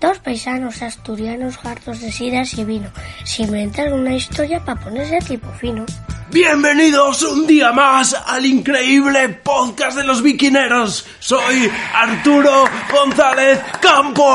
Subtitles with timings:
[0.00, 2.90] Dos paisanos asturianos hartos de sidas y vino
[3.24, 5.84] se inventan una historia para ponerse tipo fino.
[6.32, 11.04] Bienvenidos un día más al increíble podcast de los viquineros.
[11.18, 14.26] Soy Arturo González Campos.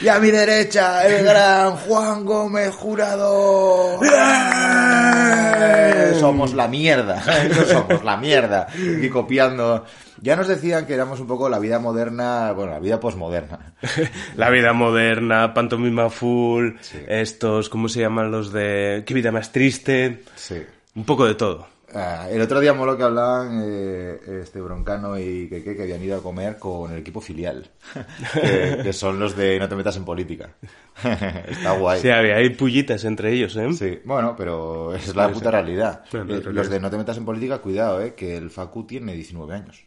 [0.00, 4.00] Y a mi derecha, el gran Juan Gómez Jurado.
[4.00, 4.14] ¡Bien!
[6.20, 7.22] Somos la mierda.
[7.56, 8.68] No somos la mierda.
[8.74, 9.84] Y copiando.
[10.22, 13.74] Ya nos decían que éramos un poco la vida moderna, bueno, la vida posmoderna.
[14.36, 16.70] La vida moderna, pantomima full,
[17.06, 19.65] estos, ¿cómo se llaman los de qué vida más triste?
[20.36, 20.62] Sí.
[20.94, 21.66] Un poco de todo.
[21.94, 26.16] Ah, el otro día moló que hablaban eh, este Broncano y que, que habían ido
[26.18, 27.70] a comer con el equipo filial,
[28.34, 30.50] que, que son los de No te metas en política.
[31.02, 32.00] Está guay.
[32.00, 33.72] Sí, había hay pullitas entre ellos, ¿eh?
[33.72, 36.02] Sí, bueno, pero es la puta realidad.
[36.12, 39.54] Eh, los de No te metas en política, cuidado, eh, que el Facu tiene 19
[39.54, 39.84] años.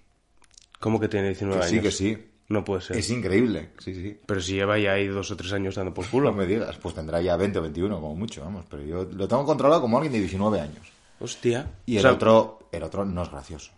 [0.80, 1.84] ¿Cómo que tiene 19 Que sí, años?
[1.84, 2.26] que sí.
[2.50, 2.98] No puede ser.
[2.98, 3.70] Es increíble.
[3.80, 4.18] Sí, sí.
[4.26, 6.34] Pero si lleva ya ahí dos o tres años dando por No culo.
[6.34, 8.66] me digas, pues tendrá ya 20 o 21 como mucho, vamos.
[8.70, 10.88] Pero yo lo tengo controlado como alguien de 19 años.
[11.20, 11.70] Hostia.
[11.86, 13.72] Y O el sea, otro, el otro no es gracioso.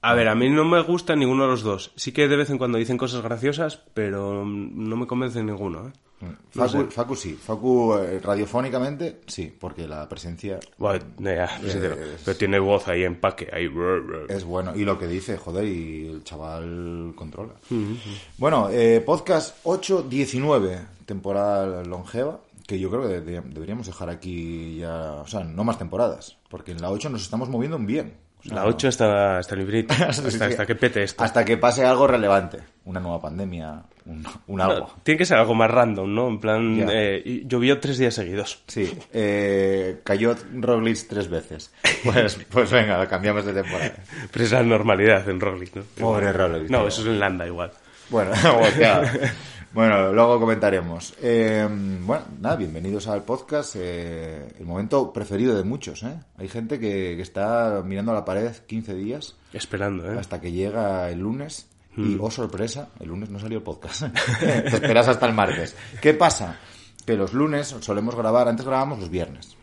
[0.00, 1.92] A ver, a mí no me gusta ninguno de los dos.
[1.96, 5.92] Sí que de vez en cuando dicen cosas graciosas, pero no me convence ninguno, ¿eh?
[6.24, 6.90] No Facu, sé.
[6.90, 7.34] Facu sí.
[7.34, 13.48] Facu eh, radiofónicamente sí, porque la presencia Bueno, ya, Es- pero tiene voz ahí, empaque,
[13.52, 13.68] ahí.
[14.28, 14.74] es bueno.
[14.76, 17.54] Y lo que dice, joder, y el chaval controla.
[18.38, 25.12] Bueno, eh, podcast 8-19, temporada longeva, que yo creo que de- deberíamos dejar aquí ya,
[25.22, 28.14] o sea, no más temporadas, porque en la 8 nos estamos moviendo un bien.
[28.44, 29.94] Sea, La 8 está hasta el infinito.
[30.08, 31.24] Hasta, Sí, hasta que pete esto.
[31.24, 34.80] Hasta que pase algo relevante, una nueva pandemia, un, un algo.
[34.80, 36.28] No, tiene que ser algo más random, ¿no?
[36.28, 36.86] En plan, Ya.
[36.90, 38.62] eh, llovió tres días seguidos.
[38.66, 41.72] Sí, eh, cayó Roglic tres veces.
[42.04, 43.94] Pues, pues venga, cambiamos de temporada.
[44.30, 45.82] Pero es la normalidad en Roglic, ¿no?
[45.98, 46.88] Pobre Roglic, No, tío.
[46.88, 47.70] eso es en Landa igual.
[48.10, 48.32] Bueno.
[49.74, 51.14] bueno, luego comentaremos.
[51.20, 51.68] Eh,
[52.02, 53.74] bueno, nada, bienvenidos al podcast.
[53.76, 56.18] eh, el momento preferido de muchos, ¿eh?
[56.38, 60.18] Hay gente que, que está mirando a la pared 15 días Esperando, ¿eh?
[60.18, 61.68] hasta que llega el lunes.
[61.96, 64.02] Y, oh sorpresa, el lunes no salió el podcast.
[64.40, 65.76] Te esperas hasta el martes.
[66.00, 66.56] ¿Qué pasa?
[67.06, 69.56] Que los lunes solemos grabar, antes grabábamos los viernes.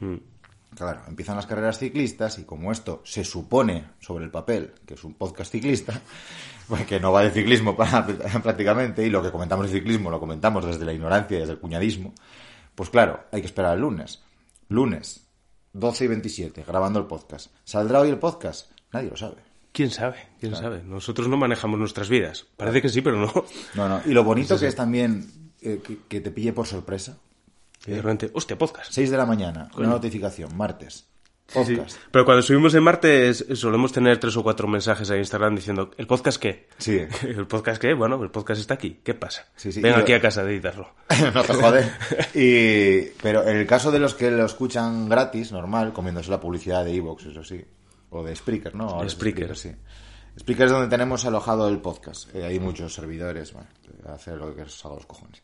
[0.76, 5.04] Claro, empiezan las carreras ciclistas y como esto se supone sobre el papel que es
[5.04, 6.00] un podcast ciclista,
[6.68, 8.06] pues que no va de ciclismo para-
[8.44, 11.60] prácticamente, y lo que comentamos de ciclismo lo comentamos desde la ignorancia y desde el
[11.60, 12.14] cuñadismo,
[12.76, 14.22] pues claro, hay que esperar al lunes.
[14.70, 15.28] Lunes,
[15.74, 17.52] 12 y 27, grabando el podcast.
[17.64, 18.72] ¿Saldrá hoy el podcast?
[18.94, 19.38] Nadie lo sabe.
[19.74, 20.18] ¿Quién sabe?
[20.40, 20.84] ¿Quién sabe?
[20.84, 22.46] Nosotros no manejamos nuestras vidas.
[22.58, 23.32] Parece que sí, pero no.
[23.76, 24.02] No, no.
[24.06, 27.18] Y lo bonito que es también eh, que, que te pille por sorpresa.
[27.86, 28.92] Y de repente, hostia, podcast.
[28.92, 31.08] 6 de la mañana, una notificación, martes.
[31.52, 31.98] Sí, Podcast.
[32.12, 36.08] Pero cuando subimos en martes solemos tener tres o cuatro mensajes a Instagram diciendo, ¿el
[36.08, 36.68] podcast qué?
[36.78, 37.02] Sí.
[37.24, 37.94] ¿El podcast qué?
[37.94, 39.02] Bueno, el podcast está aquí.
[39.04, 39.48] ¿Qué pasa?
[39.56, 40.90] Sí, aquí a casa de editarlo.
[41.34, 41.92] no te jode.
[42.34, 46.86] Y, pero en el caso de los que lo escuchan gratis, normal, comiéndose la publicidad
[46.86, 47.64] de Evox, eso sí.
[48.12, 48.90] O de Spreaker, ¿no?
[48.90, 49.56] Ahora es Spreaker.
[49.58, 49.72] sí.
[50.40, 52.34] Spreaker es donde tenemos alojado el podcast.
[52.34, 53.68] Eh, hay muchos servidores, bueno,
[54.14, 55.42] hacer lo que os haga los cojones.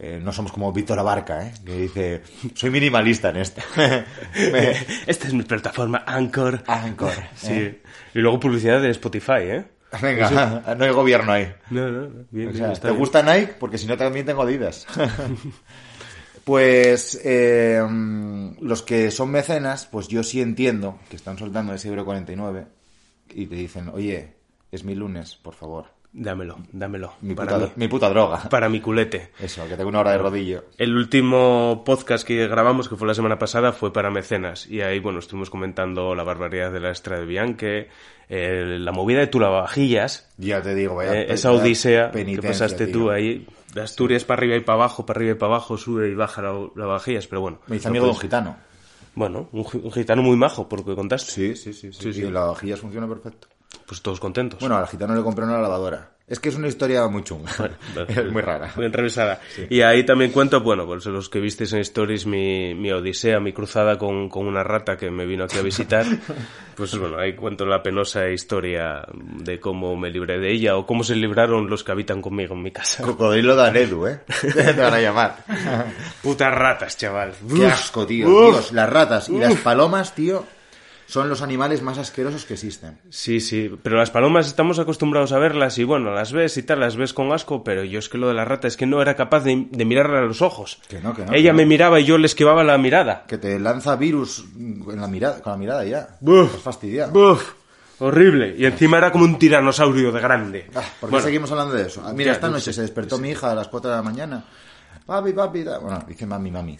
[0.00, 1.52] Eh, no somos como Víctor Abarca, ¿eh?
[1.64, 2.22] Que dice,
[2.54, 3.60] soy minimalista en esto.
[3.76, 4.76] Me-
[5.06, 6.62] Esta es mi plataforma Anchor.
[6.66, 7.12] Anchor.
[7.34, 7.52] Sí.
[7.52, 7.82] ¿eh?
[8.14, 9.64] Y luego publicidad de Spotify, ¿eh?
[10.00, 11.52] Venga, no hay gobierno ahí.
[11.70, 12.24] No, no, no.
[12.30, 12.98] Bien, O sea, ¿te bien.
[12.98, 13.54] gusta Nike?
[13.58, 14.86] Porque si no también tengo Adidas.
[16.44, 21.88] pues eh, mm, los que son mecenas, pues yo sí entiendo que están soltando ese
[21.88, 22.66] euro 49
[23.30, 24.34] y te dicen, oye,
[24.72, 25.86] es mi lunes, por favor.
[26.10, 27.12] Dámelo, dámelo.
[27.20, 27.72] Mi para, puta, mí.
[27.76, 28.48] mi puta droga.
[28.48, 29.30] para mi culete.
[29.38, 30.64] Eso, que tengo una hora de rodillo.
[30.78, 34.66] El último podcast que grabamos, que fue la semana pasada, fue para mecenas.
[34.66, 37.88] Y ahí, bueno, estuvimos comentando la barbaridad de la extra de Bianque,
[38.30, 41.14] eh, la movida de tu lavavajillas, Ya te digo, vaya.
[41.14, 42.92] eh, esa odisea que pasaste tío.
[42.94, 43.46] tú ahí.
[43.74, 46.40] De Asturias para arriba y para abajo, para arriba y para abajo, sube y baja
[46.40, 47.60] la lavavajillas, pero bueno.
[47.66, 48.56] Me hice no amigo de un gitano.
[49.14, 51.30] Bueno, un, un gitano muy majo, por lo que contaste.
[51.30, 51.92] Sí, sí, sí.
[51.92, 52.22] sí, Sí, sí.
[52.22, 53.48] Y la vajillas funciona perfecto.
[53.86, 54.60] Pues todos contentos.
[54.60, 56.10] Bueno, al gitano le compré una lavadora.
[56.28, 57.50] Es que es una historia muy chunga.
[58.30, 58.70] muy rara.
[58.76, 59.40] Muy enrevesada.
[59.70, 63.54] Y ahí también cuento, bueno, pues los que visteis en Stories mi, mi odisea, mi
[63.54, 66.04] cruzada con, con una rata que me vino aquí a visitar.
[66.76, 71.02] pues bueno, ahí cuento la penosa historia de cómo me libré de ella o cómo
[71.02, 73.02] se libraron los que habitan conmigo en mi casa.
[73.02, 74.20] Cocodrilo de Edu, ¿eh?
[74.54, 75.36] Te van a llamar.
[76.22, 77.32] Putas ratas, chaval.
[77.56, 78.28] Qué asco, tío.
[78.28, 80.44] Dios, las ratas y las palomas, tío,
[81.08, 82.98] son los animales más asquerosos que existen.
[83.08, 86.80] Sí, sí, pero las palomas estamos acostumbrados a verlas y bueno, las ves y tal,
[86.80, 89.00] las ves con asco, pero yo es que lo de la rata es que no
[89.00, 90.80] era capaz de, de mirarle a los ojos.
[90.86, 93.24] Que no, que no, Ella que me miraba y yo le esquivaba la mirada.
[93.26, 96.16] Que te lanza virus en la mirada, con la mirada ya.
[96.20, 96.46] Buf.
[96.48, 97.12] Estás fastidiado.
[97.12, 97.52] Buf,
[98.00, 98.54] horrible.
[98.58, 100.66] Y encima era como un tiranosaurio de grande.
[100.74, 102.02] Ah, ¿Por qué Bueno, seguimos hablando de eso?
[102.04, 104.02] Ah, Mira, Ya, esta no noche se despertó mi hija a las 4 de la
[104.02, 104.44] mañana.
[105.06, 105.62] Papi, papi.
[105.64, 106.78] da- Bueno, dice mami, mami.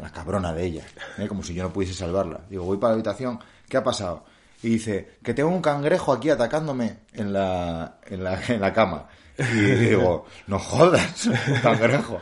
[0.00, 0.86] La cabrona de ella.
[1.18, 1.26] ¿eh?
[1.28, 2.40] Como si yo no pudiese salvarla.
[2.48, 3.38] Digo, voy para la habitación.
[3.70, 4.24] ¿Qué ha pasado?
[4.62, 9.08] Y dice, que tengo un cangrejo aquí atacándome en la, en la, en la cama.
[9.38, 9.42] Y
[9.86, 12.20] digo, no jodas, un cangrejo.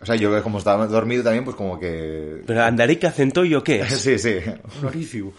[0.00, 3.92] O sea, yo como estaba dormido también, pues como que Pero Andarica Centollo, ¿qué es?
[4.00, 4.38] Sí, sí,
[4.80, 5.32] un orifiu.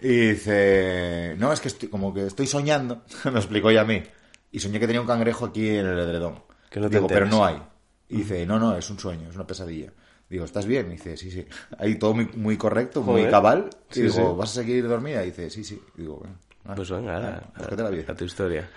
[0.00, 4.02] Y dice, no, es que estoy, como que estoy soñando, me explicó ya a mí.
[4.50, 6.42] Y soñé que tenía un cangrejo aquí en el edredón.
[6.68, 7.62] Que no te Digo, pero no hay.
[8.08, 9.92] Y dice, no, no, es un sueño, es una pesadilla.
[10.30, 10.88] Digo, ¿estás bien?
[10.88, 11.46] Y dice, sí, sí.
[11.78, 13.30] Ahí todo muy, muy correcto, muy Joder.
[13.30, 13.70] cabal.
[13.90, 14.22] Y Sí, digo, sí.
[14.36, 15.22] ¿vas a seguir dormida?
[15.22, 15.80] Y dice, sí, sí.
[15.96, 16.34] Y digo, bueno.
[16.66, 18.04] ah, Pues venga, ah, a, búscate la vida.
[18.12, 18.68] a tu historia.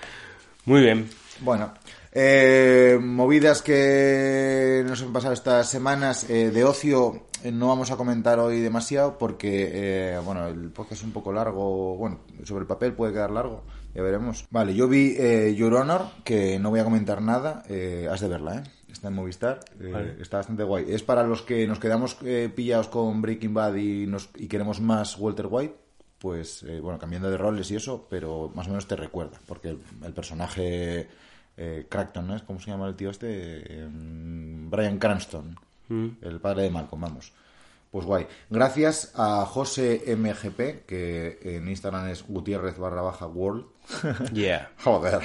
[0.66, 1.10] Muy bien.
[1.42, 1.74] Bueno,
[2.12, 7.98] eh, movidas que nos han pasado estas semanas eh, de ocio eh, no vamos a
[7.98, 9.72] comentar hoy demasiado porque,
[10.14, 13.64] eh, bueno, el podcast es un poco largo, bueno, sobre el papel puede quedar largo,
[13.96, 14.46] ya veremos.
[14.52, 18.28] Vale, yo vi eh, Your Honor, que no voy a comentar nada, eh, has de
[18.28, 18.64] verla, ¿eh?
[18.92, 20.16] Está en Movistar, eh, Vale.
[20.20, 20.86] está bastante guay.
[20.90, 24.82] Es para los que nos quedamos eh, pillados con Breaking Bad y, nos, y queremos
[24.82, 25.76] más Walter White,
[26.20, 29.70] pues eh, bueno, cambiando de roles y eso, pero más o menos te recuerda, porque
[29.70, 31.08] el, el personaje
[31.58, 32.46] eh, Crackton, ¿no?
[32.46, 33.82] ¿Cómo se llama el tío este?
[33.84, 35.56] Em, Brian Cranston,
[36.22, 37.34] el padre de Malcolm, vamos.
[37.92, 38.26] Pues guay.
[38.50, 43.66] Gracias a José MGP, que en Instagram es Gutiérrez barra baja World.
[44.34, 44.70] Yeah.
[44.82, 45.20] Joder.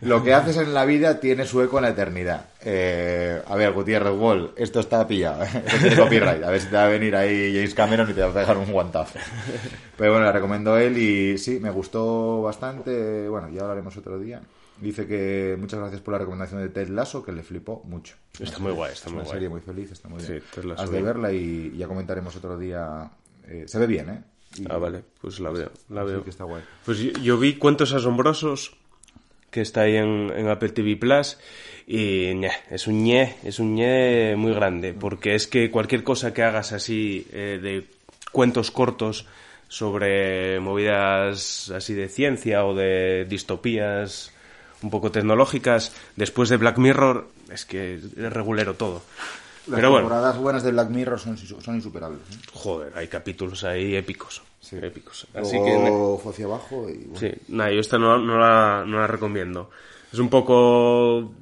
[0.00, 2.50] Lo que haces en la vida tiene su eco en la eternidad.
[2.64, 5.42] Eh, a ver, Gutiérrez Wall, esto está pillado.
[5.42, 5.48] ¿eh?
[5.66, 6.44] Esto tiene copyright.
[6.44, 8.58] A ver si te va a venir ahí James Cameron y te va a pegar
[8.58, 9.18] un guantazo.
[9.96, 13.28] Pero bueno, la recomendó él y sí, me gustó bastante.
[13.28, 14.40] Bueno, ya hablaremos otro día.
[14.80, 18.16] Dice que muchas gracias por la recomendación de Ted Lasso, que le flipó mucho.
[18.40, 19.32] Está muy guay, está Es muy una guay.
[19.34, 20.68] serie muy feliz, está muy Sí, bien.
[20.68, 23.08] Lasso Has de verla y ya comentaremos otro día.
[23.48, 24.22] Eh, se ve bien, ¿eh?
[24.58, 26.24] Y- Ah, vale, pues la veo, la Sí veo.
[26.24, 26.62] que está guay.
[26.84, 28.76] Pues yo, yo vi Cuentos Asombrosos,
[29.50, 31.38] que está ahí en, en Apple TV Plus,
[31.86, 36.34] y ñe, es un ñe, es un ñe muy grande, porque es que cualquier cosa
[36.34, 37.86] que hagas así eh, de
[38.32, 39.26] cuentos cortos
[39.68, 44.32] sobre movidas así de ciencia o de distopías
[44.82, 49.02] un poco tecnológicas, después de Black Mirror, es que es regulero todo.
[49.66, 52.20] Las Pero bueno, temporadas buenas de Black Mirror son, son insuperables.
[52.20, 52.38] ¿eh?
[52.52, 54.42] joder, hay capítulos ahí épicos.
[54.72, 55.26] épicos.
[55.34, 57.18] Así Luego que fue hacia abajo y bueno.
[57.18, 59.70] Sí, nada, yo esta no, no, la, no la recomiendo.
[60.12, 61.32] Es un poco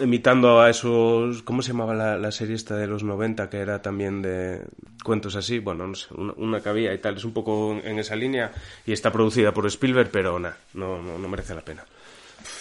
[0.00, 1.42] imitando a esos...
[1.42, 4.62] ¿Cómo se llamaba la, la serie esta de los 90 que era también de
[5.02, 5.58] cuentos así?
[5.58, 7.16] Bueno, no sé, una, había y tal.
[7.16, 8.52] Es un poco en, en esa línea
[8.86, 11.84] y está producida por Spielberg, pero nada, no, no, no merece la pena.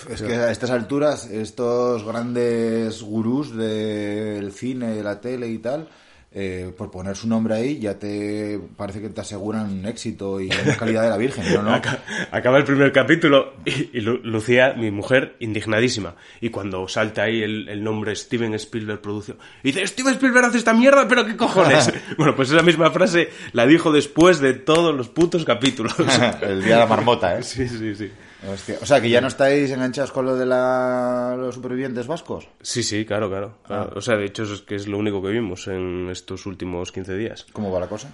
[0.09, 5.87] Es que a estas alturas, estos grandes gurús del cine, de la tele y tal,
[6.35, 10.75] eh, por poner su nombre ahí, ya te parece que te aseguran éxito y una
[10.79, 11.45] calidad de la Virgen.
[11.53, 11.71] No, no.
[11.73, 11.99] Aca-
[12.31, 16.15] Acaba el primer capítulo y, y Lu- Lucía, mi mujer, indignadísima.
[16.41, 20.57] Y cuando salta ahí el, el nombre Steven Spielberg produció, y dice, Steven Spielberg hace
[20.57, 21.93] esta mierda, pero qué cojones.
[22.17, 25.93] bueno, pues esa misma frase la dijo después de todos los putos capítulos.
[26.41, 27.43] El día de la marmota, ¿eh?
[27.43, 28.09] sí, sí, sí.
[28.47, 28.77] Hostia.
[28.81, 31.35] O sea, que ya no estáis enganchados con lo de la...
[31.37, 32.47] los supervivientes vascos.
[32.61, 33.57] Sí, sí, claro, claro.
[33.65, 33.91] claro.
[33.95, 37.15] O sea, de hecho es que es lo único que vimos en estos últimos 15
[37.15, 37.45] días.
[37.53, 38.11] ¿Cómo va la cosa?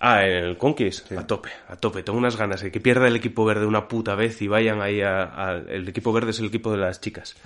[0.00, 2.02] Ah, en el Conquist, a tope, a tope.
[2.02, 5.00] Tengo unas ganas de que pierda el equipo verde una puta vez y vayan ahí
[5.00, 7.36] a, a- El equipo verde es el equipo de las chicas.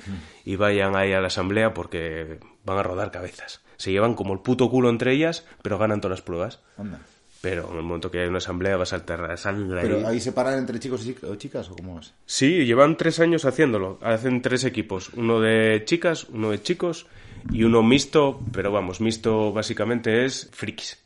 [0.44, 3.60] Y vayan ahí a la asamblea porque van a rodar cabezas.
[3.76, 6.60] Se llevan como el puto culo entre ellas, pero ganan todas las pruebas.
[6.76, 6.98] Anda.
[7.40, 9.82] Pero en el momento que hay una asamblea va a saltar la sangre.
[9.82, 12.12] ¿Pero ahí se paran entre chicos y chicas o cómo es?
[12.26, 13.98] Sí, llevan tres años haciéndolo.
[14.02, 15.10] Hacen tres equipos.
[15.10, 17.06] Uno de chicas, uno de chicos
[17.52, 20.98] y uno mixto, pero vamos, mixto básicamente es frikis.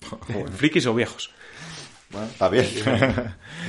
[0.56, 1.30] frikis o viejos.
[2.10, 2.64] Bueno, está bien.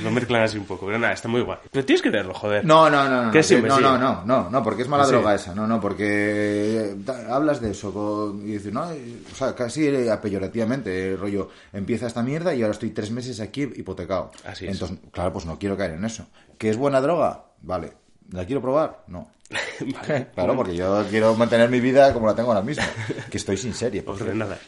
[0.02, 1.58] Lo mezclan así un poco, pero nada, está muy guay.
[1.72, 2.64] Pero tienes que verlo, joder.
[2.64, 3.32] No, no, no, no.
[3.32, 3.82] Que no, sí, no, sí.
[3.82, 5.10] no, no, no, no, porque es mala sí.
[5.10, 5.54] droga esa.
[5.54, 9.88] No, no, porque da- hablas de eso con- y dices, no, y- o sea, casi
[9.88, 14.30] eh, peyorativamente, eh, rollo, empieza esta mierda y ahora estoy tres meses aquí hipotecado.
[14.46, 14.72] Así es.
[14.72, 16.26] Entonces, claro, pues no quiero caer en eso.
[16.58, 17.44] ¿Que es buena droga?
[17.62, 17.92] Vale.
[18.30, 19.02] ¿La quiero probar?
[19.08, 19.30] No.
[19.80, 20.28] Vale.
[20.34, 22.84] Claro, porque yo quiero mantener mi vida como la tengo ahora mismo,
[23.30, 24.02] que estoy sin serie.
[24.02, 24.14] por.
[24.14, 24.58] Ordenada.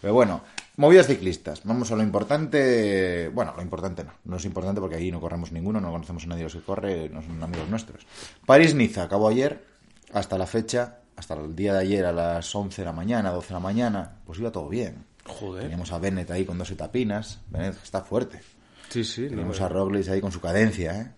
[0.00, 0.42] Pero bueno,
[0.76, 1.62] movidas ciclistas.
[1.64, 3.28] Vamos a lo importante.
[3.28, 4.12] Bueno, lo importante no.
[4.24, 6.62] No es importante porque ahí no corremos ninguno, no conocemos a nadie de los que
[6.62, 8.06] corre, no son amigos nuestros.
[8.46, 9.64] París-Niza acabó ayer,
[10.12, 13.48] hasta la fecha, hasta el día de ayer a las 11 de la mañana, 12
[13.48, 15.04] de la mañana, pues iba todo bien.
[15.26, 15.62] Joder.
[15.62, 17.40] Teníamos a Bennett ahí con dos etapinas.
[17.48, 18.40] Bennett está fuerte.
[18.88, 19.22] Sí, sí.
[19.22, 21.10] No, Teníamos a Roglic ahí con su cadencia, ¿eh?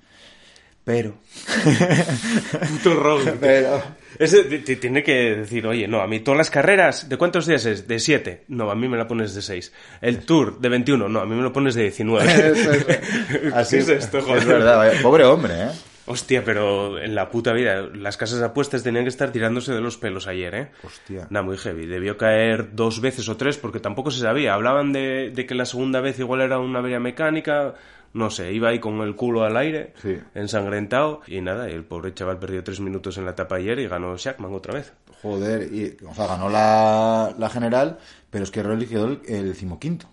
[0.87, 1.15] Pero.
[2.71, 3.35] puto Roglic.
[3.41, 3.83] Pero.
[4.19, 7.67] Ese te- tiene que decir, oye, no, a mí todas las carreras, ¿de cuántos días
[7.67, 7.87] es?
[7.87, 8.45] De 7.
[8.49, 9.73] No, a mí me la pones de 6.
[10.01, 11.09] El Tour, de 21.
[11.09, 12.25] No, a mí me lo pones de 19.
[12.53, 12.87] Eso es-
[13.55, 14.39] Así ¿Qué es esto, joder?
[14.39, 14.93] Es verdad.
[15.03, 15.69] Pobre hombre, ¿eh?
[16.09, 19.81] Hostia, pero en la puta vida, las casas de apuestas tenían que estar tirándose de
[19.81, 20.69] los pelos ayer, ¿eh?
[20.85, 21.27] Hostia.
[21.31, 21.85] Nah, muy heavy.
[21.87, 24.55] Debió caer dos veces o tres porque tampoco se sabía.
[24.55, 27.75] Hablaban de, de que la segunda vez igual era una avería mecánica.
[28.17, 30.17] No sé, iba ahí con el culo al aire, Sí.
[30.35, 31.21] ensangrentado.
[31.27, 34.17] Y nada, y el pobre chaval perdió tres minutos en la etapa ayer y ganó
[34.17, 34.93] Shackman otra vez.
[35.23, 37.99] Joder, y, o sea, ganó la, la general,
[38.31, 40.07] pero es que Roglic quedó el, el decimoquinto.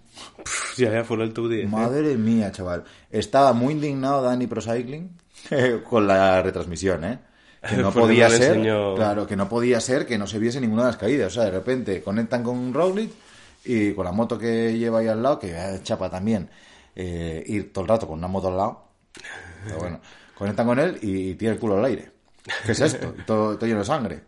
[0.43, 1.63] Pff, ya, ya fue el top 10.
[1.63, 1.67] ¿eh?
[1.67, 2.83] Madre mía, chaval.
[3.09, 5.09] Estaba muy indignado Dani Pro Cycling
[5.89, 7.19] con la retransmisión, ¿eh?
[7.69, 10.59] Que no podía no ser, enseñó- claro, que no podía ser que no se viese
[10.59, 11.27] ninguna de las caídas.
[11.31, 13.11] O sea, de repente conectan con Roglic
[13.65, 16.49] y con la moto que lleva ahí al lado, que eh, chapa también,
[16.95, 18.83] eh, ir todo el rato con una moto al lado.
[19.65, 19.99] Pero bueno,
[20.35, 22.11] conectan con él y, tira el culo al aire.
[22.65, 23.13] ¿Qué es esto?
[23.25, 24.21] todo, todo lleno de sangre.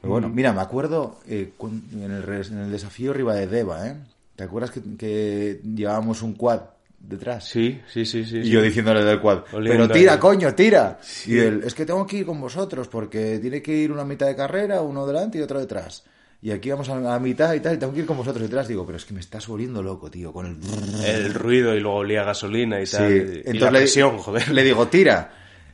[0.00, 3.96] Pero bueno, mira, me acuerdo eh, en, el, en el desafío Riva de Deva, ¿eh?
[4.36, 6.60] ¿Te acuerdas que, que llevábamos un quad
[7.00, 7.48] detrás?
[7.48, 8.38] Sí, sí, sí, sí.
[8.38, 10.18] Y yo diciéndole del quad, Oliendo pero tira, ahí.
[10.20, 11.00] coño, tira.
[11.26, 14.26] Y él, es que tengo que ir con vosotros porque tiene que ir una mitad
[14.28, 16.04] de carrera, uno delante y otro detrás.
[16.40, 18.68] Y aquí vamos a la mitad y tal, y tengo que ir con vosotros detrás.
[18.68, 21.04] Digo, pero es que me estás volviendo loco, tío, con el...
[21.04, 23.12] El ruido y luego olía gasolina y Sí, tal.
[23.12, 24.48] y- y entonces la le, presión, joder.
[24.50, 25.32] le digo, tira.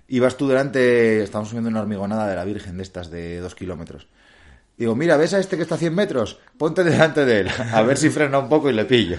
[0.08, 3.54] Y vas tú delante, estamos subiendo una hormigonada de la Virgen de estas de dos
[3.54, 4.06] kilómetros.
[4.76, 6.38] Digo, mira, ¿ves a este que está a 100 metros?
[6.58, 9.18] Ponte delante de él, a ver si frena un poco y le pillo.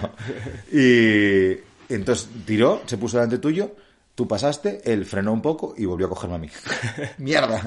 [0.72, 3.74] Y entonces tiró, se puso delante tuyo,
[4.14, 6.48] tú pasaste, él frenó un poco y volvió a cogerme a mí.
[7.18, 7.62] ¡Mierda!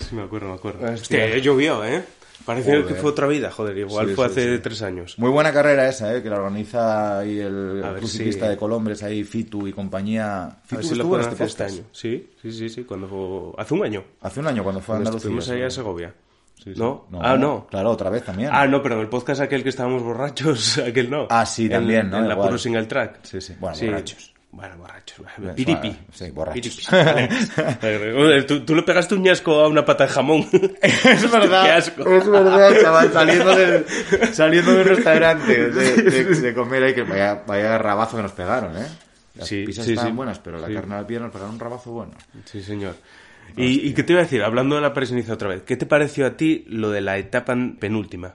[0.00, 0.80] Sí, me acuerdo, me acuerdo.
[0.92, 1.24] Hostia.
[1.24, 2.02] Hostia, llovió, ¿eh?
[2.44, 2.86] Parece Joder.
[2.86, 3.76] que fue otra vida, joder.
[3.76, 4.62] Igual Sí, fue sí, hace sí.
[4.62, 5.18] tres años.
[5.18, 6.22] Muy buena carrera esa, ¿eh?
[6.22, 10.58] que la organiza ahí el A ver club si- de Colombres, ahí Fitu y compañía.
[10.64, 11.82] Fitu si estuvo en este este año.
[11.92, 12.84] Sí, sí, sí, sí.
[12.84, 13.62] Cuando fue...
[13.62, 14.04] Hace un año.
[14.22, 15.18] Hace un año cuando fue a Andalucía.
[15.18, 15.76] estuvimos ahí a sí.
[15.76, 16.14] Segovia.
[16.56, 16.80] Sí, sí.
[16.80, 17.06] ¿No?
[17.20, 17.66] Ah, no.
[17.70, 18.50] Claro, otra vez también.
[18.52, 21.26] Ah, no, pero en el podcast aquel que estábamos borrachos, aquel no.
[21.30, 22.18] Ah, sí, En- también, ¿no?
[22.18, 22.48] En la Igual.
[22.48, 23.18] puro single track.
[23.24, 23.54] Sí, sí.
[23.60, 24.32] Bueno, borrachos.
[24.50, 25.26] Bueno, borrachos.
[25.36, 25.96] Bueno, Piripi.
[26.12, 26.88] sí, borrachos.
[27.80, 28.46] Piripi.
[28.46, 30.46] ¿Tú, tú le pegaste un ñasco a una pata de jamón.
[30.82, 32.02] Es verdad, Qué asco.
[32.10, 33.84] es verdad, chaval, saliendo del,
[34.32, 38.76] saliendo del restaurante de, de- de comer ahí, que vaya, vaya rabazo que nos pegaron,
[38.76, 38.86] ¿eh?
[39.34, 40.16] Las Sí, pizzas sí, estaban sí.
[40.16, 40.74] buenas, pero la Sí.
[40.74, 42.12] carne al pie nos pegaron un rabazo bueno.
[42.44, 42.96] Sí, señor.
[43.56, 44.42] ¿Y, y qué te iba a decir?
[44.42, 47.54] Hablando de la preseniza otra vez, ¿qué te pareció a ti lo de la etapa
[47.78, 48.34] penúltima?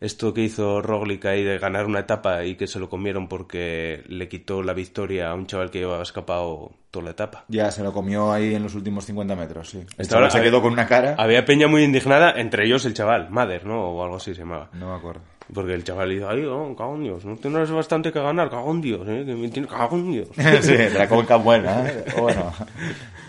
[0.00, 4.04] Esto que hizo Roglic ahí de ganar una etapa y que se lo comieron porque
[4.06, 7.44] le quitó la victoria a un chaval que llevaba escapado toda la etapa.
[7.48, 9.84] Ya se lo comió ahí en los últimos 50 metros, sí.
[9.96, 11.16] El chaval se quedó con una cara.
[11.18, 13.90] Había peña muy indignada, entre ellos el chaval, Mader, ¿no?
[13.90, 14.70] O algo así se llamaba.
[14.72, 15.22] No me acuerdo.
[15.52, 18.70] Porque el chaval dijo, ay, oh, cago en Dios, no tienes bastante que ganar, cago
[18.70, 19.24] en Dios, ¿eh?
[19.26, 20.28] Que me tiene cago en Dios.
[20.60, 22.04] sí, de la cuenca buena, ¿eh?
[22.18, 22.52] Bueno,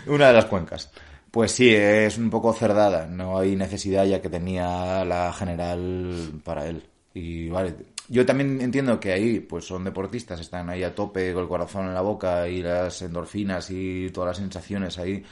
[0.06, 0.90] una de las cuencas.
[1.30, 3.06] Pues sí, es un poco cerdada.
[3.06, 6.82] No hay necesidad ya que tenía la general para él.
[7.14, 7.74] Y vale,
[8.08, 11.86] yo también entiendo que ahí pues son deportistas, están ahí a tope con el corazón
[11.86, 15.24] en la boca y las endorfinas y todas las sensaciones ahí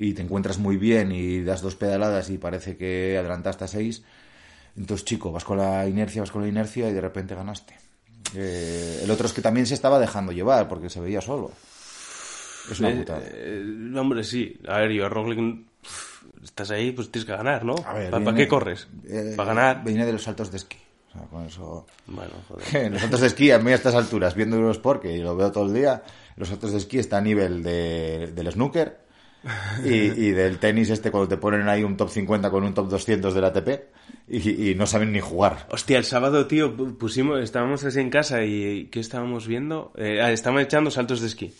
[0.00, 4.02] y te encuentras muy bien y das dos pedaladas y parece que adelantaste a seis.
[4.76, 7.74] Entonces, chico, vas con la inercia, vas con la inercia y de repente ganaste.
[8.34, 11.50] Eh, el otro es que también se estaba dejando llevar porque se veía solo.
[12.70, 13.20] Es una Eh, putada.
[13.24, 14.58] eh, hombre, sí.
[14.68, 15.64] A ver, yo a Roglic,
[16.44, 17.74] estás ahí, pues tienes que ganar, ¿no?
[17.86, 18.88] A ver, ¿Para viene- qué corres?
[19.08, 19.84] eh, ¿Para ganar?
[19.84, 20.78] Viene de los saltos de esquí.
[21.08, 21.86] O sea, con eso...
[22.06, 22.90] Bueno, joder.
[22.92, 25.66] los saltos de esquí, a mí a estas alturas, viendo Eurosport, que lo veo todo
[25.66, 26.02] el día,
[26.36, 28.98] los saltos de esquí están a nivel de, del snooker
[29.84, 32.88] y, y del tenis este cuando te ponen ahí un top 50 con un top
[32.90, 33.68] 200 del ATP
[34.28, 35.66] y, y no saben ni jugar.
[35.70, 39.92] Hostia, el sábado, tío, pu- pusimos, estábamos así en casa y ¿qué estábamos viendo?
[39.96, 41.52] Eh, ah, estaban echando saltos de esquí.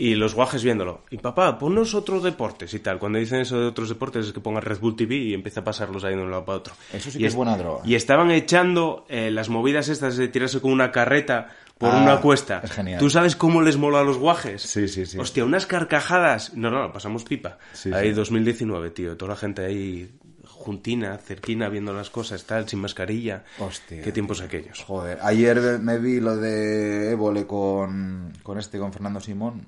[0.00, 1.02] Y los guajes viéndolo.
[1.10, 3.00] Y papá, ponnos otros deportes y tal.
[3.00, 5.64] Cuando dicen eso de otros deportes es que pongan Red Bull TV y empieza a
[5.64, 6.74] pasarlos ahí de un lado para otro.
[6.92, 7.82] Eso sí Y que es buena droga.
[7.84, 12.20] Y estaban echando eh, las movidas estas de tirarse con una carreta por Ah, una
[12.20, 12.60] cuesta.
[12.62, 13.00] es genial.
[13.00, 14.62] ¿Tú sabes cómo les mola a los guajes?
[14.62, 15.18] Sí, sí, sí.
[15.18, 16.54] Hostia, unas carcajadas.
[16.54, 17.58] No, no, pasamos pipa.
[17.72, 18.14] Sí, ahí sí.
[18.14, 19.16] 2019, tío.
[19.16, 20.10] Toda la gente ahí
[20.44, 23.44] juntina, cerquina, viendo las cosas, tal, sin mascarilla.
[23.58, 24.02] Hostia.
[24.02, 24.82] Qué tiempos aquellos.
[24.84, 29.66] Joder, ayer me vi lo de Évole con, con este, con Fernando Simón.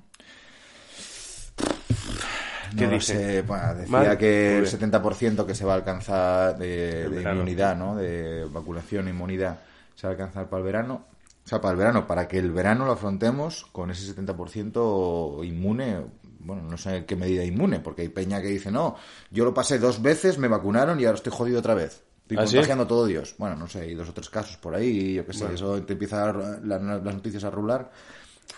[2.77, 3.41] ¿Qué No dice?
[3.41, 4.17] bueno, decía Mal.
[4.17, 4.91] que el Muy bien.
[4.91, 7.95] 70% que se va a alcanzar de, inmunidad, ¿no?
[7.95, 9.59] De vacunación e inmunidad
[9.95, 11.05] se va a alcanzar para el verano.
[11.43, 16.01] O sea, para el verano, para que el verano lo afrontemos con ese 70% inmune.
[16.39, 18.95] Bueno, no sé en qué medida inmune, porque hay peña que dice, no,
[19.29, 22.01] yo lo pasé dos veces, me vacunaron y ahora estoy jodido otra vez.
[22.23, 22.55] Estoy ¿Ah, sí?
[22.55, 23.35] contagiando todo Dios.
[23.37, 25.93] Bueno, no sé, hay dos o tres casos por ahí, yo qué sé, eso te
[25.93, 27.91] empieza a dar la- las noticias a rular.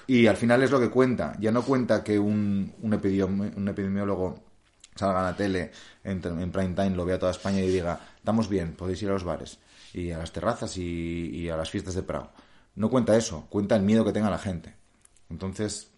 [0.07, 1.35] Y al final es lo que cuenta.
[1.39, 4.43] Ya no cuenta que un, un, epidemi- un epidemiólogo
[4.95, 5.71] salga a la tele
[6.03, 9.13] en, en prime time, lo vea toda España y diga, estamos bien, podéis ir a
[9.13, 9.59] los bares
[9.93, 12.29] y a las terrazas y, y a las fiestas de Prado.
[12.75, 14.75] No cuenta eso, cuenta el miedo que tenga la gente.
[15.29, 15.89] Entonces,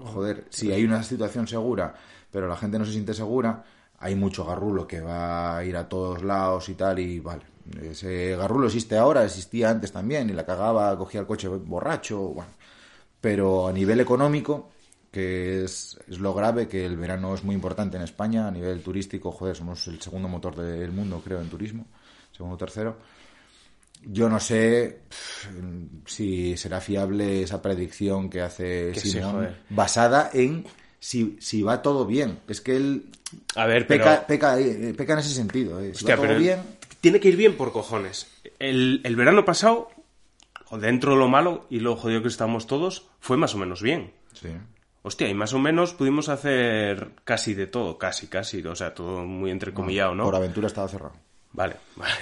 [0.00, 1.94] joder, si hay una situación segura,
[2.30, 3.64] pero la gente no se siente segura,
[3.98, 7.42] hay mucho garrulo que va a ir a todos lados y tal, y vale.
[7.80, 12.50] Ese garrulo existe ahora, existía antes también, y la cagaba, cogía el coche borracho, bueno.
[13.22, 14.68] Pero a nivel económico,
[15.10, 18.82] que es, es lo grave, que el verano es muy importante en España, a nivel
[18.82, 21.86] turístico, joder, somos el segundo motor del mundo, creo, en turismo,
[22.32, 22.98] segundo o tercero.
[24.04, 25.46] Yo no sé pff,
[26.06, 30.64] si será fiable esa predicción que hace sí, Simón, basada en
[30.98, 32.40] si, si va todo bien.
[32.48, 33.06] Es que él
[33.54, 34.02] A ver, pero...
[34.02, 35.78] peca, peca, eh, peca en ese sentido.
[35.80, 35.92] eh.
[35.94, 36.60] Si Hostia, va todo bien,
[37.00, 38.26] tiene que ir bien por cojones.
[38.58, 39.88] El, el verano pasado,
[40.78, 44.12] dentro de lo malo y lo jodido que estábamos todos, fue más o menos bien.
[44.32, 44.48] sí.
[45.04, 49.24] Hostia, y más o menos pudimos hacer casi de todo, casi, casi, o sea, todo
[49.24, 50.22] muy entrecomillado, ¿no?
[50.22, 51.14] Por aventura estaba cerrado.
[51.52, 52.14] Vale, vale.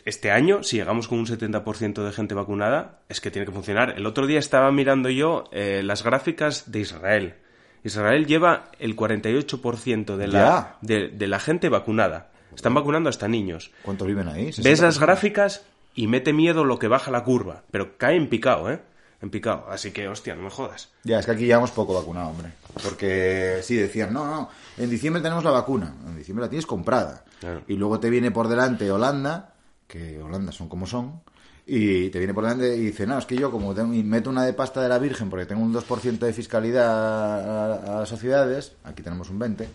[0.04, 3.94] este año, si llegamos con un 70% de gente vacunada, es que tiene que funcionar.
[3.96, 7.34] El otro día estaba mirando yo eh, las gráficas de Israel.
[7.82, 12.30] Israel lleva el 48% de la, de, de la gente vacunada.
[12.54, 13.70] Están vacunando hasta niños.
[13.82, 14.46] ¿Cuántos viven ahí?
[14.46, 15.00] Ves las 60%.
[15.00, 15.66] gráficas
[15.96, 18.80] y mete miedo lo que baja la curva, pero cae en picado, ¿eh?
[19.22, 19.66] En picado.
[19.68, 20.90] Así que, hostia, no me jodas.
[21.02, 22.52] Ya, es que aquí llevamos poco vacunado, hombre.
[22.82, 25.94] Porque sí, decían, no, no, en diciembre tenemos la vacuna.
[26.06, 27.24] En diciembre la tienes comprada.
[27.40, 27.62] Claro.
[27.66, 29.54] Y luego te viene por delante Holanda,
[29.88, 31.22] que Holanda son como son,
[31.64, 34.28] y te viene por delante y dice, no, es que yo como tengo, y meto
[34.28, 38.08] una de pasta de la Virgen porque tengo un 2% de fiscalidad a, a las
[38.08, 39.66] sociedades, aquí tenemos un 20%,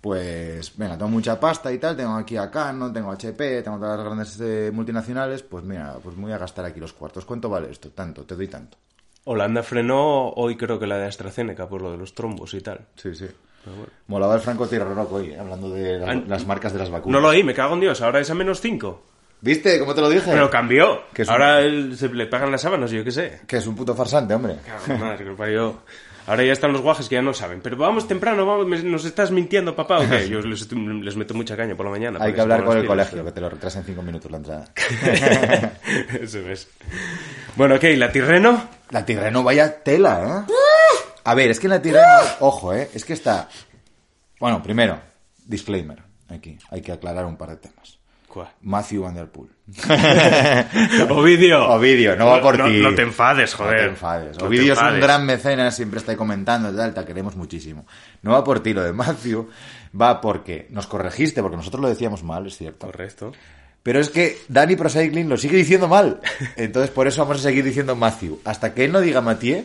[0.00, 3.96] pues venga, tengo mucha pasta y tal, tengo aquí a Canon, tengo HP, tengo todas
[3.98, 7.24] las grandes eh, multinacionales, pues mira, pues voy a gastar aquí los cuartos.
[7.24, 7.90] ¿Cuánto vale esto?
[7.90, 8.78] Tanto, te doy tanto.
[9.24, 12.80] Holanda frenó hoy creo que la de AstraZeneca por lo de los trombos y tal.
[12.96, 13.26] Sí, sí.
[13.62, 13.92] Pero bueno.
[14.06, 17.12] Molaba el Franco Tirarroco hoy, hablando de las, Ah, las marcas de las vacunas.
[17.12, 19.02] No lo oí, me cago en Dios, ahora es a menos 5.
[19.42, 19.78] ¿Viste?
[19.78, 20.30] ¿Cómo te lo dije?
[20.32, 21.02] Pero cambió.
[21.14, 23.40] Que un- Ahora él- se le pagan las sábanas, yo qué sé.
[23.46, 24.56] Que es un puto farsante, hombre.
[24.66, 25.76] Cago en madre, que lo parió.
[26.26, 27.60] Ahora ya están los guajes que ya no saben.
[27.60, 29.98] Pero vamos temprano, vamos, me- ¿nos estás mintiendo, papá?
[30.00, 30.28] ¿O qué?
[30.30, 32.18] Yo les, les meto mucha caña por la mañana.
[32.20, 34.64] Hay que hablar con el colegio, que te lo retrasen cinco minutos la entrada.
[36.20, 36.68] Eso es.
[37.56, 38.68] Bueno, ok, ¿la Tirreno?
[38.90, 40.52] La Tirreno, vaya tela, ¿eh?
[41.24, 42.06] A ver, es que la Tirreno,
[42.40, 42.90] ojo, ¿eh?
[42.94, 43.48] Es que está...
[44.38, 44.98] Bueno, primero,
[45.44, 46.58] disclaimer, aquí.
[46.70, 47.98] Hay que aclarar un par de temas.
[48.32, 48.48] ¿Cuál?
[48.62, 49.50] Matthew Van Der Poel.
[51.10, 51.68] Ovidio.
[51.68, 52.80] Ovidio, no va por no, ti.
[52.80, 53.80] No te enfades, No joder.
[53.80, 54.32] te enfades.
[54.34, 57.86] No te Ovidio es un gran mecenas, siempre está ahí comentando, tal, te queremos muchísimo.
[58.22, 59.48] No va por ti lo de Matthew,
[60.00, 62.86] va porque nos corregiste, porque nosotros lo decíamos mal, es cierto.
[62.86, 63.32] Correcto.
[63.82, 66.20] Pero es que Dani Pro Cycling lo sigue diciendo mal.
[66.56, 68.40] Entonces por eso vamos a seguir diciendo Matthew.
[68.44, 69.64] Hasta que él no diga Mathieu,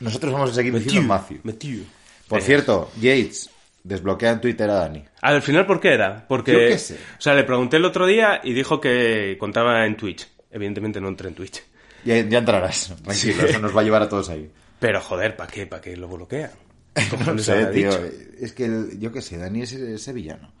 [0.00, 1.84] nosotros vamos a seguir diciendo Matthew.
[2.26, 3.50] Por cierto, Yates,
[3.88, 5.02] desbloquea en Twitter a Dani.
[5.22, 6.24] Al final, ¿por qué era?
[6.28, 6.52] Porque.
[6.52, 6.94] Yo qué sé.
[6.94, 10.28] O sea, le pregunté el otro día y dijo que contaba en Twitch.
[10.50, 11.62] Evidentemente no entré en Twitch.
[12.04, 14.48] Ya, ya entrarás, tranquilo, eso nos va a llevar a todos ahí.
[14.78, 15.66] Pero joder, ¿para qué?
[15.66, 16.50] ¿Para qué lo bloquean?
[16.94, 17.90] ¿Qué No sé, tío.
[17.90, 18.00] dicho?
[18.40, 20.52] Es que el- yo qué sé, Dani es, es sevillano.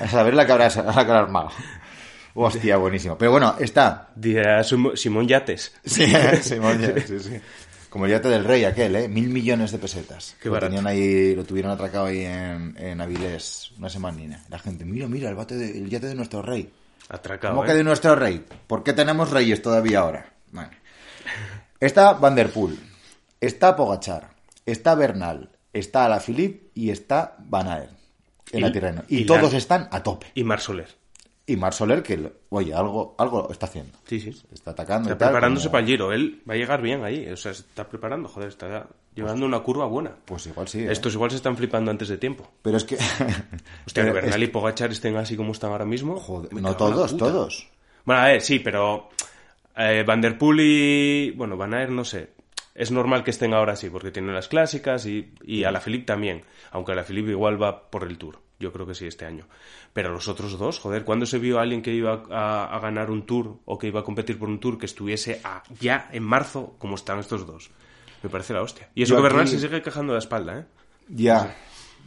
[0.00, 1.50] A saber la que habrá, la que habrá armado.
[2.34, 3.16] Hostia, buenísimo.
[3.18, 4.08] Pero bueno, está.
[4.14, 5.72] Dirá Sim- Simón Yates.
[5.84, 6.06] Sí,
[6.42, 7.40] Simón, ya, sí, sí.
[7.90, 9.08] Como el yate del rey aquel, ¿eh?
[9.08, 10.36] Mil millones de pesetas.
[10.40, 14.42] Qué lo tenían ahí, lo tuvieron atracado ahí en, en Avilés una semanina.
[14.48, 16.70] La gente, mira, mira, el, bate de- el yate de nuestro rey.
[17.08, 17.54] Atracado.
[17.54, 17.68] ¿Cómo ¿eh?
[17.68, 18.44] que de nuestro rey?
[18.68, 20.32] ¿Por qué tenemos reyes todavía ahora?
[20.52, 20.70] Vale.
[21.80, 22.78] Está Van Der Poel,
[23.40, 24.30] está Pogachar,
[24.66, 27.90] está Bernal, está Alaphilippe y está Van Aert
[28.52, 29.02] en Y- la Tirreno.
[29.08, 30.26] Y, y todos la- están a tope.
[30.34, 30.99] Y Mar Soler.
[31.52, 33.98] Y Marc Soler, que, oye, algo, algo está haciendo.
[34.06, 34.30] Sí, sí.
[34.52, 36.12] Está atacando Está y tal, preparándose como- para el giro.
[36.12, 37.26] Él va a llegar bien ahí.
[37.28, 38.48] O sea, se está preparando, joder.
[38.48, 40.14] Está llevando una curva buena.
[40.24, 40.80] Pues igual sí.
[40.80, 40.92] ¿eh?
[40.92, 42.48] Estos igual se están flipando antes de tiempo.
[42.62, 42.94] Pero es que...
[42.98, 43.14] Hostia,
[43.46, 43.50] que
[43.94, 46.16] Pero es- Bernal y Pogachar estén así como están ahora mismo.
[46.18, 47.68] Joder, no todos, todos.
[48.04, 49.08] Bueno, a ver, sí, pero
[49.76, 51.30] Eh, Van der Poel y...
[51.32, 52.30] Bueno, Van Aert no sé.
[52.74, 56.04] Es normal que estén ahora sí, porque tienen las clásicas y, y a la Philippe
[56.06, 56.44] también.
[56.70, 58.38] Aunque a la Philippe igual va por el Tour.
[58.60, 59.46] Yo creo que sí este año.
[59.92, 63.10] Pero los otros dos, joder, ¿cuándo se vio a alguien que iba a, a ganar
[63.10, 66.22] un Tour o que iba a competir por un Tour que estuviese a- ya en
[66.22, 67.70] marzo como están estos dos?
[68.22, 68.90] Me parece la hostia.
[68.94, 70.64] Y eso Yo que Bernal aquí- se sigue quejando de la espalda, ¿eh?
[71.08, 71.56] Ya,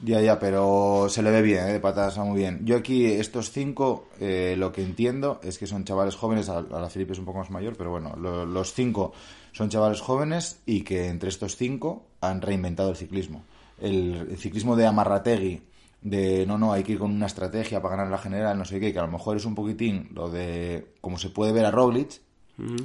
[0.03, 1.73] ya, ya, pero se le ve bien, ¿eh?
[1.73, 2.61] de patas va muy bien.
[2.65, 6.79] Yo aquí, estos cinco, eh, lo que entiendo es que son chavales jóvenes, a, a
[6.81, 9.11] la Felipe es un poco más mayor, pero bueno, lo- los cinco
[9.53, 13.43] son chavales jóvenes y que entre estos cinco han reinventado el ciclismo.
[13.81, 15.61] El, el ciclismo de Amarrategui,
[16.03, 18.79] de no, no, hay que ir con una estrategia para ganar la general, no sé
[18.79, 21.71] qué, que a lo mejor es un poquitín lo de, como se puede ver a
[21.71, 22.21] Roglic,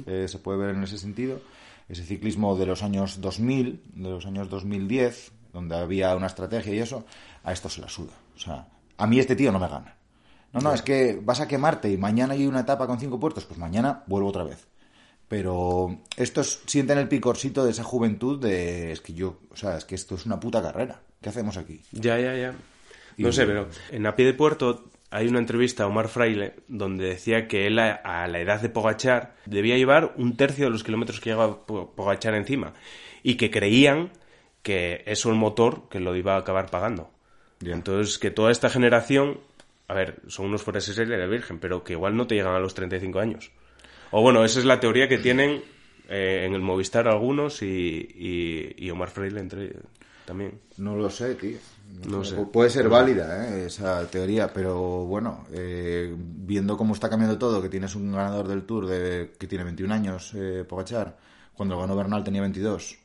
[0.07, 1.39] eh, se puede ver en ese sentido,
[1.89, 6.79] ese ciclismo de los años 2000, de los años 2010, donde había una estrategia y
[6.79, 7.05] eso,
[7.43, 8.13] a esto se la suda.
[8.35, 9.95] O sea, a mí este tío no me gana.
[10.53, 13.45] No, no, es que vas a quemarte y mañana hay una etapa con cinco puertos,
[13.45, 14.67] pues mañana vuelvo otra vez.
[15.27, 19.85] Pero estos sienten el picorcito de esa juventud de, es que yo, o sea, es
[19.85, 21.01] que esto es una puta carrera.
[21.21, 21.81] ¿Qué hacemos aquí?
[21.91, 22.55] Ya, ya, ya.
[23.19, 27.05] No sé, pero en A Pie de Puerto hay una entrevista a Omar Fraile donde
[27.05, 30.83] decía que él a, a la edad de Pogachar debía llevar un tercio de los
[30.83, 32.73] kilómetros que lleva Po- Pogachar encima
[33.23, 34.11] y que creían
[34.61, 37.09] que eso el motor que lo iba a acabar pagando.
[37.63, 39.39] Entonces, que toda esta generación,
[39.87, 42.59] a ver, son unos fuera de la Virgen, pero que igual no te llegan a
[42.59, 43.51] los 35 años.
[44.11, 45.61] O bueno, esa es la teoría que tienen
[46.09, 47.65] eh, en el Movistar algunos y,
[48.15, 49.73] y, y Omar Fraile entre
[50.25, 50.59] también.
[50.77, 51.57] No lo sé, tío.
[52.07, 52.37] No sé.
[52.37, 53.65] Pu- Puede ser válida ¿eh?
[53.65, 58.63] esa teoría, pero bueno, eh, viendo cómo está cambiando todo, que tienes un ganador del
[58.65, 61.17] Tour de, que tiene 21 años, eh, Pogachar,
[61.53, 62.97] cuando ganó Bernal tenía 22.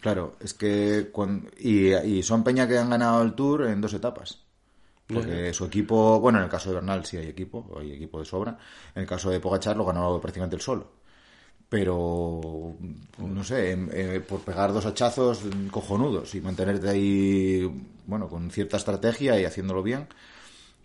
[0.00, 1.10] Claro, es que...
[1.58, 4.38] y, y son Peña que han ganado el Tour en dos etapas.
[5.06, 8.24] Porque su equipo, bueno, en el caso de Bernal sí hay equipo, hay equipo de
[8.24, 8.56] sobra.
[8.94, 10.86] En el caso de Pogachar lo ganó prácticamente el solo.
[11.70, 12.74] Pero,
[13.18, 17.70] no sé, em- eh, por pegar dos hachazos cojonudos y mantenerte ahí,
[18.06, 20.08] bueno, con cierta estrategia y haciéndolo bien.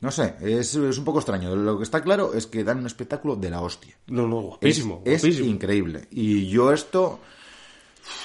[0.01, 1.55] No sé, es, es un poco extraño.
[1.55, 3.95] Lo que está claro es que dan un espectáculo de la hostia.
[4.07, 6.07] No, no, guapísimo, Es, es increíble.
[6.11, 7.19] Y yo esto,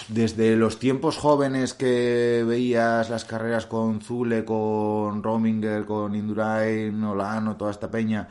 [0.08, 7.56] desde los tiempos jóvenes que veías las carreras con Zule, con Rominger, con Indurain, Olano,
[7.56, 8.28] toda esta peña,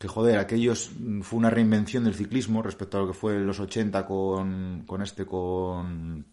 [0.00, 3.46] que joder, aquellos mm, fue una reinvención del ciclismo respecto a lo que fue en
[3.46, 6.24] los 80 con, con este, con...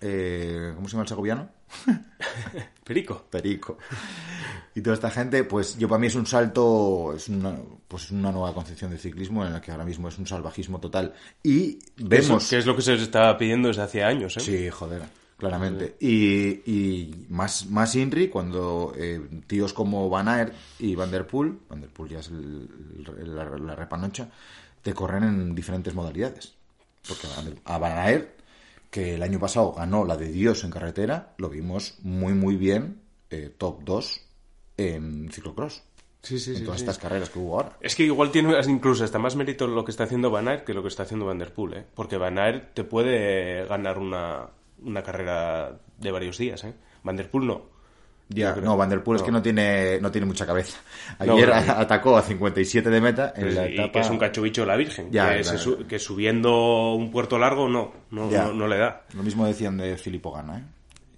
[0.00, 1.48] eh, ¿Cómo se llama el segoviano?
[2.84, 3.24] Perico.
[3.28, 3.78] Perico.
[4.76, 7.56] Y toda esta gente, pues yo para mí es un salto, es una,
[7.88, 11.14] pues una nueva concepción del ciclismo en la que ahora mismo es un salvajismo total.
[11.42, 12.44] Y vemos...
[12.44, 14.40] Eso, que es lo que se les estaba pidiendo desde hace años, ¿eh?
[14.40, 15.02] Sí, joder,
[15.38, 15.96] claramente.
[16.00, 21.58] Y, y más, más Inri cuando eh, tíos como Van Aert y Van der Poel,
[21.68, 22.68] Van der Poel ya es el-
[23.18, 24.30] el- la, la repanocha,
[24.82, 26.54] te corren en diferentes modalidades.
[27.08, 28.28] Porque a Van der- a Van Aert,
[28.90, 33.00] que el año pasado ganó la de Dios en carretera, lo vimos muy, muy bien,
[33.30, 34.20] eh, top 2
[34.76, 35.82] en ciclocross.
[36.22, 36.84] Sí, sí, en sí, todas sí.
[36.84, 37.76] estas carreras que hubo ahora.
[37.80, 40.72] Es que igual tiene incluso hasta más mérito lo que está haciendo Van Aert que
[40.72, 41.84] lo que está haciendo Van der Poel, ¿eh?
[41.94, 44.46] Porque Van Aert te puede ganar una,
[44.82, 46.74] una carrera de varios días, ¿eh?
[47.02, 47.74] Van der Poel no.
[48.30, 49.26] Ya, no, Van der Poel es No.
[49.26, 50.78] que no tiene, no tiene mucha cabeza.
[51.24, 51.54] No, Ayer no.
[51.54, 54.76] a- atacó a 57 de meta en la y que es un cachobicho de la
[54.76, 55.10] Virgen.
[55.10, 55.58] Ya, que, claro.
[55.58, 59.02] se su- que subiendo un puerto largo no, no, no, no le da.
[59.14, 60.62] Lo mismo decían de Filippo Gana, ¿eh?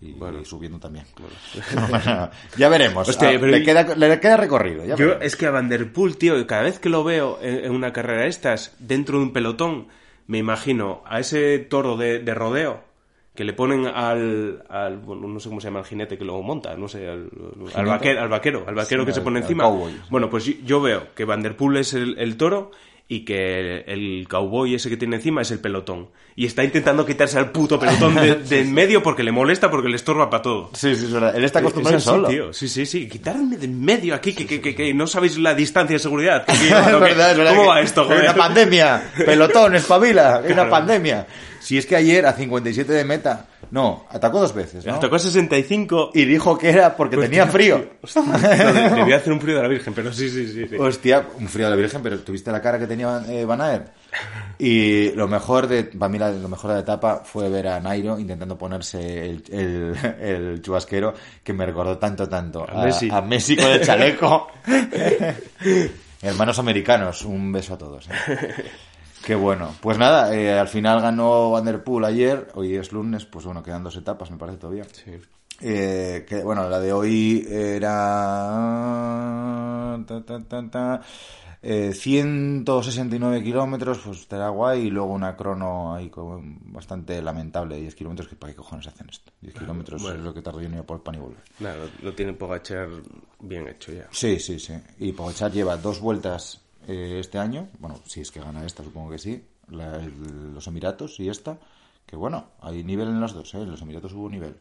[0.00, 0.40] Y, Bueno.
[0.40, 1.06] y subiendo también.
[2.56, 3.08] ya veremos.
[3.08, 4.84] Hostia, Ah, le, y- queda, le queda recorrido.
[4.84, 7.64] ya Yo es que a Van der Poel, tío, cada vez que lo veo en,
[7.66, 9.88] en una carrera de estas, dentro de un pelotón,
[10.26, 12.82] me imagino a ese toro de, de rodeo
[13.36, 16.40] que le ponen al, al- bueno, no sé cómo se llama el jinete que lo
[16.42, 17.28] monta, no sé, al,
[17.74, 19.68] al vaquero, al vaquero, al vaquero Sí, que se pone encima.
[20.10, 22.72] Bueno, pues yo, veo que Van der Poel es el, el toro
[23.08, 26.08] y que el cowboy ese que tiene encima es el pelotón.
[26.34, 29.88] Y está intentando quitarse al puto pelotón de, de en medio porque le molesta, porque
[29.88, 30.70] le estorba para todo.
[30.74, 31.34] Sí, sí, es verdad.
[31.36, 32.28] Él está Es acostumbrado así, solo.
[32.28, 32.52] tío.
[32.52, 33.08] Sí, sí, sí.
[33.08, 36.44] Quitarme de en medio aquí, que, que, que, que no sabéis la distancia de seguridad.
[36.44, 36.60] que es
[37.00, 37.54] verdad, es verdad.
[37.54, 38.22] ¿Cómo va esto, Hay joder?
[38.24, 39.12] una pandemia.
[39.24, 40.38] Pelotón, espabila.
[40.38, 40.70] Hay una Claro.
[40.70, 41.26] pandemia.
[41.66, 43.46] Si es que ayer a 57 de meta...
[43.72, 44.92] No, atacó dos veces, ¿no?
[44.92, 47.84] Hasta tocó 65 Y dijo que era porque tenía frío.
[48.04, 50.68] De- debía hacer un frío de la Virgen, pero sí, sí, sí.
[50.68, 50.76] sí.
[50.76, 53.88] Hostia, un frío de la Virgen, pero tuviste la cara que tenía eh, Van Aert.
[54.60, 57.80] Y lo mejor de, para mí la- lo mejor de la etapa fue ver a
[57.80, 63.08] Nairo intentando ponerse el, el, el chubasquero que me recordó tanto, tanto A Messi.
[63.10, 64.46] a Messi con el chaleco.
[66.22, 68.08] Hermanos americanos, un beso a todos.
[68.08, 68.52] ¿eh?
[69.26, 69.74] Qué bueno.
[69.80, 73.60] Pues nada, eh, al final ganó Van der Poel ayer, hoy es lunes, pues bueno,
[73.60, 74.84] quedan dos etapas, me parece todavía.
[74.84, 75.10] Sí.
[75.62, 77.86] Eh, que bueno, la de hoy era.
[80.06, 81.00] ta, ta, ta, ta.
[81.62, 84.82] Eh, 169 kilómetros, pues estará guay.
[84.86, 88.28] Y luego una crono ahí con- bastante lamentable, 10 kilómetros.
[88.28, 89.32] que ¿Para qué cojones hacen esto?
[89.40, 91.42] 10 kilómetros es lo que tardo yo en ir por pan y volver.
[91.58, 92.88] Lo, lo tiene Pogachar
[93.40, 94.06] bien hecho ya.
[94.12, 94.74] Sí, sí, sí.
[94.98, 97.68] Y Pogachar lleva dos vueltas eh, este año.
[97.78, 99.44] Bueno, si es que gana esta, supongo que sí.
[99.68, 101.58] La- el- los Emiratos y esta.
[102.06, 103.58] Que bueno, hay nivel en las dos, ¿eh?
[103.62, 104.56] En los Emiratos hubo nivel.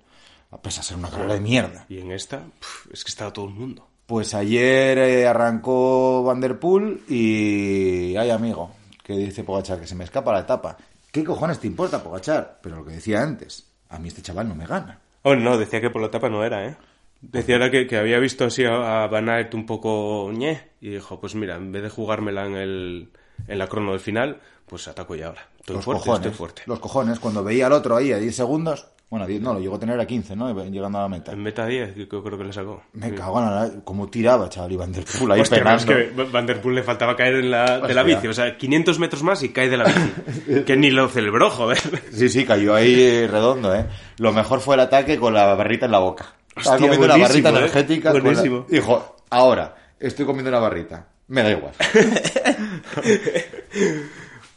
[0.52, 1.86] A pesar de ser una carrera de mierda.
[1.90, 2.44] Y en esta,
[2.92, 3.88] es que estaba todo el mundo.
[4.06, 8.72] Pues ayer eh, arrancó Van Der Poel y hay amigo
[9.04, 10.78] que dice Pogachar que se me escapa la etapa.
[11.12, 12.60] ¿Qué cojones te importa, Pogachar?
[12.62, 15.00] Pero lo que decía antes, a mí este chaval no me gana.
[15.24, 16.78] Oh, no, decía que por la etapa no era, ¿eh?
[17.22, 20.90] Decía era que, que había visto así a, a Van Aert un poco ñe y
[20.90, 23.10] dijo, pues mira, en vez de jugármela en, el,
[23.48, 25.48] en la crono del final, pues ataco ya ahora.
[25.60, 26.62] Estoy los fuerte, cojones, estoy fuerte.
[26.66, 29.60] los cojones, cuando veía al otro ahí a 10 segundos, bueno, a 10 no, lo
[29.60, 30.52] llegó a tener a 15, ¿no?
[30.64, 31.32] Llegando a la meta.
[31.32, 32.84] En meta 10, que creo, que le sacó.
[32.94, 33.72] Me cago en la...
[33.84, 36.84] Cómo tiraba, chaval, y Van Der Poel ahí Hostia, es que Van Der Poel le
[36.84, 38.28] faltaba caer en la, de la bici.
[38.28, 40.64] O sea, 500 metros más y cae de la bici.
[40.66, 41.80] que ni lo celebró, joder.
[42.12, 43.86] Sí, sí, cayó ahí eh, redondo, ¿eh?
[44.18, 46.34] Lo mejor fue el ataque con la barrita en la boca.
[46.56, 47.58] Estaba Hostia, comiendo una barrita ¿eh?
[47.58, 48.14] energética.
[48.14, 48.66] la- Buenísimo.
[48.70, 51.08] Dijo, ahora, estoy comiendo una barrita.
[51.28, 51.74] Me da igual.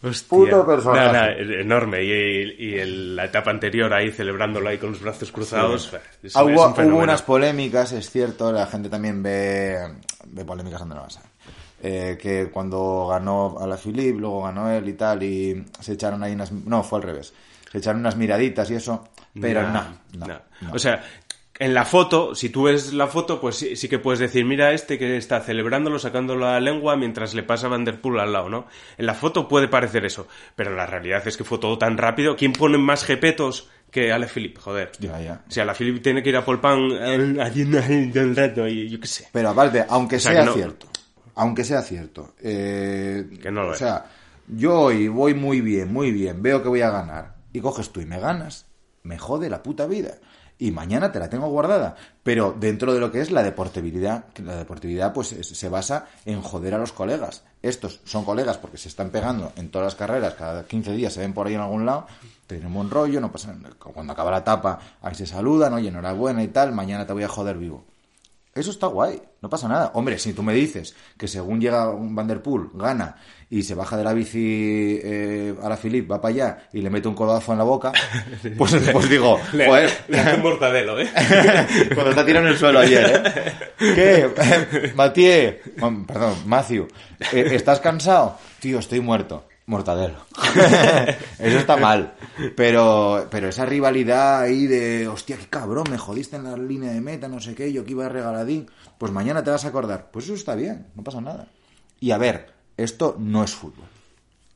[0.00, 0.28] Hostia.
[0.28, 1.00] Puto personaje.
[1.00, 2.04] Nada, nada, es enorme.
[2.04, 5.86] Y, y el- la etapa anterior ahí celebrándolo ahí con los brazos cruzados.
[5.88, 9.76] es- Ah, es hubo, un hubo unas polémicas, es cierto, la gente también ve,
[10.26, 11.22] ve polémicas donde no vas a
[11.80, 16.22] eh, que cuando ganó a la Philippe, luego ganó él y tal, y se echaron
[16.24, 16.50] ahí unas...
[16.50, 17.32] No, fue al revés.
[17.70, 19.08] Se echaron unas miraditas y eso,
[19.40, 19.84] pero Nah, no,
[20.18, 20.38] no, nah.
[20.62, 20.72] no.
[20.72, 21.04] O sea,
[21.58, 24.72] en la foto, si tú ves la foto, pues sí, sí que puedes decir, mira
[24.72, 28.48] este que está celebrándolo, sacando la lengua mientras le pasa Van Der Poel al lado,
[28.48, 28.66] ¿no?
[28.96, 32.36] En la foto puede parecer eso, pero la realidad es que fue todo tan rápido.
[32.36, 34.60] ¿Quién pone más jepetos que Alaphilippe?
[34.60, 34.92] Joder.
[35.00, 35.44] Ya, ya.
[35.48, 39.28] Si Alaphilippe tiene que ir a Polpan el rato y yo qué sé.
[39.32, 40.86] Pero aparte, aunque sea, sea, no- cierto,
[41.34, 43.78] aunque sea cierto, eh, Que no lo o es.
[43.78, 44.06] sea,
[44.46, 48.00] yo hoy voy muy bien, muy bien, veo que voy a ganar, y coges tú
[48.00, 48.66] y me ganas,
[49.02, 50.14] me jode la puta vida.
[50.60, 51.94] Y mañana te la tengo guardada.
[52.24, 56.42] Pero dentro de lo que es la deportividad, la deportividad pues es- se basa en
[56.42, 57.44] joder a los colegas.
[57.62, 61.20] Estos son colegas porque se están pegando en todas las carreras, cada 15 días se
[61.20, 62.06] ven por ahí en algún lado,
[62.46, 63.74] tienen buen rollo, no pasa nada.
[63.78, 67.28] Cuando acaba la etapa, ahí se saludan, oye, enhorabuena y tal, mañana te voy a
[67.28, 67.84] joder vivo.
[68.58, 69.92] Eso está guay, no pasa nada.
[69.94, 73.14] Hombre, si tú me dices que según llega un Vanderpool, gana
[73.48, 76.90] y se baja de la bici eh, a la Philip, va para allá y le
[76.90, 77.92] mete un codazo en la boca,
[78.58, 81.08] pues, pues digo, Le, joder, le hace un mortadelo, ¿eh?
[81.94, 83.52] cuando está tirado en el suelo ayer, ¿eh?
[83.78, 84.92] ¿Qué?
[85.80, 86.88] Oh, perdón, Matthew,
[87.32, 88.38] eh, ¿estás cansado?
[88.58, 89.46] Tío, estoy muerto.
[89.68, 90.16] Mortadelo.
[91.38, 92.14] Eso está mal.
[92.56, 97.02] Pero, pero esa rivalidad ahí de, hostia, qué cabrón, me jodiste en la línea de
[97.02, 98.66] meta, no sé qué, yo que iba regaladín.
[98.96, 100.10] Pues mañana te vas a acordar.
[100.10, 101.48] Pues eso está bien, no pasa nada.
[102.00, 103.84] Y a ver, esto no es fútbol.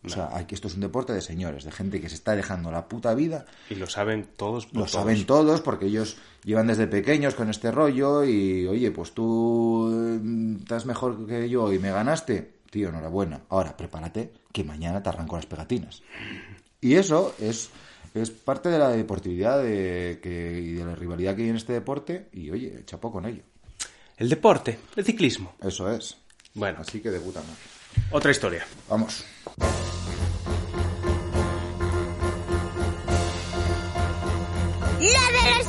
[0.04, 2.72] O sea, aquí esto es un deporte de señores, de gente que se está dejando
[2.72, 4.64] la puta vida Y lo saben todos.
[4.64, 4.92] por lo todos.
[4.92, 10.56] saben todos porque ellos llevan desde pequeños con este rollo y, oye, pues tú eh,
[10.60, 12.61] estás mejor que yo y me ganaste.
[12.72, 13.42] Tío, enhorabuena.
[13.50, 16.02] Ahora, prepárate que mañana te arranco las pegatinas.
[16.80, 17.68] Y eso es,
[18.14, 21.74] es parte de la deportividad de, que, y de la rivalidad que hay en este
[21.74, 23.42] deporte y, oye, chapó con ello.
[24.16, 25.52] El deporte, el ciclismo.
[25.62, 26.16] Eso es.
[26.54, 28.08] Bueno, Así que de puta madre.
[28.10, 28.64] otra historia.
[28.88, 29.22] Vamos.
[35.00, 35.66] La de los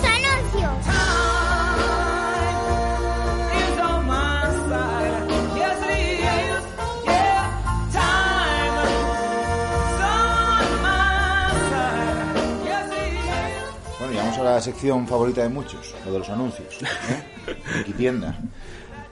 [14.47, 16.81] a la sección favorita de muchos, lo de los anuncios.
[16.81, 17.55] ¿eh?
[17.79, 18.37] Wikitienda.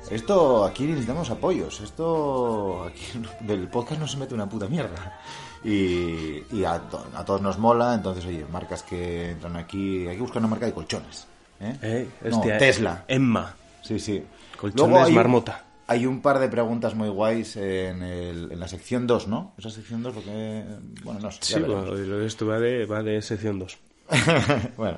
[0.10, 1.80] Esto, aquí necesitamos apoyos.
[1.82, 3.04] Esto, aquí
[3.42, 5.20] del podcast no se mete una puta mierda.
[5.64, 10.08] Y, y a, to- a todos nos mola, entonces, oye, marcas que entran aquí.
[10.08, 11.28] Hay que buscar una marca de colchones.
[11.60, 11.78] ¿eh?
[11.82, 13.06] Eh, no, hostia, Tesla.
[13.08, 13.56] Emma.
[13.82, 14.24] Sí, sí.
[14.60, 15.64] Colchones Luego hay marmota.
[15.88, 19.54] Hay un par de preguntas muy guays en, el- en la sección 2, ¿no?
[19.58, 20.64] Esa sección 2, porque.
[21.04, 21.38] Bueno, no sé.
[21.42, 23.78] Sí, bueno, esto va de, va de sección 2.
[24.78, 24.98] bueno,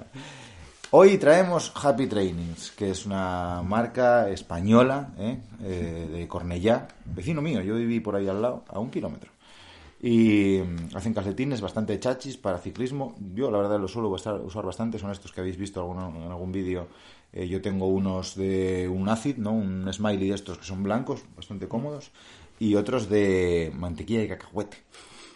[0.90, 5.38] hoy traemos Happy Trainings, que es una marca española ¿eh?
[5.62, 9.32] Eh, de Cornellá, vecino mío, yo viví por ahí al lado, a un kilómetro.
[10.02, 13.16] Y mm, hacen calcetines bastante chachis para ciclismo.
[13.34, 15.00] Yo, la verdad, los suelo usar, bastante.
[15.00, 16.88] Son estos que habéis visto en algún vídeo.
[17.32, 19.54] Eh, yo tengo unos de un acid, ¿no?
[19.54, 22.12] Un smiley de estos que son blancos, bastante cómodos.
[22.60, 24.78] Y otros de mantequilla y cacahuete.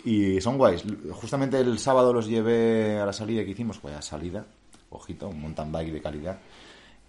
[0.07, 0.85] Y son guays.
[1.11, 4.45] Justamente el sábado los llevé a la salida que hicimos, pues a salida,
[4.89, 6.39] ojito, un mountain bike de calidad.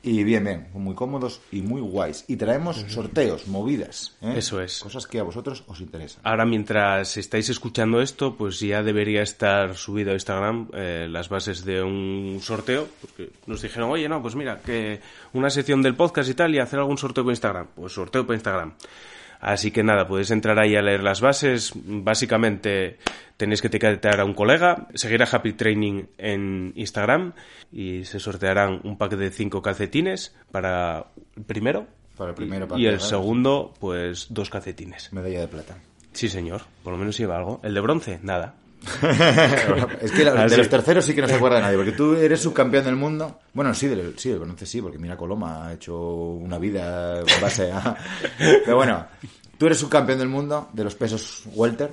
[0.02, 2.24] Y bien, bien, muy cómodos y muy guays.
[2.26, 4.16] Y traemos sorteos, movidas.
[4.20, 4.34] ¿eh?
[4.38, 4.80] Eso es.
[4.80, 6.22] Cosas que a vosotros os interesan.
[6.24, 11.64] Ahora, mientras estáis escuchando esto, pues ya debería estar subido a Instagram eh, las bases
[11.64, 12.88] de un sorteo.
[13.00, 15.00] Porque nos dijeron, oye, no, pues mira, que
[15.34, 17.68] una sección del podcast y tal, y hacer algún sorteo por Instagram.
[17.76, 18.74] Pues sorteo por Instagram.
[19.40, 21.72] Así que nada, podéis entrar ahí a leer las bases.
[21.74, 22.98] Básicamente
[23.36, 27.32] tenéis que etiquetar a un colega, seguir a Happy Training en Instagram
[27.70, 31.86] y se sortearán un pack de cinco calcetines para el primero.
[32.16, 33.08] Para el primero, para y el hagas.
[33.08, 35.12] segundo, pues dos calcetines.
[35.12, 35.76] Medalla de plata.
[36.12, 36.62] Sí, señor.
[36.82, 37.60] Por lo menos lleva algo.
[37.62, 38.54] El de bronce, nada.
[40.00, 42.40] es que la- de los terceros sí que no se acuerda nadie, porque tú eres
[42.40, 43.40] subcampeón del mundo.
[43.54, 47.40] Bueno, sí, del, sí, del bronce sí, porque mira Coloma ha hecho una vida con
[47.40, 47.96] base a...
[48.38, 49.06] Pero bueno,
[49.56, 51.90] tú eres subcampeón del mundo de los pesos welter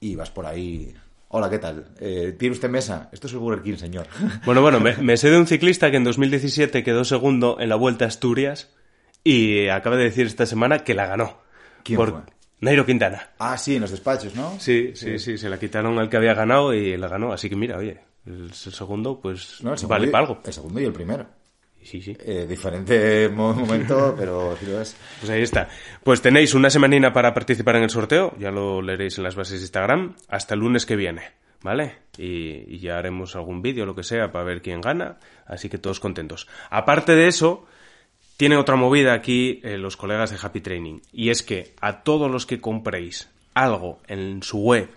[0.00, 0.94] y vas por ahí...
[1.30, 1.88] Hola, ¿qué tal?
[2.00, 3.10] Eh, ¿Tiene usted mesa?
[3.12, 4.06] Esto es el Burger King, señor.
[4.46, 7.76] Bueno, bueno, me, me sé de un ciclista que en 2017 quedó segundo en la
[7.76, 8.70] Vuelta a Asturias
[9.24, 11.36] y acaba de decir esta semana que la ganó.
[11.84, 12.20] ¿Quién por fue?
[12.60, 13.30] Nairo Quintana.
[13.38, 14.58] Ah, sí, en los despachos, ¿no?
[14.58, 17.32] Sí, sí, sí, se la quitaron al que había ganado y la ganó.
[17.32, 20.40] Así que mira, oye, el, el segundo, pues No, el segundo vale y- para algo.
[20.44, 21.26] El segundo y el primero.
[21.82, 22.16] Sí, sí.
[22.20, 24.96] Eh, diferente mo- momento, pero sí lo es.
[25.20, 25.68] Pues ahí está.
[26.02, 29.60] Pues tenéis una semanina para participar en el sorteo, ya lo leeréis en las bases
[29.60, 31.22] de Instagram, hasta el lunes que viene,
[31.62, 31.94] ¿vale?
[32.18, 35.78] Y, y ya haremos algún vídeo, lo que sea, para ver quién gana, así que
[35.78, 36.48] todos contentos.
[36.68, 37.66] Aparte de eso,
[38.38, 42.30] tienen otra movida aquí eh, los colegas de Happy Training, y es que a todos
[42.30, 44.88] los que compréis algo en su web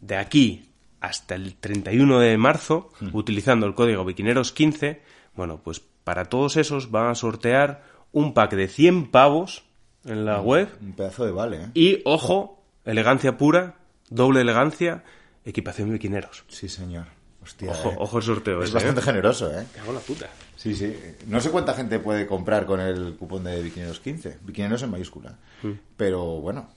[0.00, 0.64] de aquí
[1.00, 4.98] hasta el 31 de marzo, utilizando el código Biquineros15,
[5.36, 9.62] bueno, pues para todos esos van a sortear un pack de 100 pavos
[10.04, 11.70] en la web Un pedazo de vale, ¿eh?
[11.74, 13.76] y, ojo, elegancia pura,
[14.10, 15.04] doble elegancia,
[15.44, 16.42] equipación biquineros.
[16.48, 17.17] Sí, señor.
[17.48, 17.96] Hostia, Ojo, eh.
[17.98, 18.58] ojo el sorteo.
[18.62, 19.04] Es ese, bastante ¿eh?
[19.04, 19.64] generoso, ¿eh?
[19.74, 20.28] Cago la puta.
[20.54, 20.94] Sí, sí.
[21.26, 24.38] No sé cuánta gente puede comprar con el cupón de Biquineros 15.
[24.42, 25.38] Biquineros en mayúscula.
[25.62, 25.70] Mm.
[25.96, 26.68] Pero bueno.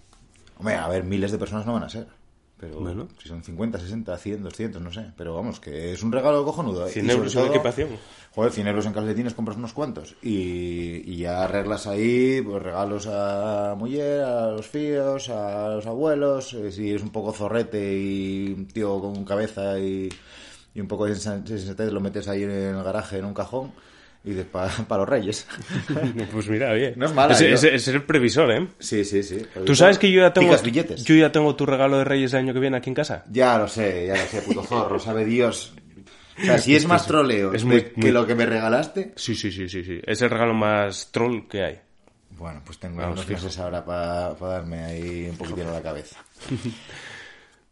[0.57, 2.07] Hombre, a ver, miles de personas no van a ser.
[2.57, 3.07] Pero Bueno.
[3.21, 5.07] si son 50, 60, 100, 200, no sé.
[5.17, 6.88] Pero vamos, que es un regalo cojonudo.
[6.88, 6.91] ¿eh?
[6.91, 7.89] 100 Y sobre euros en equipación.
[8.36, 10.15] Joder, 100 euros en calcetines compras unos cuantos.
[10.21, 16.53] Y, y ya arreglas ahí pues, regalos a mujer, a los fíos, a los abuelos.
[16.53, 20.07] eh, si eres un poco zorrete y un tío con cabeza y,
[20.73, 23.71] y un poco de sensa- sensatez, lo metes ahí en el garaje, en un cajón.
[24.23, 25.47] Y para los reyes.
[26.31, 26.93] Pues mira, bien.
[26.95, 27.53] No es mala, Es, ¿eh?
[27.53, 28.67] es- es el previsor, ¿eh?
[28.79, 29.41] sí, sí, sí.
[29.65, 30.55] Tú sabes que yo ya tengo.
[30.63, 31.03] Billetes.
[31.03, 33.23] Yo ya tengo tu regalo de Reyes del año que viene aquí en casa.
[33.31, 35.73] Ya lo sé, ya lo sé, puto zorro, sabe Dios.
[36.39, 39.34] O sea, si es más troleo es muy- que muy- lo que me regalaste, Sí,
[39.36, 39.99] sí, sí, sí, sí.
[40.05, 41.79] Es el regalo más troll que hay.
[42.38, 46.17] bueno, pues tengo Vamos, unos meses ahora para darme ahí un poquitín a la cabeza.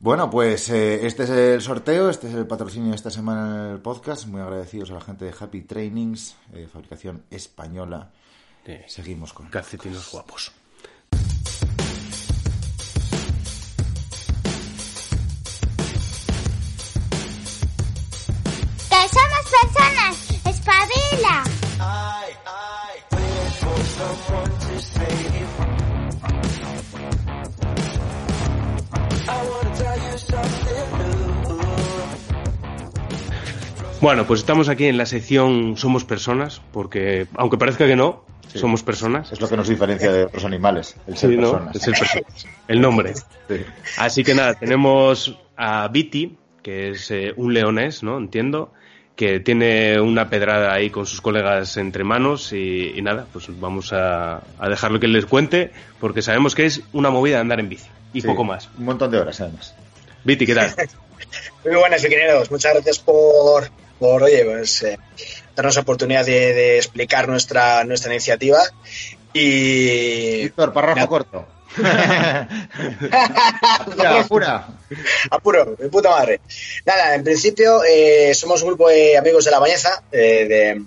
[0.01, 3.71] Bueno, pues eh, este es el sorteo, este es el patrocinio de esta semana en
[3.73, 4.27] el podcast.
[4.27, 8.09] Muy agradecidos a la gente de Happy Trainings, eh, fabricación española.
[8.65, 8.77] Sí.
[8.87, 9.47] Seguimos con...
[9.47, 10.53] Calcetines guapos.
[18.89, 20.15] ¡Que somos personas!
[20.45, 21.43] ¡Espabila!
[34.01, 38.81] Bueno, pues estamos aquí en la sección Somos Personas, porque aunque parezca que no, somos
[38.81, 39.31] personas.
[39.31, 41.51] Es lo que nos diferencia de otros animales, el ser Sí, ¿no?
[41.51, 41.75] personas.
[41.75, 42.25] Es el, perso-
[42.67, 43.13] el nombre.
[43.15, 43.55] Sí.
[43.97, 48.17] Así que nada, tenemos a Viti, que es eh, un leonés, ¿no?
[48.17, 48.71] Entiendo,
[49.17, 53.91] que tiene una pedrada ahí con sus colegas entre manos y, y nada, pues vamos
[53.91, 57.67] a, a dejarlo que les cuente, porque sabemos que es una movida de andar en
[57.67, 58.69] bici y Sí, poco más.
[58.77, 59.75] Un montón de horas, además.
[60.23, 60.73] Viti, ¿qué tal?
[61.65, 62.49] Muy buenas, biquineros.
[62.49, 64.97] Muchas gracias por, por oye, pues, eh,
[65.55, 68.59] darnos la oportunidad de, de explicar nuestra, nuestra iniciativa.
[69.33, 70.43] Y.
[70.43, 71.45] Víctor, párrafo corto.
[73.95, 74.67] Pura, pura.
[75.29, 76.41] Apuro, mi puta madre.
[76.83, 80.81] Nada, en principio eh, somos un grupo de amigos de La Bañeza, eh, de,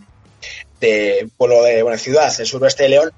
[0.80, 3.12] de pueblo de bueno, ciudad, el suroeste de León.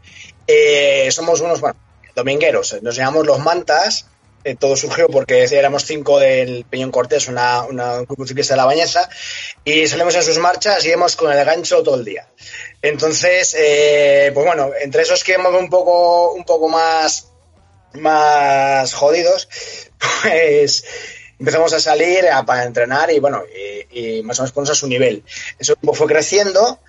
[1.11, 1.77] Somos unos bueno,
[2.15, 4.07] domingueros, nos llamamos los Mantas.
[4.45, 8.59] Eh, todo surgió porque éramos cinco del Peñón Cortés, una, una un grupo ciclista de
[8.59, 9.09] La Bañeza,
[9.65, 12.29] y salimos en sus marchas y íbamos con el gancho todo el día.
[12.83, 17.29] Entonces, eh, pues bueno, entre esos que hemos un poco, un poco más
[17.95, 19.49] más jodidos,
[20.23, 20.85] pues
[21.39, 23.43] empezamos a salir a- para entrenar y bueno,
[23.91, 25.23] y, y más o menos ponernos a su nivel.
[25.59, 26.81] Grupo fue creciendo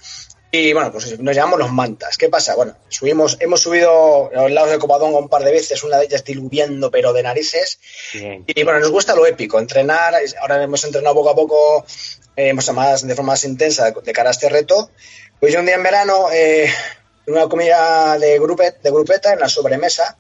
[0.58, 2.18] Y bueno, pues nos llamamos los mantas.
[2.18, 2.56] ¿Qué pasa?
[2.56, 6.06] Bueno, subimos, hemos subido a los lados de Covadonga un par de veces, una de
[6.06, 7.78] ellas diluviando, pero de narices.
[8.14, 8.46] Bien.
[8.48, 10.14] Y bueno, nos gusta lo épico, entrenar.
[10.40, 11.86] Ahora hemos entrenado poco a poco,
[12.38, 14.92] eh, hemos más, de forma más intensa de cara a este reto.
[15.42, 16.72] Pues yo un día en verano, eh,
[17.28, 20.18] en una comida de, grupet, de grupeta, en la sobremesa,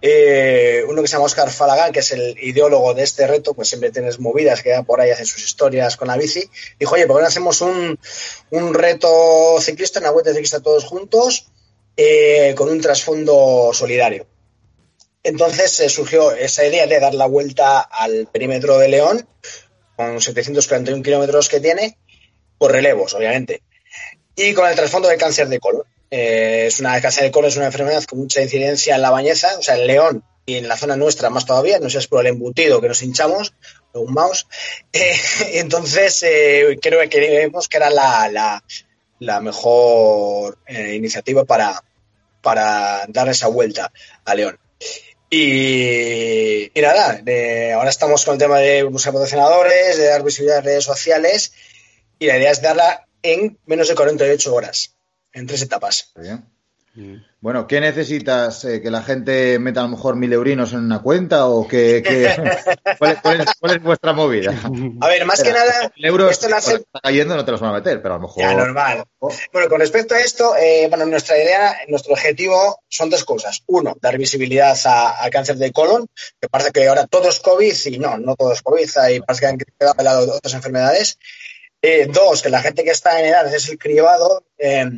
[0.00, 3.68] eh, uno que se llama Oscar Falagán, que es el ideólogo de este reto, pues
[3.68, 6.48] siempre tienes movidas que va por ahí, hace sus historias con la bici.
[6.78, 7.98] Dijo, oye, ¿por qué no hacemos un,
[8.50, 11.46] un reto ciclista, una vuelta ciclista todos juntos,
[11.96, 14.26] eh, con un trasfondo solidario?
[15.22, 19.26] Entonces eh, surgió esa idea de dar la vuelta al perímetro de León,
[19.96, 21.96] con 741 kilómetros que tiene,
[22.58, 23.62] por relevos, obviamente.
[24.36, 25.86] Y con el trasfondo del cáncer de colon.
[26.16, 29.58] Eh, es una cáncer de colon es una enfermedad con mucha incidencia en la bañeza,
[29.58, 32.20] o sea, en León y en la zona nuestra más todavía, no sé es por
[32.20, 33.52] el embutido que nos hinchamos,
[33.92, 34.46] o un mouse.
[34.92, 35.16] Eh,
[35.54, 38.62] entonces, eh, creo que creemos que era la,
[39.40, 41.82] mejor iniciativa para,
[43.08, 43.90] dar esa vuelta
[44.24, 44.56] a León.
[45.30, 47.24] Y, y nada,
[47.74, 51.52] ahora estamos con el tema de buscar patrocinadores, de dar visibilidad en redes sociales
[52.20, 54.94] y la idea es darla en menos de 48 horas,
[55.34, 56.12] en tres etapas.
[56.16, 56.44] Bien.
[57.40, 58.64] Bueno, ¿qué necesitas?
[58.64, 62.04] Eh, ¿Que la gente meta a lo mejor mil eurinos en una cuenta o que,
[62.04, 62.32] que-
[62.98, 64.54] ¿Cuál, es, cuál es- cuál es vuestra movida?
[65.00, 67.70] A ver, más que nada, El euro esto nace- está cayendo, no te los van
[67.70, 68.44] a meter, pero a lo mejor.
[68.44, 69.02] Ya, normal.
[69.18, 73.64] Bueno, con respecto a esto, eh, bueno, nuestra idea, nuestro objetivo son dos cosas.
[73.66, 76.06] Uno, dar visibilidad a- al cáncer de colon,
[76.40, 79.40] que parece que ahora todo es COVID y no, no todo es COVID, hay parece
[79.40, 81.18] que han quedado de lado otras enfermedades.
[81.82, 84.88] Eh, dos, que la gente que está en edad es el cribado, eh,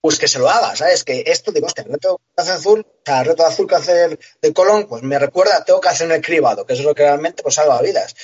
[0.00, 1.04] pues que se lo haga, ¿sabes?
[1.04, 4.86] Que esto, digo, hostia, reto cáncer azul, o sea, el reto azul cáncer de colon,
[4.88, 7.80] pues me recuerda, tengo que hacer el cribado, que es lo que realmente pues salva
[7.82, 8.14] vidas.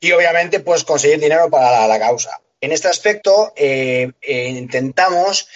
[0.00, 2.40] Y obviamente, pues conseguir dinero para la, la causa.
[2.62, 5.48] En este aspecto, eh, eh, intentamos,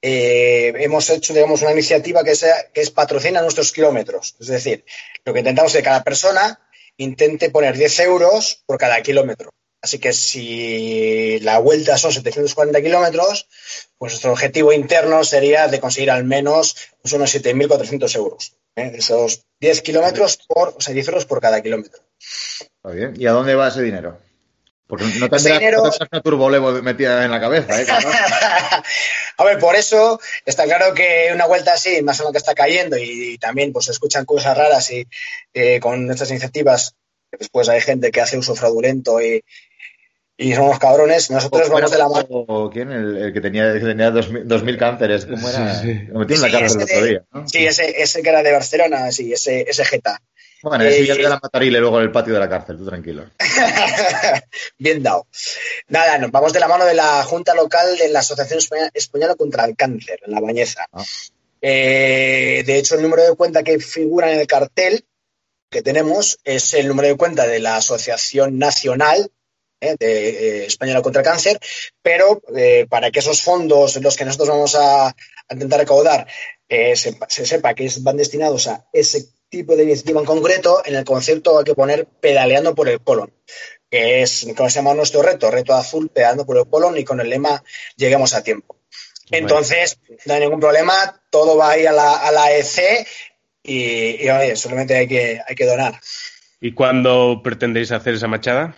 [0.00, 4.36] eh, hemos hecho, digamos, una iniciativa que, sea, que es patrocina nuestros kilómetros.
[4.40, 4.82] Es decir,
[5.26, 6.58] lo que intentamos es que cada persona
[6.96, 9.50] intente poner 10 euros por cada kilómetro.
[9.86, 13.46] Así que si la vuelta son 740 kilómetros,
[13.96, 18.54] pues nuestro objetivo interno sería de conseguir al menos pues, unos 7.400 euros.
[18.74, 18.90] ¿eh?
[18.96, 22.02] Esos 10 kilómetros por, o sea, 10 euros por cada kilómetro.
[22.18, 23.14] Está bien.
[23.16, 24.18] ¿Y a dónde va ese dinero?
[24.88, 27.86] Porque no tendrás, dinero- no tendrás una turbolevo metida en la cabeza, ¿eh?
[29.36, 32.56] A ver, por eso está claro que una vuelta así, más en lo que está
[32.56, 35.06] cayendo y, también pues se escuchan cosas raras y
[35.54, 36.96] eh, con estas iniciativas,
[37.38, 39.44] después hay gente que hace uso fraudulento y,
[40.38, 42.26] y son unos cabrones, nosotros vamos de la mano.
[42.28, 42.92] ¿O ¿Quién?
[42.92, 45.24] El, el que tenía, que tenía 2000, 2000 cánceres.
[45.26, 45.74] ¿Cómo era?
[45.80, 46.00] Sí, sí.
[46.08, 47.24] Lo metí en la Sí, cárcel el ese otro de- día.
[47.32, 47.48] ¿no?
[47.48, 50.20] Sí, ese, ese que era de Barcelona, sí, ese, ese Geta.
[50.62, 53.24] Bueno, ese ya te la matarile luego en el patio de la cárcel, tú tranquilo.
[54.78, 55.26] Bien dado.
[55.88, 59.34] Nada, nos vamos de la mano de la Junta Local de la Asociación Española- Española
[59.36, 60.86] contra el Cáncer, en La Bañeza.
[60.92, 61.04] Ah.
[61.60, 65.04] Eh, de hecho, el número de cuenta que figura en el cartel
[65.70, 69.30] que tenemos es el número de cuenta de la Asociación Nacional
[69.86, 71.58] eh, de eh, Española contra el Cáncer,
[72.02, 75.14] pero eh, para que esos fondos, los que nosotros vamos a, a
[75.50, 76.26] intentar recaudar,
[76.68, 80.96] se, se sepa que es- van destinados a ese tipo de iniciativa en concreto, en
[80.96, 83.32] el concepto hay que poner pedaleando por el colon
[83.90, 87.20] que es como se llama nuestro reto, reto azul, pedaleando por el colon y con
[87.20, 87.62] el lema
[87.96, 88.76] lleguemos a tiempo.
[89.30, 93.06] Entonces, no hay ningún problema, todo va ahí a la, a la EC
[93.62, 96.00] y, y, oye, solamente hay que, hay que donar.
[96.60, 98.76] ¿Y cuándo pretendéis hacer esa machada?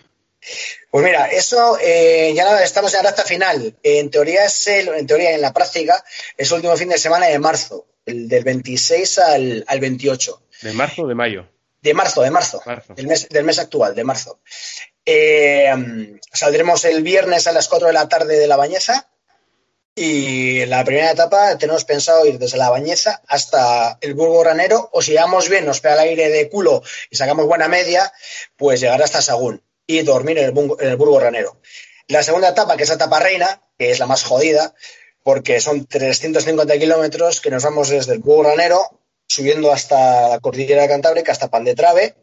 [0.91, 3.75] Pues mira, eso eh, ya nada, estamos en la recta final.
[3.83, 6.03] En teoría, es el- en teoría, en la práctica,
[6.37, 10.41] es el último fin de semana de marzo, el del 26 al, al 28.
[10.61, 11.47] ¿De marzo o de mayo?
[11.81, 12.93] De marzo, de marzo, Marzo.
[12.93, 14.39] Del, mes, del mes actual, de marzo.
[15.05, 19.07] Eh, saldremos el viernes a las 4 de la tarde de La Bañeza
[19.95, 24.89] y en la primera etapa tenemos pensado ir desde La Bañeza hasta el Burgo Ranero
[24.93, 28.11] o si vamos bien, nos pega el aire de culo y sacamos buena media,
[28.55, 31.57] pues llegar hasta Sagún y dormir en el, en el Burgo Ranero.
[32.07, 34.75] La segunda etapa, que es la etapa reina, que es la más jodida,
[35.23, 40.87] porque son 350 kilómetros que nos vamos desde el Burgo Ranero subiendo hasta la cordillera
[40.87, 42.15] cantábrica, hasta Pan de Trave.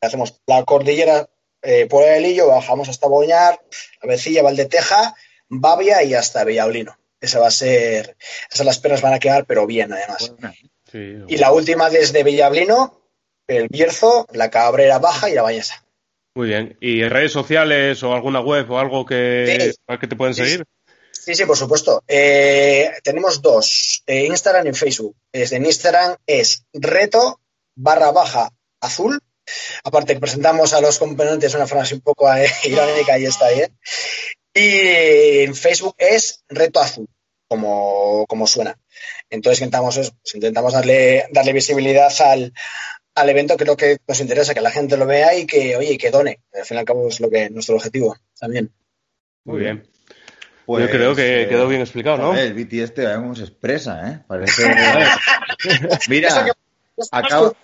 [0.00, 1.28] Hacemos la cordillera
[1.62, 3.60] eh, por el Lillo, bajamos hasta Boñar,
[4.00, 5.16] La Vecilla, Valdeteja,
[5.48, 6.96] Bavia y hasta Villablino.
[7.20, 8.16] Esa va a ser,
[8.48, 10.34] esas las pernas van a quedar, pero bien además.
[10.90, 11.24] Sí.
[11.26, 13.02] Y la última desde Villablino,
[13.48, 15.84] el Bierzo, la Cabrera Baja y la Bañeza.
[16.38, 16.76] Muy bien.
[16.80, 19.96] ¿Y redes sociales o alguna web o algo que, Sí.
[19.98, 20.64] que te pueden Sí, seguir?
[21.10, 22.04] Sí, sí, por supuesto.
[22.06, 25.16] Eh, tenemos dos, eh, Instagram y Facebook.
[25.32, 27.40] Desde en Instagram es reto
[27.74, 29.18] barra baja azul.
[29.82, 33.50] Aparte que presentamos a los componentes una forma así un poco eh, irónica y está
[33.50, 33.76] bien.
[34.54, 37.08] Y en Facebook es reto azul.
[37.48, 38.78] como, como suena.
[39.28, 42.52] Entonces intentamos, eso, pues, intentamos darle, darle visibilidad al,
[43.20, 46.10] al evento lo que nos interesa, que la gente lo vea y que, oye, que
[46.10, 46.40] done.
[46.54, 48.70] Al fin y al cabo es lo que nuestro objetivo también.
[49.44, 49.86] Muy bien.
[50.66, 52.36] Pues, Yo creo que eh, quedó bien explicado, ¿no?
[52.36, 54.18] El BT este, cómo se expresa, ¿eh?
[54.28, 54.62] Parece...
[56.08, 56.52] Mira, Eso que-
[57.12, 57.56] acabo-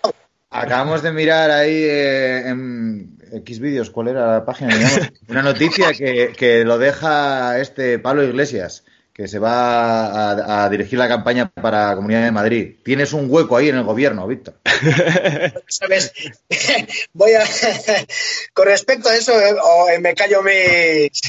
[0.50, 4.74] acabamos de mirar ahí eh, en X vídeos, ¿cuál era la página?
[4.74, 8.84] Digamos, una noticia que, que lo deja este Pablo Iglesias,
[9.14, 12.74] que se va a, a dirigir la campaña para la Comunidad de Madrid.
[12.84, 14.56] Tienes un hueco ahí en el gobierno, Víctor.
[15.68, 16.12] ¿Sabes?
[17.12, 17.44] Voy a.
[18.52, 21.22] Con respecto a eso, eh, o, eh, me callo mis,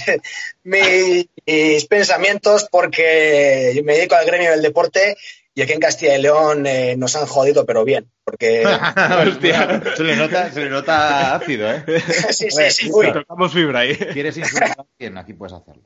[0.64, 5.16] mis pensamientos porque yo me dedico al gremio del deporte
[5.54, 8.10] y aquí en Castilla y León eh, nos han jodido, pero bien.
[8.24, 8.66] Porque.
[8.66, 9.84] Hostia.
[9.96, 11.84] Se le nota, se le nota ácido, ¿eh?
[12.32, 12.90] sí, sí, sí.
[12.92, 13.14] uy.
[13.14, 13.96] Tocamos fibra ahí.
[13.96, 15.20] ¿Quieres insultar a alguien?
[15.20, 15.84] Aquí puedes hacerlo.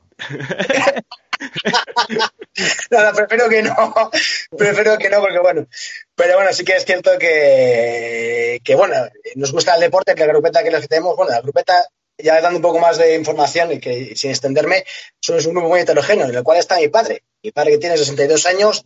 [2.90, 4.10] Nada, prefiero que no.
[4.56, 5.66] Prefiero que no, porque bueno.
[6.14, 8.94] Pero bueno, sí que es cierto que, que bueno,
[9.36, 11.86] nos gusta el deporte, que la grupeta que los que tenemos, bueno, la grupeta,
[12.18, 14.84] ya dando un poco más de información y que sin extenderme,
[15.20, 17.24] somos un grupo muy heterogéneo, en el cual está mi padre.
[17.42, 18.82] Mi padre que tiene 62 años,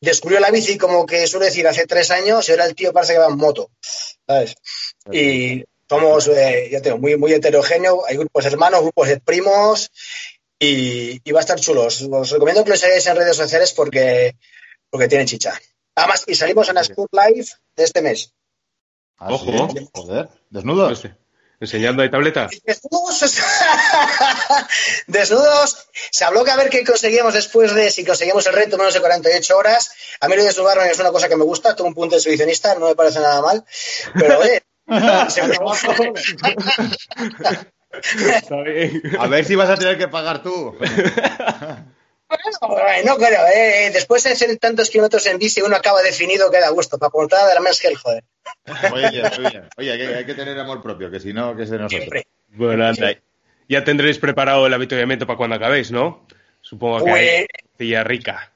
[0.00, 3.14] descubrió la bici como que suele decir hace tres años y ahora el tío parece
[3.14, 3.70] que va en moto.
[4.26, 4.54] ¿Sabes?
[5.12, 8.04] Y somos, eh, ya tengo, muy, muy heterogéneo.
[8.06, 9.90] Hay grupos hermanos, grupos de primos
[10.58, 11.86] y, y va a estar chulo.
[11.86, 14.36] Os, os recomiendo que lo sigáis en redes sociales porque,
[14.90, 15.58] porque tiene chicha.
[15.94, 18.32] Además, y salimos en la Spur Live de este mes.
[19.18, 19.70] Ah, Ojo.
[19.70, 20.28] sí, Joder.
[20.50, 21.06] ¿Desnudos?
[21.58, 22.50] Enseñando ahí tableta.
[22.64, 23.20] Desnudos,
[25.06, 25.86] desnudos.
[26.10, 29.00] Se habló que a ver qué conseguíamos después de si conseguíamos el reto menos de
[29.00, 29.90] 48 horas.
[30.20, 32.18] A mí lo de desnudarme es una cosa que me gusta, tengo un punto de
[32.18, 33.64] exhibicionista, no me parece nada mal.
[34.14, 34.62] Pero oye,
[38.02, 39.02] Está bien.
[39.18, 40.76] A ver si vas a tener que pagar tú.
[42.28, 42.42] Bueno,
[43.04, 43.90] no creo, eh.
[43.92, 46.98] Después de hacer tantos kilómetros en bici, uno acaba definido que da gusto.
[46.98, 48.24] Para portada de la Men's Health, joder.
[48.92, 49.68] Oye, muy bien.
[49.76, 52.00] Oye, hay que, hay que tener amor propio, que si no, que es de nosotros.
[52.00, 52.26] Siempre.
[52.48, 53.12] Bueno, anda.
[53.68, 56.26] Ya tendréis preparado el avituallamiento para cuando acabéis, ¿no?
[56.62, 57.46] Supongo que hay Pues-
[57.78, 58.52] cilla rica.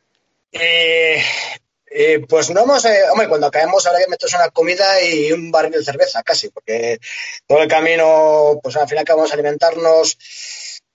[0.52, 1.22] Eh,
[1.90, 5.50] eh, pues no hemos, eh, hombre, cuando acabemos habrá que meterse una comida y un
[5.50, 6.98] barril de cerveza, casi, porque
[7.46, 10.16] todo el camino, pues al final acabamos de alimentarnos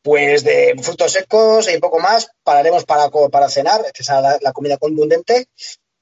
[0.01, 2.29] pues de frutos secos y poco más.
[2.43, 5.47] Pararemos para, para cenar, que sea la, comida contundente,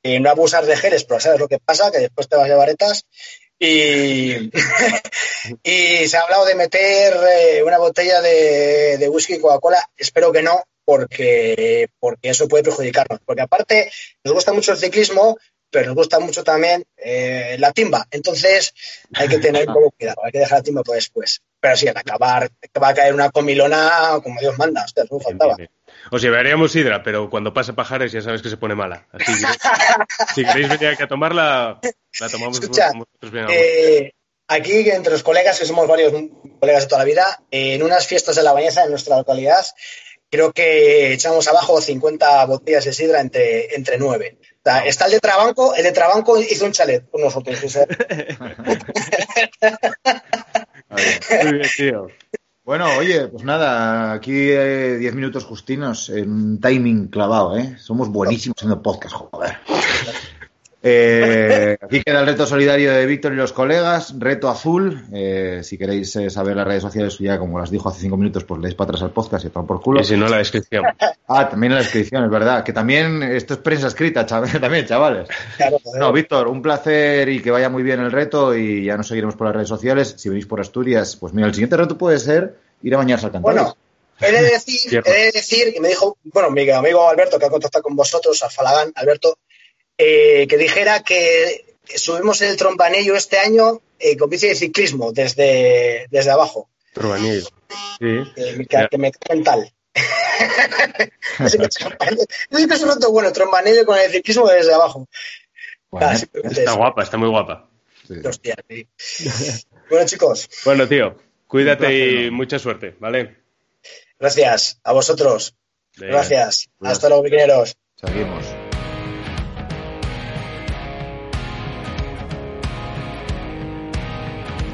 [0.04, 2.56] y no abusar de geles, pero sabes lo que pasa, que después te vas de
[2.56, 3.06] varetas.
[3.58, 4.52] Y,
[5.64, 9.90] y se ha hablado de meter eh, una botella de, de whisky y Coca-Cola.
[9.96, 13.20] Espero que no, porque, porque eso puede perjudicarnos.
[13.26, 13.92] Porque aparte
[14.24, 15.38] nos gusta mucho el ciclismo,
[15.70, 18.08] pero nos gusta mucho también eh, la timba.
[18.12, 18.74] Entonces
[19.14, 21.42] hay que tener poco cuidado, hay que dejar la timba para después.
[21.60, 24.84] Pero sí, al acabar te va a caer una comilona como Dios manda.
[24.84, 25.56] Hostia, eso me Bien, faltaba.
[25.56, 25.84] bien, bien.
[26.12, 29.08] Os llevaríamos sidra, pero cuando pasa Pajares ya sabes que se pone mala.
[29.12, 29.48] Así que
[30.36, 31.80] si queréis venir aquí a tomarla,
[32.20, 33.46] la tomamos Escucha, vosotros bien.
[33.50, 34.12] Eh,
[34.48, 36.14] aquí, entre los colegas, que somos varios
[36.60, 39.66] colegas de toda la vida, en unas fiestas de la bañeza en nuestra localidad,
[40.34, 44.40] creo que echamos abajo 50 botellas de sidra entre, entre nueve.
[44.42, 47.64] O sea, está el de Trabanco, el de Trabanco hizo un chalet con nosotros.
[47.64, 47.86] o sea,
[51.44, 52.08] Muy bien, tío.
[52.64, 57.76] Bueno, oye, pues nada, aquí eh, 10 minutos justinos, en un timing clavado, ¿eh?
[57.78, 59.60] Somos buenísimos haciendo podcast, joder.
[60.86, 65.06] Eh, aquí queda el reto solidario de Víctor y los colegas, reto azul.
[65.14, 68.44] Eh, si queréis eh, saber las redes sociales, ya como las dijo hace cinco minutos,
[68.44, 70.02] pues leéis para atrás al podcast y todo por culo.
[70.02, 70.84] Y si no, la descripción.
[71.26, 72.64] Ah, también en la descripción, es verdad.
[72.66, 75.28] Que también, esto es prensa escrita, chav- también, chavales.
[75.56, 75.78] claro.
[75.98, 79.36] No, Víctor, un placer y que vaya muy bien el reto y ya nos seguiremos
[79.38, 80.16] por las redes sociales.
[80.18, 83.32] Si venís por Asturias, pues mira, el siguiente reto puede ser ir a bañarse al
[83.32, 83.78] Cantábrico.
[84.20, 87.46] Bueno, he de decir, he de decir, que me dijo, bueno, mi amigo Alberto, que
[87.46, 89.38] ha contactado con vosotros, Alfalagán, Alberto,
[89.98, 96.08] eh, que dijera que subimos el trompanillo este año eh, con bici de ciclismo desde,
[96.10, 96.70] desde abajo.
[96.94, 97.48] Turbanillo.
[98.00, 98.24] Sí.
[98.36, 98.88] que me, Ya.
[98.88, 99.74] que me caen tal.
[101.40, 101.78] Así que, es
[102.68, 105.08] que es un reto bueno, trompanillo con el ciclismo desde abajo.
[105.90, 107.70] Bueno, Ah, Está guapa, está muy guapa.
[108.08, 108.16] sí.
[108.26, 108.88] hostia, sí.
[109.90, 111.16] Bueno, chicos, Bueno, tío,
[111.48, 112.38] cuídate placer, y ¿no?
[112.38, 113.38] mucha suerte, ¿vale?
[114.20, 115.56] gracias a vosotros.
[115.98, 116.14] Venga.
[116.14, 116.70] Gracias.
[116.78, 116.94] Cuídate.
[116.94, 117.78] Hasta luego, piquineros.
[117.96, 118.63] Seguimos.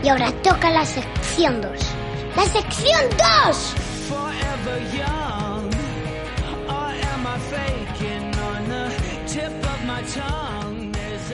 [0.09, 1.71] Y ahora toca la sección 2.
[2.35, 3.75] ¡La sección 2!
[4.07, 5.69] forever young?
[6.67, 8.89] Or am I faking on the
[9.27, 10.91] tip of my tongue?
[10.91, 11.31] There's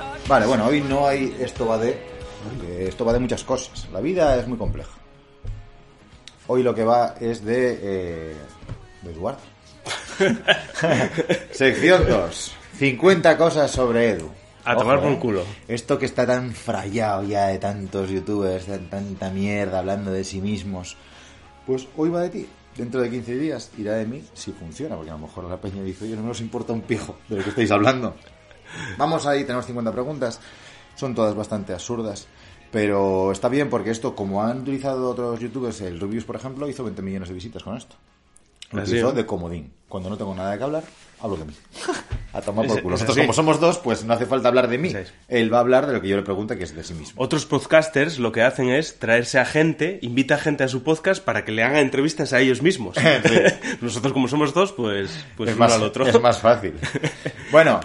[0.00, 1.96] a Vale, bueno, hoy no hay esto va de.
[2.42, 3.86] porque esto va de muchas cosas.
[3.92, 4.90] La vida es muy compleja.
[6.48, 7.78] Hoy lo que va es de.
[7.80, 8.36] eh,
[9.02, 9.38] de Eduardo.
[11.52, 12.54] Sección 2.
[12.76, 14.39] 50 cosas sobre Edu.
[14.64, 15.18] A tomar Ojo, por ¿eh?
[15.18, 15.44] culo.
[15.68, 20.40] Esto que está tan frayado ya de tantos youtubers, de tanta mierda hablando de sí
[20.40, 20.96] mismos.
[21.66, 22.46] Pues hoy va de ti.
[22.76, 25.82] Dentro de 15 días irá de mí si funciona, porque a lo mejor la peña
[25.82, 28.14] dice, oye, no nos importa un pijo de lo que estáis hablando.
[28.96, 30.40] Vamos ahí, tenemos 50 preguntas.
[30.94, 32.28] Son todas bastante absurdas.
[32.70, 36.84] Pero está bien porque esto, como han utilizado otros youtubers, el Rubius, por ejemplo, hizo
[36.84, 37.96] 20 millones de visitas con esto.
[38.70, 39.72] Lo utilizó de comodín.
[39.88, 40.84] Cuando no tengo nada que hablar,
[41.22, 41.52] hablo de mí.
[42.32, 42.92] A tomar por culo.
[42.92, 44.92] Nosotros, como somos dos, pues no hace falta hablar de mí.
[45.28, 47.20] Él va a hablar de lo que yo le pregunte, que es de sí mismo.
[47.22, 51.22] Otros podcasters lo que hacen es traerse a gente, invita a gente a su podcast
[51.22, 52.96] para que le hagan entrevistas a ellos mismos.
[53.80, 56.06] Nosotros como somos dos, pues, pues es, uno más, al otro.
[56.06, 56.74] es más fácil.
[57.52, 57.80] bueno,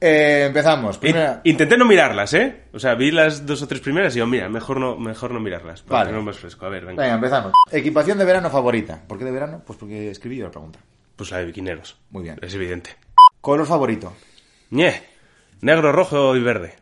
[0.00, 0.98] eh, empezamos.
[0.98, 1.40] Primera...
[1.44, 2.64] Intenté no mirarlas, ¿eh?
[2.72, 5.40] O sea, vi las dos o tres primeras y digo, mira, mejor no, mejor no
[5.40, 5.82] mirarlas.
[5.82, 6.08] Para Vale.
[6.08, 6.66] tenerlo más fresco.
[6.66, 7.02] A ver, venga.
[7.02, 7.52] Venga, empezamos.
[7.72, 9.00] Equipación de verano favorita.
[9.06, 9.62] ¿Por qué de verano?
[9.66, 10.78] Pues porque escribí yo la pregunta.
[11.16, 11.96] Pues la de biquineros.
[12.10, 12.38] Muy bien.
[12.42, 12.90] Es evidente.
[13.40, 14.12] Color favorito.
[14.70, 15.02] Ñe.
[15.60, 16.74] Negro, rojo y verde.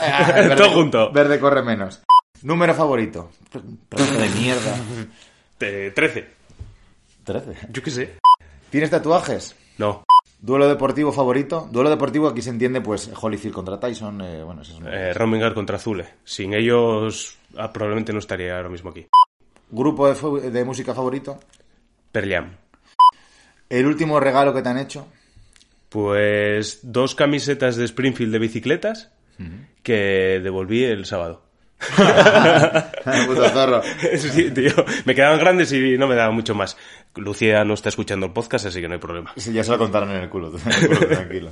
[0.00, 1.12] Ah, verde- Todo junto.
[1.12, 2.02] Verde corre menos.
[2.42, 3.30] Número favorito.
[3.52, 4.76] De mierda.
[5.60, 6.28] Eh, 13.
[7.24, 7.56] 13.
[7.70, 8.14] Yo qué sé.
[8.70, 9.56] ¿Tienes tatuajes?
[9.78, 10.04] No.
[10.40, 11.68] Duelo deportivo favorito.
[11.72, 14.20] Duelo deportivo aquí se entiende, pues, Holyfield contra Tyson.
[14.20, 16.06] eh, bueno, eso es un- Eh, Rominger contra Zule.
[16.24, 19.06] Sin ellos ah, probablemente no estaría ahora mismo aquí.
[19.70, 21.40] Grupo de, fu- de música favorito.
[22.12, 22.56] Pearl Jam.
[23.70, 25.06] El último regalo que te han hecho.
[25.88, 29.10] Pues dos camisetas de Springfield de bicicletas
[29.82, 31.42] que devolví el sábado.
[33.26, 33.82] Puto zorro.
[34.16, 34.72] Sí, tío.
[35.04, 36.76] Me quedaban grandes y no me daba mucho más.
[37.16, 39.32] Lucía no está escuchando el podcast, así que no hay problema.
[39.36, 41.50] Sí, ya se lo contaron en el culo, tú, en el culo, tranquilo.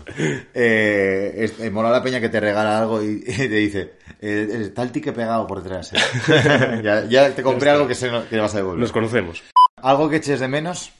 [0.55, 4.49] Eh, es- eh, mola la peña que te regala algo y, y te dice, eh,
[4.63, 5.93] está el tique pegado por detrás.
[5.93, 6.81] eh".
[6.83, 8.81] ya, ya te compré algo que, se, que vas a devolver.
[8.81, 9.43] Nos conocemos.
[9.77, 10.93] ¿Algo que eches de menos?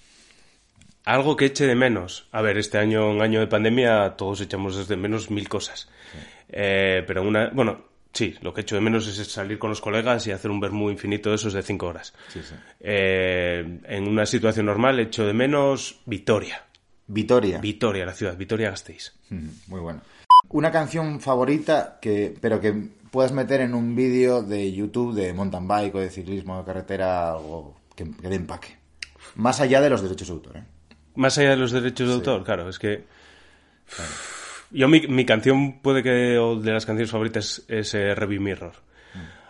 [1.07, 2.27] Algo que eche de menos.
[2.33, 5.89] A ver, este año, un año de pandemia, todos echamos desde menos mil cosas.
[6.49, 10.27] Eh, pero una, bueno, sí, lo que echo de menos es salir con los colegas
[10.27, 12.13] y hacer un vermú infinito de esos de cinco horas.
[12.27, 12.57] Sí, sí.
[12.81, 16.65] Eh, en una situación normal echo de menos Vitoria.
[17.07, 17.59] Vitoria.
[17.59, 19.15] Vitoria, la ciudad, Vitoria Gasteiz.
[19.69, 20.01] Muy bueno.
[20.49, 22.73] Una canción favorita que, pero que
[23.13, 27.31] puedas meter en un vídeo de YouTube de mountain bike o de ciclismo de carretera,
[27.31, 28.77] algo que, que dé empaque.
[29.37, 30.65] Más allá de los derechos de autor, ¿eh?
[31.17, 33.05] Más allá de los derechos de autor, claro, es que.
[34.71, 36.39] Yo, mi, mi canción puede que.
[36.39, 38.73] o de las canciones favoritas es eh, Review Mirror.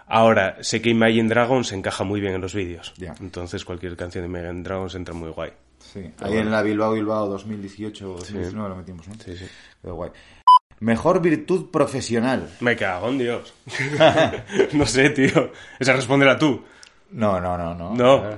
[0.09, 2.95] Ahora, sé que Imagine Dragons encaja muy bien en los vídeos.
[2.97, 3.15] Ya.
[3.21, 5.51] Entonces, cualquier canción de Imagine Dragons entra muy guay.
[5.81, 6.13] Sí.
[6.21, 9.15] Ahí en la Bilbao Bilbao 2018 o 2019 lo metimos, ¿no?
[9.15, 9.47] Sí, sí.
[9.83, 10.11] Quedó guay.
[10.79, 12.49] Mejor virtud profesional.
[12.61, 13.55] Me cago en Dios.
[14.73, 15.53] no sé, tío.
[15.79, 16.63] Esa respóndela tú.
[17.11, 17.95] No, no, no, no.
[17.95, 18.37] No.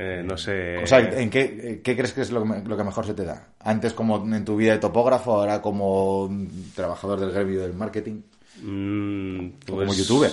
[0.00, 0.78] Eh, no sé.
[0.78, 3.48] O sea, ¿en qué, qué crees que es lo, lo que mejor se te da?
[3.58, 6.30] Antes como en tu vida de topógrafo, ahora como
[6.76, 8.22] trabajador del gremio del marketing,
[8.62, 10.32] Mm, o como pues, youtuber.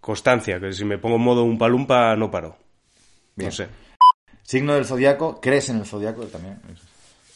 [0.00, 2.56] Constancia, que si me pongo en modo un palumpa no paro.
[3.36, 3.48] Bien.
[3.48, 3.68] No sé.
[4.42, 6.60] Signo del zodiaco, ¿crees en el zodiaco también?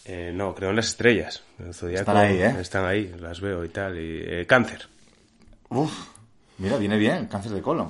[0.05, 1.43] Eh, no, creo en las estrellas.
[1.59, 2.57] El zodiaco, Están ahí, ¿eh?
[2.61, 3.99] Están ahí, las veo y tal.
[3.99, 4.89] Y, eh, cáncer.
[5.69, 5.93] Uf,
[6.59, 7.89] mira, viene bien, cáncer de colon.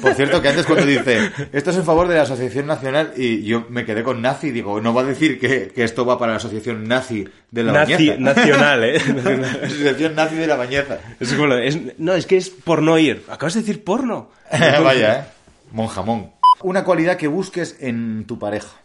[0.00, 3.42] Por cierto, que antes cuando dice, esto es en favor de la Asociación Nacional, y
[3.44, 6.32] yo me quedé con nazi, digo, no va a decir que, que esto va para
[6.32, 8.18] la Asociación Nazi de la Nazi- Bañeza.
[8.20, 8.96] nacional, ¿eh?
[9.64, 10.98] Asociación Nazi de la Bañeza.
[11.36, 13.24] Como es- no, es que es por no ir.
[13.28, 14.30] Acabas de decir porno.
[14.52, 15.24] Vaya, ¿eh?
[15.72, 16.32] Monjamón.
[16.62, 18.76] Una cualidad que busques en tu pareja.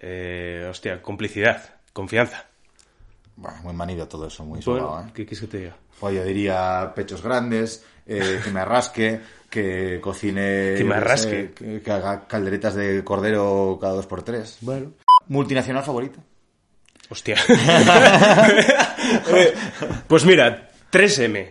[0.00, 1.62] Eh, hostia, complicidad,
[1.92, 2.46] confianza.
[3.40, 5.10] Bueno, muy manido todo eso, muy sobado, ¿eh?
[5.14, 5.76] ¿qué quieres que te diga?
[5.98, 10.74] Pues yo diría pechos grandes, eh, que me arrasque, que cocine...
[10.76, 11.48] Que me arrasque.
[11.48, 14.58] sé, que, que haga calderetas de cordero cada dos por tres.
[14.60, 14.92] Bueno.
[15.28, 16.20] Multinacional favorita.
[17.08, 17.36] Hostia.
[19.34, 19.54] Eh,
[20.06, 21.48] pues mira, 3M.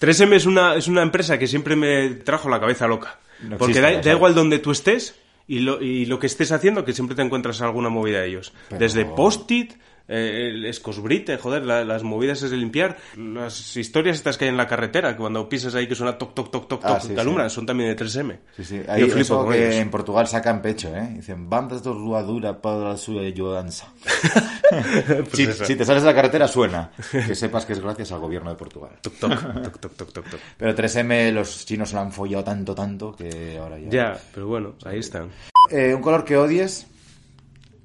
[0.00, 3.18] 3M es una, es una empresa que siempre me trajo la cabeza loca.
[3.42, 5.14] No Porque existe, da, igual donde tú estés
[5.46, 8.52] y lo, y lo que estés haciendo, que siempre te encuentras alguna movida de ellos.
[8.68, 9.74] Pero- Desde post-it,
[10.10, 12.98] eh, el escosbrite, joder, la- las movidas es de limpiar.
[13.16, 16.34] Las historias estas que hay en la carretera, que cuando pisas ahí que suena toc,
[16.34, 17.54] toc, toc, toc, Ah, toc, sí, que alumbran, sí.
[17.54, 18.38] son también de 3M.
[18.56, 18.82] Sí, sí.
[18.86, 19.74] Yo Ahí flipo con que ellos.
[19.76, 21.08] en Portugal sacan pecho, ¿eh?
[21.16, 23.92] Dicen, bandas de ruadura para su ayudanza.
[24.70, 26.92] Pues si, si te sales de la carretera suena.
[27.10, 28.90] Que sepas que es gracias al gobierno de Portugal.
[29.02, 29.30] Toc, toc,
[29.64, 30.40] toc, toc, toc, toc, toc.
[30.56, 33.88] Pero 3M los chinos se lo han follado tanto, tanto que ahora ya...
[33.90, 35.30] Ya, pero bueno, ahí están.
[35.70, 36.86] Eh, un color que odies.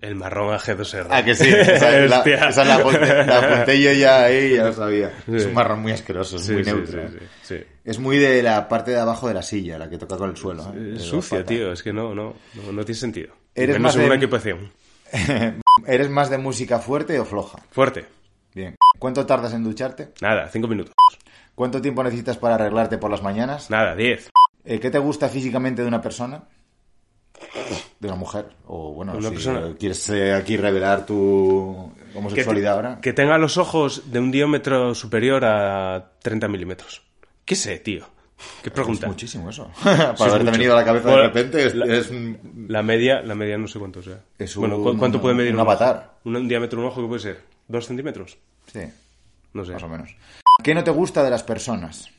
[0.05, 1.07] El marrón AG2R.
[1.09, 1.49] Ah, que sí.
[1.49, 5.11] Esa es la, esa es la, apunté- la apunté yo ya ahí, ya lo sabía.
[5.31, 7.07] Es un marrón muy asqueroso, es Sí, muy sí, neutro.
[7.09, 7.19] sí, ¿eh?
[7.41, 7.63] sí, sí.
[7.83, 10.37] Es muy de la parte de abajo de la silla, la que toca con el
[10.37, 10.63] suelo.
[10.75, 10.93] ¿eh?
[10.95, 11.71] Es la sucia, tío.
[11.71, 13.33] Es que no, no, no, no tiene sentido.
[13.55, 14.71] Eres Menos más en una equipación.
[15.87, 17.59] ¿Eres más de música fuerte o floja?
[17.71, 18.05] Fuerte.
[18.53, 18.75] Bien.
[18.99, 20.09] ¿Cuánto tardas en ducharte?
[20.21, 20.93] Nada, cinco minutos.
[21.55, 23.69] ¿Cuánto tiempo necesitas para arreglarte por las mañanas?
[23.69, 24.29] Nada, diez.
[24.63, 26.43] Eh, ¿Qué te gusta físicamente de una persona?
[27.99, 28.47] De una mujer.
[28.67, 29.75] O bueno, Una si persona.
[29.79, 32.99] quieres eh, aquí revelar tu Que, homosexualidad ahora.
[33.01, 37.01] que tenga los ojos de un diámetro superior a 30 milímetros.
[37.45, 38.05] ¿Qué sé, tío?
[38.61, 39.05] ¿Qué pregunta?
[39.05, 39.71] Es muchísimo eso.
[39.83, 43.21] para haberte venido a la cabeza de Bueno, repente, es, la- es un- La media,
[43.21, 44.19] la media no sé cuánto sea.
[44.37, 46.15] Es bueno, un- ¿cu- ¿cuánto puede medir un avatar.
[46.25, 48.37] Un, un diámetro un ojo que puede ser dos centímetros.
[48.71, 48.81] Sí,
[49.53, 49.71] No sé.
[49.73, 50.15] más o menos.
[50.63, 52.09] ¿Qué no te gusta de las personas?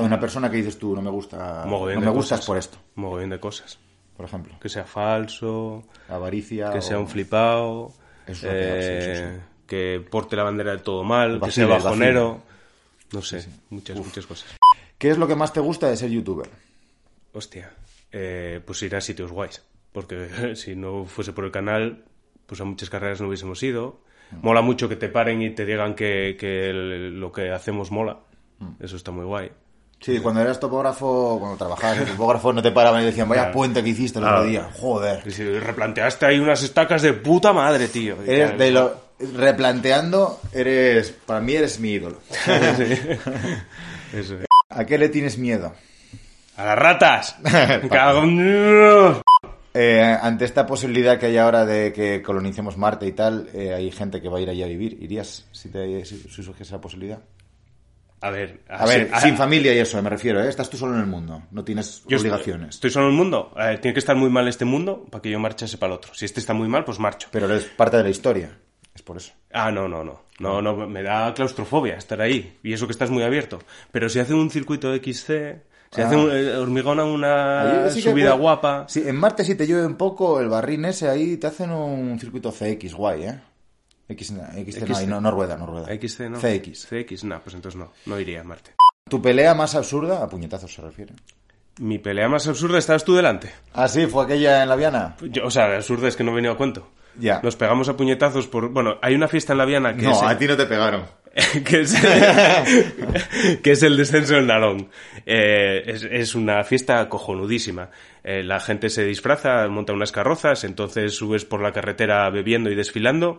[0.00, 2.46] Sea, de una persona que dices tú, no me gusta, Mogollón no me gustas cosas.
[2.46, 3.78] por esto, Mogollón de cosas.
[4.16, 4.54] por ejemplo.
[4.60, 6.70] Que sea falso, Avaricia.
[6.72, 7.92] que sea un flipado,
[8.26, 9.42] Eso sí, eh, sí, sí.
[9.66, 12.42] que porte la bandera de todo mal, que sea bajonero.
[13.12, 14.56] No sé, muchas, muchas cosas.
[14.98, 16.48] ¿Qué es lo que más te gusta de ser youtuber?
[17.32, 17.72] Hostia,
[18.12, 19.62] eh, pues ir a sitios guays.
[19.92, 22.04] Porque si no fuese por el canal,
[22.46, 24.00] pues a muchas carreras no hubiésemos ido.
[24.42, 28.18] Mola mucho que te paren y te digan que, que el- lo que hacemos mola.
[28.80, 29.52] Eso está muy guay.
[30.06, 33.54] Sí, cuando eras topógrafo, cuando trabajabas en topógrafo, no te paraban y decían, vaya Claro.
[33.54, 34.34] puente que hiciste el Ah.
[34.36, 34.70] otro día.
[34.78, 35.20] Joder.
[35.26, 38.16] Y si replanteaste ahí unas estacas de puta madre, tío.
[38.24, 38.94] Eres de lo...
[39.36, 41.10] Replanteando, eres...
[41.10, 42.18] Para mí eres mi ídolo.
[44.12, 44.46] Eso es.
[44.70, 45.72] ¿A qué le tienes miedo?
[46.56, 47.36] ¡A las ratas!
[49.78, 53.90] Eh, ante esta posibilidad que hay ahora de que colonicemos Marte y tal, eh, hay
[53.90, 54.96] gente que va a ir allí a vivir.
[55.02, 57.18] ¿Irías si, te, si, surgiese esa posibilidad?
[58.20, 60.48] A ver, A ver, sin familia y eso, me refiero, ¿eh?
[60.48, 62.76] Estás tú solo en el mundo, no tienes Yo estoy- obligaciones.
[62.76, 63.52] Estoy, solo en el mundo.
[63.80, 66.14] Tiene que estar muy mal este mundo para que yo marchase para el otro.
[66.14, 67.28] Si este está muy mal, pues marcho.
[67.30, 68.56] Pero eres parte de la historia,
[68.94, 69.32] es por eso.
[69.52, 70.22] Ah, no, no, no.
[70.38, 72.58] No, no, me da claustrofobia estar ahí.
[72.62, 73.58] Y eso que estás muy abierto.
[73.92, 75.62] Pero si hace un circuito XC,
[75.92, 76.06] si Ah.
[76.06, 78.86] hace un, eh, hormigona una Ahí sí que subida guapa.
[78.88, 82.18] Sí, en Marte si te llueve un poco, el barrín ese ahí te hacen un
[82.18, 83.40] circuito CX guay, ¿eh?
[84.08, 85.86] X, XT, no, no, no rueda, no rueda.
[85.88, 86.38] XC, ¿no?
[86.38, 86.86] CX.
[86.86, 87.92] CX, no, pues entonces no.
[88.06, 88.72] No iría a Marte.
[89.08, 90.22] ¿Tu pelea más absurda?
[90.22, 91.12] A puñetazos se refiere.
[91.78, 93.52] Mi pelea más absurda estabas tú delante.
[93.74, 95.16] Ah, sí, fue aquella en la Viana.
[95.22, 96.88] Yo- o sea, absurda es que no venía a cuento.
[97.18, 97.40] Ya.
[97.42, 98.68] Nos pegamos a puñetazos por...
[98.68, 101.04] Bueno, hay una fiesta en La Viana que, No, es, a ti no te pegaron.
[101.64, 101.94] que, es,
[103.62, 104.88] que es el descenso del Narón.
[105.24, 107.90] Eh, es, es una fiesta cojonudísima.
[108.24, 112.74] Eh, la gente se disfraza, monta unas carrozas, entonces subes por la carretera bebiendo y
[112.74, 113.38] desfilando,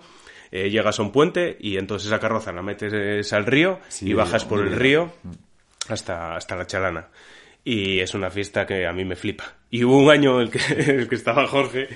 [0.51, 4.13] eh, llegas a un puente y entonces esa carroza la metes al río Sí, y
[4.13, 5.11] bajas por el río
[5.89, 7.07] hasta, hasta la chalana.
[7.63, 9.43] Y es una fiesta que a mí me flipa.
[9.69, 11.89] Y hubo un año en el el que estaba Jorge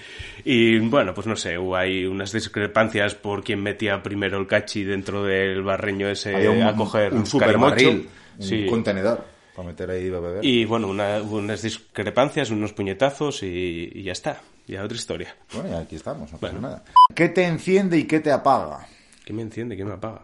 [0.43, 4.83] y bueno, pues no sé, hubo ahí unas discrepancias por quién metía primero el cachi
[4.83, 7.69] dentro del barreño ese Había un, a coger un super calimocho.
[7.85, 8.65] barril, un Sí.
[8.65, 9.23] contenedor
[9.55, 10.43] para meter ahí y beber.
[10.43, 14.41] Y bueno, una- unas discrepancias, unos puñetazos y, y ya está.
[14.67, 15.35] Ya otra historia.
[15.53, 16.67] Bueno, y aquí estamos, no pasa Bueno.
[16.69, 16.83] nada.
[17.13, 18.87] ¿Qué te enciende y qué te apaga?
[19.25, 19.75] ¿Qué me enciende?
[19.75, 20.21] ¿Qué me apaga?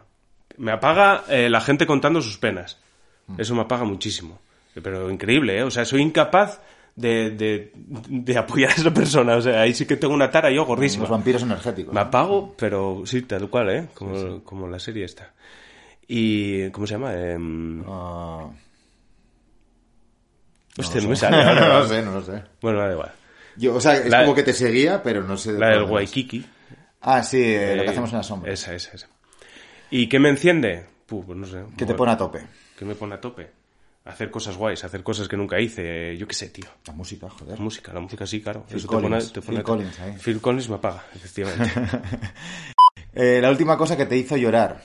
[0.57, 2.77] Me apaga eh, la gente contando sus penas.
[3.37, 4.39] Eso me apaga muchísimo.
[4.81, 5.63] Pero increíble, ¿eh?
[5.63, 6.61] O sea, soy incapaz
[6.95, 9.35] de, de, de apoyar a esa persona.
[9.35, 11.01] O sea, ahí sí que tengo una tara yo gordísima.
[11.03, 11.93] Los vampiros energéticos.
[11.93, 12.07] Me ¿no?
[12.07, 13.87] apago, pero sí, tal cual, ¿eh?
[13.93, 15.33] Como, como la serie esta.
[16.07, 16.69] Y...
[16.71, 17.13] ¿Cómo se llama?
[17.15, 18.47] Em, Ah,
[20.77, 21.19] hostia, no, lo me sé.
[21.21, 21.67] sale ahora.
[21.67, 22.43] no lo sé, no lo sé.
[22.61, 23.11] Bueno, da igual.
[23.57, 25.53] Yo, o sea, es La- como que te seguía, pero no sé...
[25.53, 25.83] de La del.
[25.83, 26.45] Waikiki.
[27.01, 28.51] Ah, sí, eh, lo que Eh, hacemos en la sombra.
[28.51, 29.07] Esa, esa, esa.
[29.91, 30.85] ¿Y qué me enciende?
[31.05, 31.63] Puh, pues no sé.
[31.77, 32.45] Que te pone a tope.
[32.77, 33.49] ¿Qué me pone a tope?
[34.05, 36.15] Hacer cosas guays, hacer cosas que nunca hice.
[36.17, 36.65] Yo qué sé, tío.
[36.85, 37.57] La música, joder.
[37.57, 38.63] La música, la música sí, claro.
[38.67, 40.13] Phil Eso te pone, Collins, te Phil pone a- Collins ahí.
[40.17, 41.71] Phil Collins me apaga, efectivamente.
[43.19, 44.79] Eh, la última cosa que te hizo llorar.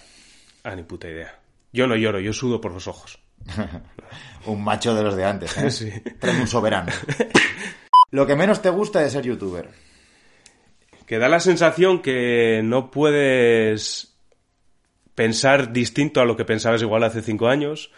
[0.65, 1.39] ah, ni puta idea.
[1.73, 3.19] Yo no lloro, yo sudo por los ojos.
[4.47, 5.71] Un macho de los de antes, ¿eh?
[5.71, 5.91] Sí.
[6.19, 6.91] Trae un soberano.
[8.13, 9.69] Lo que menos te gusta de ser youtuber.
[11.07, 14.15] Que da la sensación que no puedes
[15.15, 17.91] pensar distinto a lo que pensabas igual hace cinco años,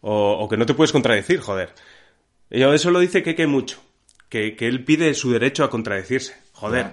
[0.00, 1.72] o, o que no te puedes contradecir, joder.
[2.50, 3.80] Eso lo dice que mucho,
[4.28, 6.92] que, que él pide su derecho a contradecirse, joder.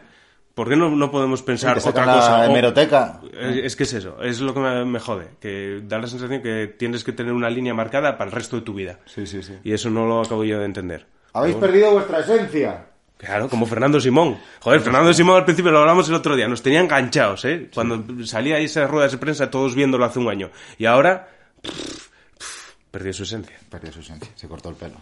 [0.54, 2.40] ¿Por qué no, no podemos pensar otra cosa?
[2.42, 3.22] O- hemeroteca.
[3.34, 6.42] Es, es que es eso, es lo que me, me jode, que da la sensación
[6.42, 9.00] que tienes que tener una línea marcada para el resto de tu vida.
[9.06, 9.54] Sí, sí, sí.
[9.64, 11.06] Y eso no lo acabo yo de entender.
[11.34, 12.86] Habéis Pero- perdido vuestra esencia.
[13.18, 14.38] Claro, como Fernando Simón.
[14.62, 17.70] Joder, Fernando Simón al principio lo hablamos el otro día, nos tenía enganchados, ¿eh?
[17.74, 20.52] Cuando salía ahí esas ruedas de prensa todos viéndolo hace un año.
[20.78, 21.28] Y ahora,
[21.62, 22.08] pff,
[22.38, 23.58] pff, perdió su esencia.
[23.70, 24.96] Perdió su esencia, se cortó el pelo.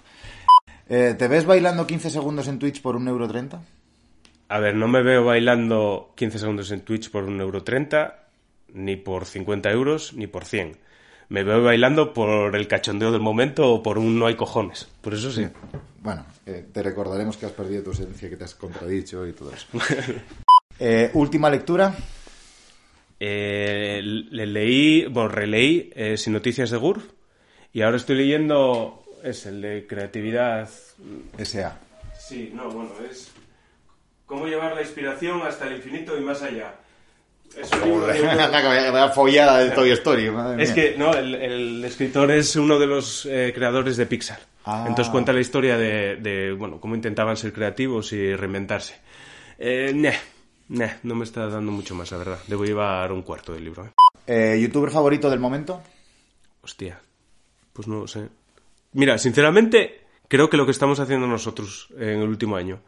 [0.90, 3.62] Eh, ¿Te ves bailando 15 segundos en Twitch por un euro treinta?
[4.50, 8.24] A ver, no me veo bailando 15 segundos en Twitch por un euro 30,
[8.74, 10.78] ni por 50 euros, ni por 100.
[11.30, 14.88] Me veo bailando por el cachondeo del momento o por un no hay cojones.
[15.02, 15.48] Por eso sí.
[16.02, 19.52] Bueno, eh, te recordaremos que has perdido tu esencia, que te has contradicho y todo
[19.52, 19.68] eso.
[20.80, 21.96] Eh, última lectura.
[23.20, 27.04] Eh, le leí, bueno, releí eh, Sin Noticias de Gurf
[27.74, 30.70] y ahora estoy leyendo, es el de creatividad.
[31.38, 31.80] S.A.
[32.20, 33.32] Sí, no, bueno, es
[34.26, 36.76] cómo llevar la inspiración hasta el infinito y más allá.
[37.56, 38.22] Es un libro de
[38.92, 40.30] La follada de Toy Story.
[40.32, 40.76] madre Es mía.
[40.76, 44.40] que, no, el, el escritor es uno de los eh, creadores de Pixar.
[44.66, 44.86] Ah.
[44.88, 48.96] Entonces cuenta la historia de, de, bueno, cómo intentaban ser creativos y reinventarse.
[49.58, 50.12] Eh, nah,
[50.70, 52.40] nah, no me está dando mucho más, la verdad.
[52.48, 53.86] Debo llevar un cuarto del libro.
[53.86, 53.92] ¿eh?
[54.28, 55.82] Eh, ¿Youtuber favorito del momento?
[56.62, 57.00] Hostia,
[57.74, 58.28] pues no lo sé.
[58.92, 62.82] Mira, sinceramente, creo que lo que estamos haciendo nosotros en el último año.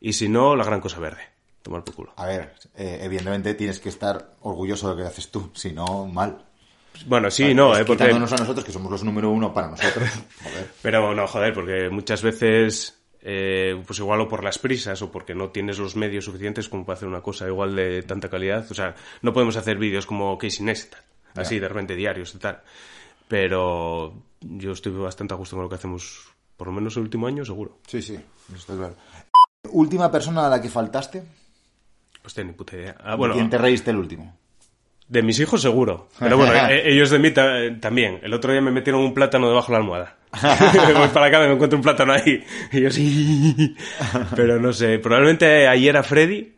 [0.00, 1.22] Y si no, la gran cosa verde.
[1.68, 2.12] Tomar por culo.
[2.16, 6.06] A ver, eh, evidentemente tienes que estar orgulloso de lo que haces tú, si no,
[6.06, 6.46] mal.
[7.06, 8.04] Bueno, sí, no, Es eh, porque...
[8.04, 10.08] A nosotros, que somos los número uno para nosotros.
[10.42, 10.70] Joder.
[10.80, 15.34] Pero no, joder, porque muchas veces, eh, pues igual o por las prisas o porque
[15.34, 18.66] no tienes los medios suficientes como para hacer una cosa igual de tanta calidad.
[18.70, 21.00] O sea, no podemos hacer vídeos como Casey Neistat,
[21.34, 22.62] así de repente diarios y tal.
[23.28, 27.26] Pero yo estoy bastante a gusto con lo que hacemos, por lo menos el último
[27.26, 27.76] año, seguro.
[27.86, 28.18] Sí, sí,
[28.56, 28.96] está claro.
[29.70, 31.37] ¿Última persona a la que faltaste?
[32.24, 32.96] Hostia, ni puta idea.
[33.02, 34.36] Ah, bueno, ¿Quién te reíste el último?
[35.08, 36.08] de mis hijos seguro.
[36.18, 38.20] Pero bueno, eh, ellos de mí ta- también.
[38.22, 40.16] El otro día me metieron un plátano debajo de la almohada.
[40.98, 42.44] Voy para acá, me encuentro un plátano ahí.
[42.72, 43.74] Y yo sí.
[44.36, 46.54] Pero no sé, probablemente ayer a Freddy,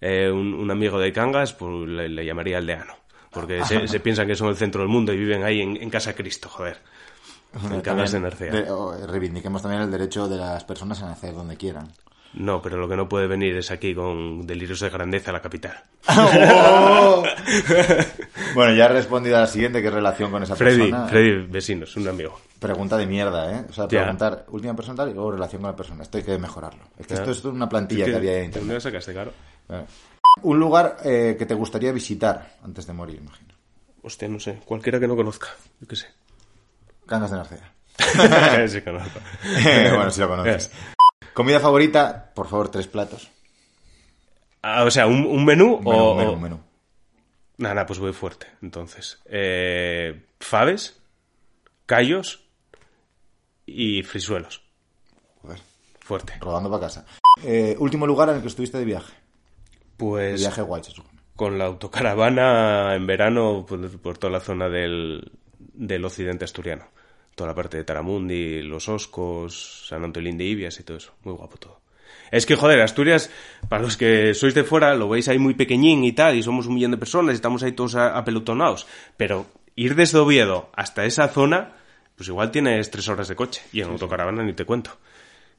[0.00, 2.94] eh, un, un amigo de Cangas, pues le, le llamaría aldeano.
[3.32, 5.90] Porque se, se piensan que son el centro del mundo y viven ahí en, en
[5.90, 6.78] Casa Cristo, joder.
[7.68, 8.52] En Cangas de Narcea.
[8.52, 11.88] de- o, reivindiquemos también el derecho de las personas a nacer donde quieran.
[12.38, 15.42] No, pero lo que no puede venir es aquí con delirios de grandeza a la
[15.42, 15.82] capital.
[18.54, 21.08] bueno, ya he respondido a la siguiente, ¿qué relación con esa Freddy, persona?
[21.08, 22.40] Freddy Vecinos, un amigo.
[22.60, 23.64] Pregunta de mierda, ¿eh?
[23.68, 24.02] O sea, Ya.
[24.02, 26.04] preguntar última persona y luego relación con la persona.
[26.04, 26.84] Esto hay que mejorarlo.
[26.96, 27.20] Es que Ya.
[27.22, 28.68] esto es una plantilla que, había en ¿De internet.
[28.68, 29.32] dónde sacaste, claro?
[30.42, 33.54] Un lugar eh, que te gustaría visitar antes de morir, imagino.
[34.02, 34.60] Hostia, no sé.
[34.64, 35.48] Cualquiera que no conozca.
[35.80, 36.06] Yo qué sé.
[37.04, 37.72] Cangas de Narcea.
[38.68, 39.18] sí, conozco.
[39.64, 40.70] bueno, si lo conoces.
[41.38, 43.30] Comida favorita, por favor, tres platos.
[44.60, 46.10] Ah, o sea, ¿un, un menú, Un menú, o...?
[46.14, 46.60] un menú, un menú.
[47.58, 48.48] Nada, nada, pues voy fuerte.
[48.60, 51.00] Entonces, eh, faves,
[51.86, 52.42] callos
[53.66, 54.62] y frisuelos.
[55.42, 55.60] Joder,
[56.00, 56.32] Fuerte.
[56.40, 57.06] rodando para casa.
[57.44, 59.12] Eh, último lugar en el que estuviste de viaje.
[59.12, 61.20] De Pues viaje guay, se supone.
[61.36, 66.84] con la autocaravana en verano por, por toda la zona del, del occidente asturiano.
[67.38, 71.12] Toda la parte de Taramundi, Los Oscos, San Antolín de Ibias y todo eso.
[71.22, 71.80] Muy guapo todo.
[72.32, 73.30] Es que, joder, Asturias,
[73.68, 76.66] para los que sois de fuera, lo veis ahí muy pequeñín y tal, y somos
[76.66, 78.88] un millón de personas y estamos ahí todos apelotonados.
[79.16, 81.76] Pero ir desde Oviedo hasta esa zona,
[82.16, 83.62] pues igual tienes tres horas de coche.
[83.72, 84.90] Y en autocaravana ni te cuento.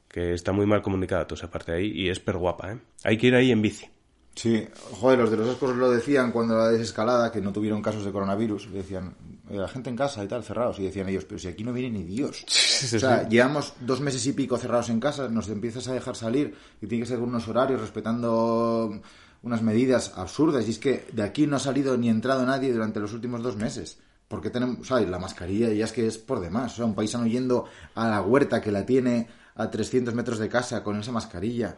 [0.06, 2.78] Que está muy mal comunicada toda esa parte de ahí y es per guapa, ¿eh?
[3.04, 3.86] Hay que ir ahí en bici.
[4.34, 8.04] Sí, joder, los de los Oscos lo decían cuando la desescalada, que no tuvieron casos
[8.04, 8.70] de coronavirus.
[8.70, 10.78] Decían, "Eh, la gente en casa y tal, cerrados.
[10.78, 12.44] Y decían ellos, pero si aquí no viene ni Dios.
[12.48, 16.54] o sea, llevamos dos meses y pico cerrados en casa, nos empiezas a dejar salir
[16.80, 19.00] y tiene que ser con unos horarios, respetando
[19.42, 20.66] unas medidas absurdas.
[20.68, 23.56] Y es que de aquí no ha salido ni entrado nadie durante los últimos dos
[23.56, 23.98] meses.
[24.28, 26.74] Porque tenemos, o sea, la mascarilla ya es que es por demás.
[26.74, 27.64] O sea, un paisano yendo
[27.96, 29.26] a la huerta que la tiene
[29.56, 31.76] a 300 metros de casa con esa mascarilla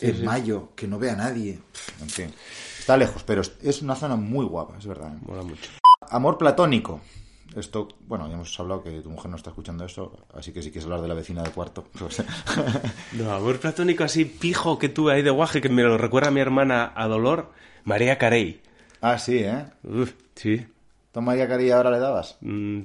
[0.00, 1.58] en mayo, que no vea a nadie.
[2.00, 2.32] En fin,
[2.78, 5.12] está lejos, pero es- es una zona muy guapa, es verdad.
[5.12, 5.18] ¿eh?
[5.26, 5.68] Mola mucho.
[6.10, 7.00] Amor platónico.
[7.56, 10.70] Esto, bueno, ya hemos hablado que tu mujer no está escuchando esto, así que si
[10.70, 11.84] quieres hablar de la vecina de cuarto.
[11.98, 12.22] pues-
[13.12, 16.30] No, amor platónico así pijo que tuve ahí de guaje que me lo recuerda a
[16.32, 17.50] mi hermana a Dolor,
[17.84, 18.60] María Carey.
[19.00, 19.64] ah, sí, ¿eh?
[19.82, 20.66] Uf, sí.
[21.10, 22.36] ¿Tú María Carey ahora le dabas?
[22.42, 22.82] Mm,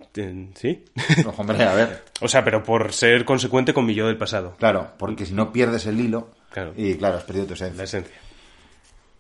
[0.55, 0.86] ¿Sí?
[1.26, 2.03] No, hombre, a ver.
[2.21, 4.55] o sea, pero por ser consecuente con mi yo del pasado.
[4.57, 6.30] Claro, porque si no pierdes el hilo.
[6.51, 6.74] Claro.
[6.78, 8.15] Y claro, has perdido tu La esencia.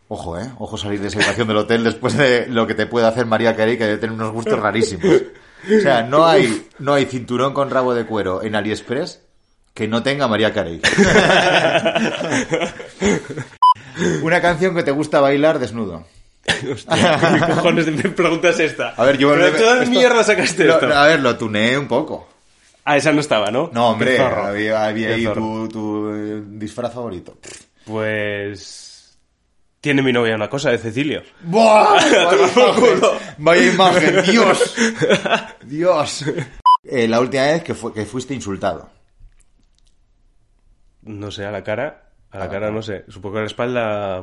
[0.09, 0.49] Ojo, ¿eh?
[0.59, 3.55] Ojo salir de esa habitación del hotel después de lo que te puede hacer María
[3.55, 5.05] Carey, que debe tener unos gustos rarísimos.
[5.65, 9.21] O sea, no hay, no hay cinturón con rabo de cuero en AliExpress
[9.73, 10.81] que no tenga María Carey.
[14.21, 16.05] Una canción que te gusta bailar desnudo.
[16.71, 18.89] Hostia, ¿qué cojones de preguntas esta?
[18.89, 19.31] A ver, yo...
[19.31, 20.93] Pero de todas esto- mierda sacaste Lo- esto.
[20.93, 22.27] A ver, lo tuneé un poco.
[22.85, 23.69] Ah, esa no estaba, ¿no?
[23.73, 27.37] No, hombre, había, había ahí tu, tu, eh, disfraz favorito.
[27.85, 28.89] Pues...
[29.83, 31.23] Tiene mi novia una cosa de Cecilio.
[31.41, 31.97] ¡Buah!
[33.37, 34.75] Vaya imagen, vaya imagen, Dios.
[35.65, 36.25] Dios.
[36.85, 38.89] Eh, la última vez que, fuiste insultado.
[41.01, 41.99] No sé, a la cara...
[42.31, 43.03] A la cara no sé.
[43.09, 44.21] Supongo que a la espalda...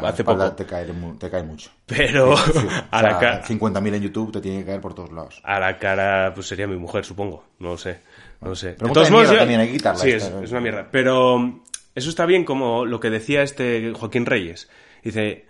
[0.00, 0.56] La hace espalda poco.
[0.58, 1.70] Te cae, mu- te cae mucho.
[1.84, 3.44] Pero Sí, a o la cara...
[3.44, 5.40] 50.000 en YouTube te tiene que caer por todos lados.
[5.42, 7.42] A la cara, pues sería mi mujer, supongo.
[7.58, 7.98] No lo sé.
[8.40, 8.74] No lo sé.
[8.74, 10.42] Pregunta de mierda también, hay que quitarla Sí, esta, es, ¿no?
[10.42, 10.88] es una mierda.
[10.88, 11.64] Pero
[11.98, 14.68] eso está bien como lo que decía este Joaquín Reyes,
[15.04, 15.46] Dice,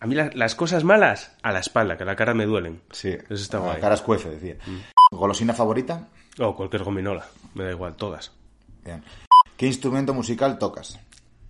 [0.00, 2.80] a mí la- las cosas malas a la espalda, que a la cara me duelen.
[2.92, 3.10] Sí.
[3.10, 4.56] Eso está La cara escuece, decía.
[5.10, 6.08] ¿Golosina favorita?
[6.38, 8.32] O cualquier gominola, me da igual, todas.
[8.84, 9.02] Bien.
[9.56, 10.98] ¿Qué instrumento musical tocas?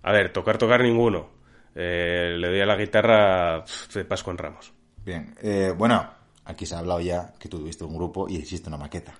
[0.03, 1.29] A ver, tocar, tocar ninguno.
[1.75, 4.73] Eh, le doy a la guitarra de Pascua en Ramos.
[5.05, 5.35] Bien.
[5.41, 6.09] Eh, bueno,
[6.45, 9.13] aquí se ha hablado ya que tú tuviste un grupo y existe una maqueta.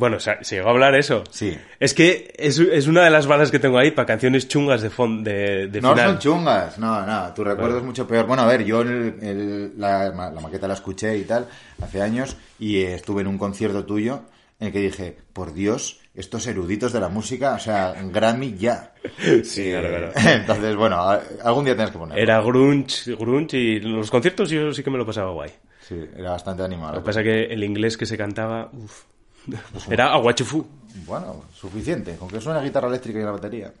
[0.00, 1.22] Bueno, o sea, se llegó a hablar eso.
[1.30, 1.56] Sí.
[1.78, 4.90] Es que es, es una de las balas que tengo ahí para canciones chungas de,
[4.90, 6.08] fon- de, de No final.
[6.10, 8.26] son chungas, no, no, tu recuerdo es mucho peor.
[8.26, 11.46] Bueno, a ver, yo el- el- la, ma- la maqueta la escuché y tal
[11.80, 14.22] hace años y eh, estuve en un concierto tuyo
[14.58, 18.92] en el que dije, por Dios, estos eruditos de la música, o sea, Grammy ya.
[19.44, 20.12] Sí, claro, claro.
[20.40, 20.98] Entonces, bueno,
[21.44, 22.22] algún día tienes que ponerlo.
[22.22, 25.50] Era grunge, grunge y los conciertos yo sí que me lo pasaba guay.
[25.80, 26.94] Sí, era bastante animado.
[26.94, 29.04] Lo que pasa es que el inglés que se cantaba, uf,
[29.90, 30.66] era aguachufú.
[31.06, 33.72] Bueno, suficiente, con que suene guitarra eléctrica y la batería.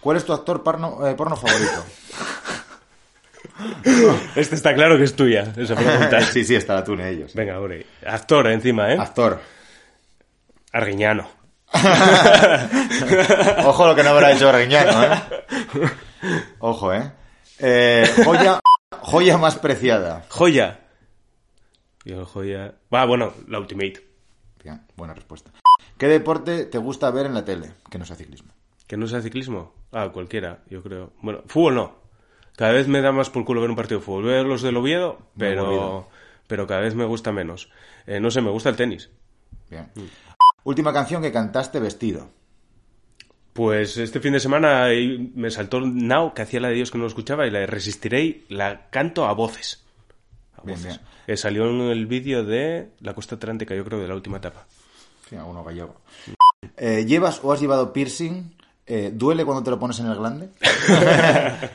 [0.00, 1.84] ¿Cuál es tu actor porno, eh, porno favorito?
[4.34, 6.20] Este está claro que es tuya, esa pregunta.
[6.32, 7.34] sí, sí, está la tune ellos.
[7.34, 7.86] Venga, hombre.
[8.04, 8.96] Actor encima, ¿eh?
[8.98, 9.40] Actor.
[10.72, 11.28] Arguiñano.
[13.64, 15.22] Ojo lo que no habrá hecho Reñano, ¿eh?
[16.58, 17.12] Ojo, ¿eh?
[17.58, 18.60] Eh, joya,
[19.00, 20.24] joya más preciada.
[20.28, 20.80] Joya.
[22.04, 22.74] Yo, joya.
[22.92, 24.13] Va, bueno, la Ultimate.
[24.96, 25.50] Buena respuesta.
[25.98, 27.72] ¿Qué deporte te gusta ver en la tele?
[27.90, 28.52] Que no sea ciclismo.
[28.86, 29.74] ¿Que no sea ciclismo?
[29.92, 31.12] Ah, cualquiera, yo creo.
[31.22, 31.96] Bueno, fútbol no.
[32.56, 34.24] Cada vez me da más por culo ver un partido de fútbol.
[34.24, 36.08] Veo los del Oviedo, pero,
[36.46, 37.70] pero cada vez me gusta menos.
[38.06, 39.10] Eh, no sé, me gusta el tenis.
[39.70, 39.90] Bien.
[40.64, 42.30] Última canción que cantaste vestido.
[43.52, 44.88] Pues este fin de semana
[45.34, 47.66] me saltó Now, que hacía la de Dios que no lo escuchaba, y la de
[47.66, 49.83] Resistiré, la canto a voces.
[50.56, 51.00] A Bien, bien.
[51.26, 54.66] Eh, salió en el vídeo de la costa atlántica, yo creo, de la última etapa.
[55.28, 56.00] Sí, alguno gallego.
[56.76, 58.54] Eh, ¿Llevas o has llevado piercing?
[58.86, 60.50] Eh, ¿Duele cuando te lo pones en el glande?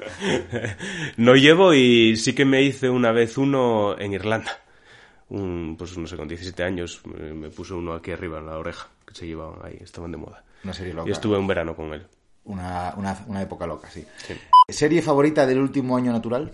[1.18, 4.52] No llevo y sí que me hice una vez uno en Irlanda.
[5.30, 8.58] Un, pues no sé, con 17 años me, me puso uno aquí arriba en la
[8.58, 10.44] oreja, que se llevaban ahí, estaban de moda.
[10.64, 11.10] Una serie loca.
[11.10, 12.06] Y estuve un verano con él.
[12.46, 14.06] Una, una, una época loca, sí.
[14.18, 14.34] Sí.
[14.68, 16.52] ¿Serie favorita del último año natural?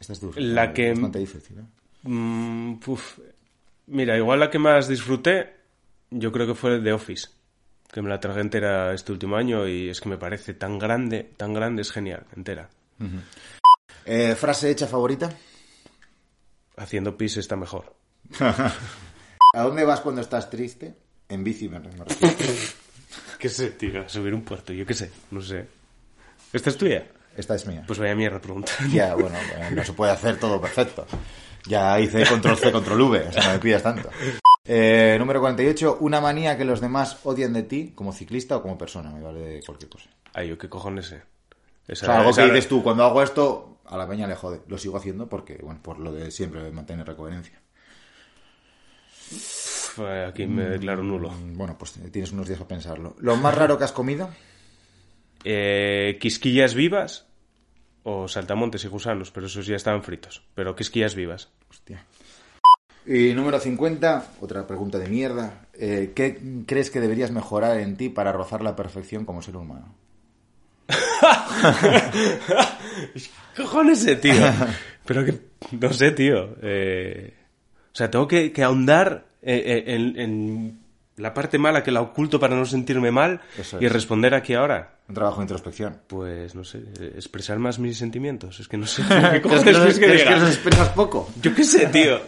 [0.00, 0.40] Esta es dura.
[0.40, 1.62] La que- Bastante difícil, ¿eh?
[2.08, 2.78] Mm.
[3.88, 5.54] Mira, igual la que más disfruté,
[6.10, 7.28] yo creo que fue The Office,
[7.90, 11.30] que me la traje entera este último año y es que me parece tan grande,
[11.36, 12.68] tan grande, es genial, entera.
[14.04, 15.30] Eh, ¿Frase hecha favorita?
[16.76, 17.94] Haciendo pis está mejor.
[19.54, 20.94] ¿A dónde vas cuando estás triste?
[21.28, 22.06] En bici, me refiero.
[23.38, 24.08] ¿Qué sé, tío?
[24.08, 25.66] Subir un puerto, yo qué sé, no sé.
[26.52, 27.06] ¿Esta es tuya?
[27.38, 27.84] Esta es mía.
[27.86, 28.72] Pues vaya mierda pregunta.
[28.90, 31.06] Ya, bueno, eh, no se puede hacer todo perfecto.
[31.66, 34.10] Ya hice control C, control V, o sea, no me pidas tanto.
[34.64, 38.76] Eh, número 48, una manía que los demás odian de ti, como ciclista o como
[38.76, 40.10] persona, me vale de cualquier cosa.
[40.34, 41.16] Ay, yo qué cojones sé.
[41.16, 44.34] O Esa, sea, algo esa- que dices tú, cuando hago esto, a la peña le
[44.34, 44.60] jode.
[44.66, 47.58] Lo sigo haciendo porque, bueno, por lo de siempre, mantener la coherencia.
[49.30, 51.30] Pf, Aquí me declaro nulo.
[51.30, 53.14] Mm, Bueno, pues eh, tienes unos días para pensarlo.
[53.20, 54.28] ¿Lo más raro que has comido?
[55.44, 57.26] Eh, quisquillas vivas
[58.08, 60.42] o saltamontes y gusanos, pero esos ya estaban fritos.
[60.54, 61.50] Pero quisquillas vivas.
[61.68, 62.04] Hostia.
[63.04, 65.66] Y número 50, otra pregunta de mierda.
[65.74, 69.94] Eh, ¿Qué crees que deberías mejorar en ti para rozar la perfección como ser humano?
[73.54, 74.32] ¿Qué cojones sé, tío?
[75.04, 75.38] Pero que,
[75.72, 76.56] no sé, tío.
[76.62, 77.34] Eh,
[77.92, 80.80] o sea, tengo que, que ahondar eh, en, en
[81.18, 83.92] la parte mala que la oculto para no sentirme mal Eso y es.
[83.92, 84.94] responder aquí ahora.
[85.08, 85.98] Un trabajo de introspección.
[86.06, 86.82] Pues, no sé,
[87.16, 88.60] expresar más mis sentimientos.
[88.60, 89.02] Es que no sé.
[89.08, 91.30] ¿Qué ¿Crees cojones que, los, que crees que los expresas poco?
[91.42, 92.20] Yo qué sé, tío.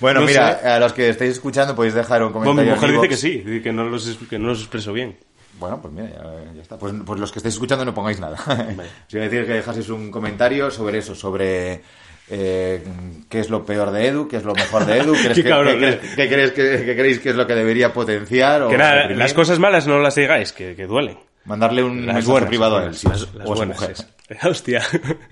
[0.00, 0.68] Bueno, No mira, sé.
[0.68, 2.72] a los que estáis escuchando podéis dejar un Bueno, comentario.
[2.72, 5.16] mi mujer dice que sí, que no los, es- que no los expreso bien.
[5.58, 6.76] Bueno, pues mira, ya, ya está.
[6.78, 8.36] Pues, pues los que estáis escuchando no pongáis nada.
[9.08, 11.80] Os iba a decir que dejaseis un comentario sobre eso, sobre
[12.28, 12.82] eh,
[13.28, 15.34] qué es lo peor de Edu, qué es lo mejor de Edu, ¿Crees
[16.16, 16.28] Qué eh.
[16.28, 19.86] crees que, creéis que es lo que debería potenciar o Que nada, las cosas malas
[19.86, 21.18] no las digáis, que, que duelen.
[21.44, 23.54] Mandarle un Las mensaje buenas, privado a él, las, sí, las- o las a su
[23.54, 23.80] buenas.
[23.80, 23.90] mujer.
[24.28, 24.44] es.
[24.44, 24.82] Hostia.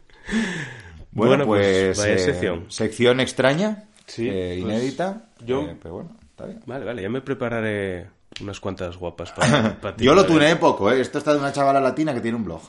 [1.13, 2.65] Bueno, pues, vaya eh, sección.
[2.71, 6.61] sección extraña, Sí, eh, pues, inédita, yo- pero bueno, está bien.
[6.67, 8.07] Vale, vale, ya me prepararé
[8.41, 10.05] unas cuantas guapas para, para ti.
[10.05, 11.01] Yo lo tuneé poco, ¿eh?
[11.01, 12.63] Esto está de una chavala latina que tiene un blog.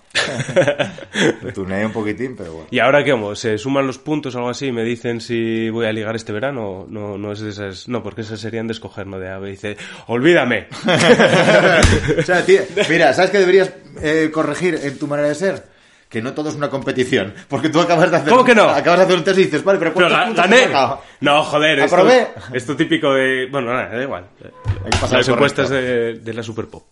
[1.42, 2.68] lo tuneé un poquitín, pero bueno.
[2.72, 3.36] ¿Y ahora qué hago?
[3.36, 4.72] ¿Se suman los puntos o algo así?
[4.72, 6.86] ¿Me dicen si voy a ligar este verano?
[6.90, 7.88] No, no es de esas...
[7.88, 9.20] No, porque esas serían de escoger, ¿no?
[9.20, 9.52] De ave.
[9.52, 10.68] Dice, olvídame.
[12.18, 15.75] o sea, tío, mira, ¿sabes qué deberías eh, corregir en tu manera de ser?
[16.16, 17.34] Que no todo es una competición.
[17.50, 18.70] Porque tú acabas de hacer, ¿Cómo que no?
[18.70, 21.02] Acabas de hacer un test y dices, vale, pero Pero ¿cuántos puntos has sacado?
[21.20, 21.80] No, joder.
[21.80, 22.28] Esto, Aprobé.
[22.54, 23.50] esto típico de...
[23.52, 24.30] Bueno, nada, da igual.
[24.40, 26.86] que pasar Las encuestas de, de la Super Pop.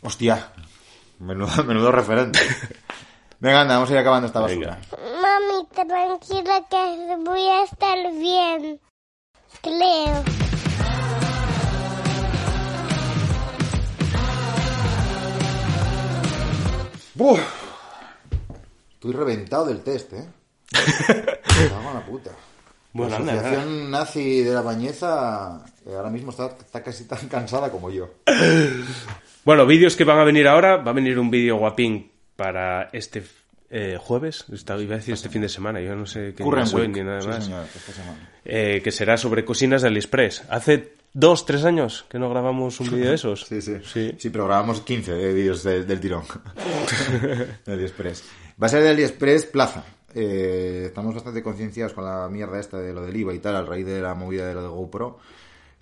[0.00, 0.50] Hostia,
[1.18, 2.38] menudo, menudo referente.
[3.38, 4.78] Venga, anda, vamos a ir acabando esta basura.
[5.20, 8.80] Mami, tranquila que voy a estar bien.
[9.60, 10.24] Creo.
[17.14, 17.65] ¡Buf!
[18.96, 20.24] Estoy reventado del test, ¿eh?
[20.72, 22.30] Me cago en la puta.
[22.92, 27.28] Bueno, la anda, asociación nazi de la Bañeza eh, ahora mismo está, está casi tan
[27.28, 28.08] cansada como yo.
[29.44, 30.78] Bueno, vídeos que van a venir ahora.
[30.78, 33.22] Va a venir un vídeo guapín para este
[33.70, 34.46] eh, jueves.
[34.50, 35.80] Esta- iba a decir este fin de semana.
[35.80, 37.44] Yo no sé qué día soy ni nada Sí, más.
[37.44, 37.64] señor.
[38.46, 40.44] Eh, que será sobre cocinas de AliExpress.
[40.48, 43.44] Hace dos, tres años que no grabamos un vídeo de esos.
[43.48, 43.74] Sí, sí.
[43.84, 44.14] Sí.
[44.18, 46.24] Sí, pero grabamos 15 de vídeos de- del tirón.
[47.66, 48.24] de AliExpress.
[48.60, 49.84] Va a ser de AliExpress Plaza.
[50.14, 53.62] Eh, estamos bastante concienciados con la mierda esta de lo del IVA y tal, a
[53.62, 55.18] raíz de la movida de lo de GoPro.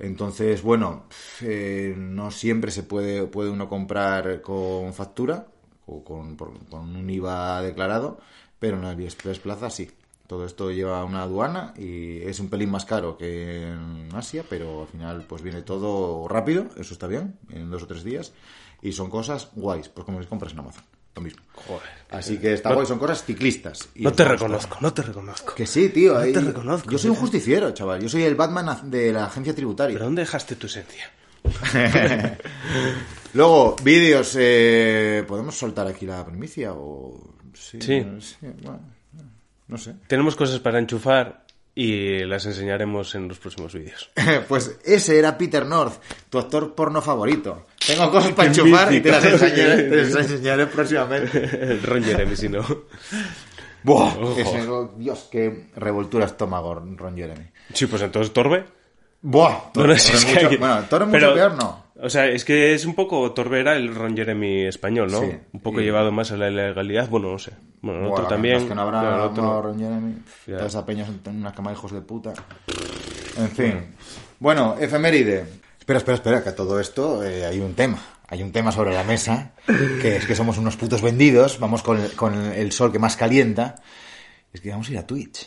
[0.00, 1.04] Entonces, bueno,
[1.40, 5.46] eh, no siempre se puede, puede uno comprar con factura
[5.86, 8.18] o con, con un IVA declarado,
[8.58, 9.88] pero en AliExpress Plaza sí.
[10.26, 14.82] Todo esto lleva una aduana y es un pelín más caro que en Asia, pero
[14.82, 18.32] al final pues viene todo rápido, eso está bien, en dos o tres días,
[18.82, 20.84] y son cosas guays, pues como si compras en Amazon,
[21.16, 21.42] lo mismo.
[21.54, 21.82] Joder.
[22.10, 23.88] Así que está guay, son cosas ciclistas.
[23.94, 25.54] y No te reconozco, no te reconozco.
[25.54, 26.16] Que sí, tío.
[26.18, 28.00] ahí- te reconozco, Yo soy un justiciero, chaval.
[28.02, 29.94] Yo soy el Batman de la agencia tributaria.
[29.94, 31.10] ¿Pero dónde dejaste tu esencia?
[33.34, 34.34] Luego, vídeos.
[34.38, 36.72] eh, ¿Podemos soltar aquí la primicia?
[36.72, 37.34] O...
[37.54, 37.78] Sí.
[37.80, 38.00] Sí.
[38.00, 38.80] no sé, bueno,
[39.68, 39.94] no sé.
[40.06, 41.43] Tenemos cosas para enchufar
[41.76, 44.10] y las enseñaremos en los próximos vídeos.
[44.48, 46.00] pues ese era Peter North,
[46.30, 47.66] tu actor porno favorito.
[47.86, 51.78] Tengo cosas para enchufar y te las enseñaré, te las enseñaré próximamente.
[51.82, 52.62] Ron Jeremy, si no.
[53.82, 54.40] Buah, Ojo.
[54.40, 54.66] ese-
[54.96, 57.46] Dios, qué revoltura estómago, Ron Jeremy.
[57.72, 58.64] Sí, pues entonces Torbe.
[59.20, 61.83] Buah, No, no, si es que mucho- hay- Bueno, Toro mucho Pero, peor, no.
[62.04, 65.20] O sea, es que es un poco Torbera el Ron Jeremy español, ¿no?
[65.22, 65.30] Sí.
[65.52, 67.08] Un poco Y- llevado más a la ilegalidad.
[67.08, 67.52] Bueno, no sé.
[67.80, 68.56] Bueno, el Buah, otro también.
[68.58, 70.14] es que no habrá el otro Ron Jeremy.
[70.46, 72.32] Toda esa peña en una cama de hijos de puta.
[73.38, 73.86] En fin.
[74.38, 75.46] Bueno, efeméride.
[75.78, 77.98] Espera, espera, espera, que a todo esto eh, hay un tema.
[78.28, 79.52] Hay un tema sobre la mesa,
[80.00, 83.76] que es que somos unos putos vendidos, vamos con con el sol que más calienta.
[84.52, 85.46] Es que vamos a ir a Twitch.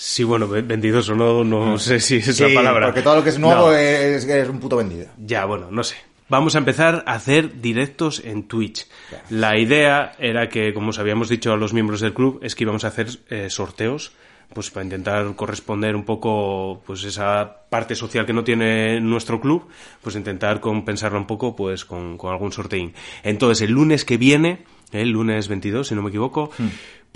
[0.00, 2.36] Sí, bueno, ve- vendidos o no, no sé si es.
[2.36, 2.86] Sí, la palabra.
[2.86, 3.72] porque todo lo que es nuevo No.
[3.76, 5.06] es, es un puto vendido.
[5.18, 5.96] Ya, bueno, no sé.
[6.28, 8.86] Vamos a empezar a hacer directos en Twitch.
[9.30, 12.62] La idea era que, como os habíamos dicho a los miembros del club, es que
[12.62, 14.12] íbamos a hacer eh, sorteos,
[14.54, 19.66] pues para intentar corresponder un poco, pues esa parte social que no tiene nuestro club,
[20.00, 22.94] pues intentar compensarla un poco, pues con, con algún sorteín.
[23.24, 26.50] Entonces, el lunes que viene, el lunes 22, si no me equivoco,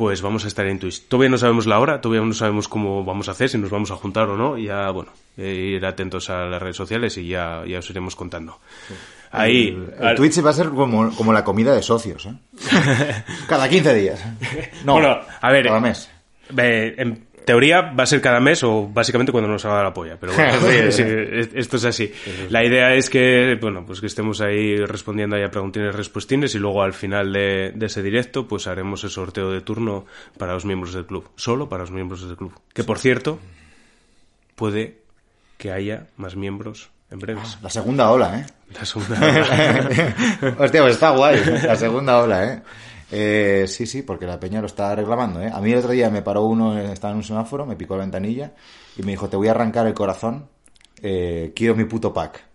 [0.03, 1.03] pues vamos a estar en Twitch.
[1.07, 3.93] Todavía no sabemos la hora, todavía no sabemos cómo vamos a hacer, si nos vamos
[3.93, 7.29] a juntar o no, y ya, bueno, eh, ir atentos a las redes sociales y
[7.29, 8.59] ya, ya os iremos contando.
[9.31, 9.69] Ahí,
[10.01, 12.35] El al- Twitch va a ser como, como la comida de socios, ¿eh?
[13.49, 14.25] Cada 15 días.
[14.85, 16.11] No, Bueno, a ver, cada mes.
[16.59, 20.17] eh, en teoría va a ser cada mes o básicamente cuando nos haga la polla,
[20.19, 20.53] pero bueno,
[20.91, 21.03] sí,
[21.55, 22.13] esto es así.
[22.51, 26.59] La idea es que, bueno, pues que estemos ahí respondiendo ahí a preguntines, respuestines y
[26.59, 30.07] luego al final de, de ese directo pues haremos el sorteo de turno
[30.39, 32.53] para los miembros del club, solo para los miembros del club.
[32.73, 33.39] Que por cierto,
[34.55, 34.99] puede
[35.59, 37.59] que haya más miembros en breves.
[37.63, 38.47] La segunda ola, ¿eh?
[38.75, 39.17] La segunda.
[40.59, 42.63] Hostia, pues está guay, la segunda ola, ¿eh?
[43.15, 45.51] Eh, sí, sí, porque la peña lo está reclamando, ¿eh?
[45.53, 48.05] A mí el otro día me paró uno, estaba en un semáforo, me picó la
[48.05, 48.53] ventanilla
[48.97, 50.49] y me dijo, te voy a arrancar el corazón,
[51.03, 52.52] eh, quiero mi puto pack.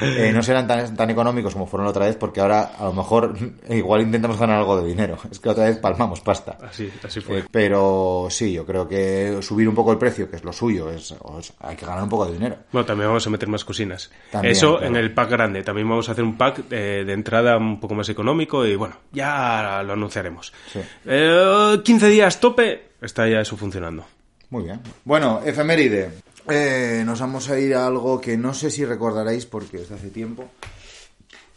[0.00, 2.92] Eh, no serán tan, tan económicos como fueron la otra vez, porque ahora a lo
[2.92, 3.34] mejor
[3.70, 5.16] igual intentamos ganar algo de dinero.
[5.30, 6.58] Es que otra vez palmamos pasta.
[6.62, 7.38] Así, así fue.
[7.40, 10.90] Eh, pero sí, yo creo que subir un poco el precio, que es lo suyo,
[10.90, 12.56] es, es- hay que ganar un poco de dinero.
[12.72, 14.10] Bueno, también vamos a meter más cocinas.
[14.30, 14.86] También, Eso claro.
[14.86, 15.62] en el pack grande.
[15.62, 18.96] También vamos a hacer un pack eh, de entrada un poco más económico y bueno,
[19.12, 20.52] ya lo anunciaremos.
[20.72, 20.80] Sí.
[21.06, 24.04] Eh, 15 días tope, está ya eso funcionando.
[24.50, 24.80] Muy bien.
[25.04, 26.10] Bueno, efeméride.
[26.48, 29.94] Eh, nos vamos a ir a algo que no sé si recordaréis porque es de
[29.96, 30.48] hace tiempo.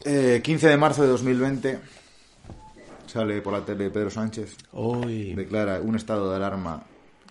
[0.03, 1.79] Eh, 15 de marzo de 2020
[3.09, 4.55] sale por la tele Pedro Sánchez.
[4.71, 5.33] Hoy.
[5.33, 6.83] Declara un estado de alarma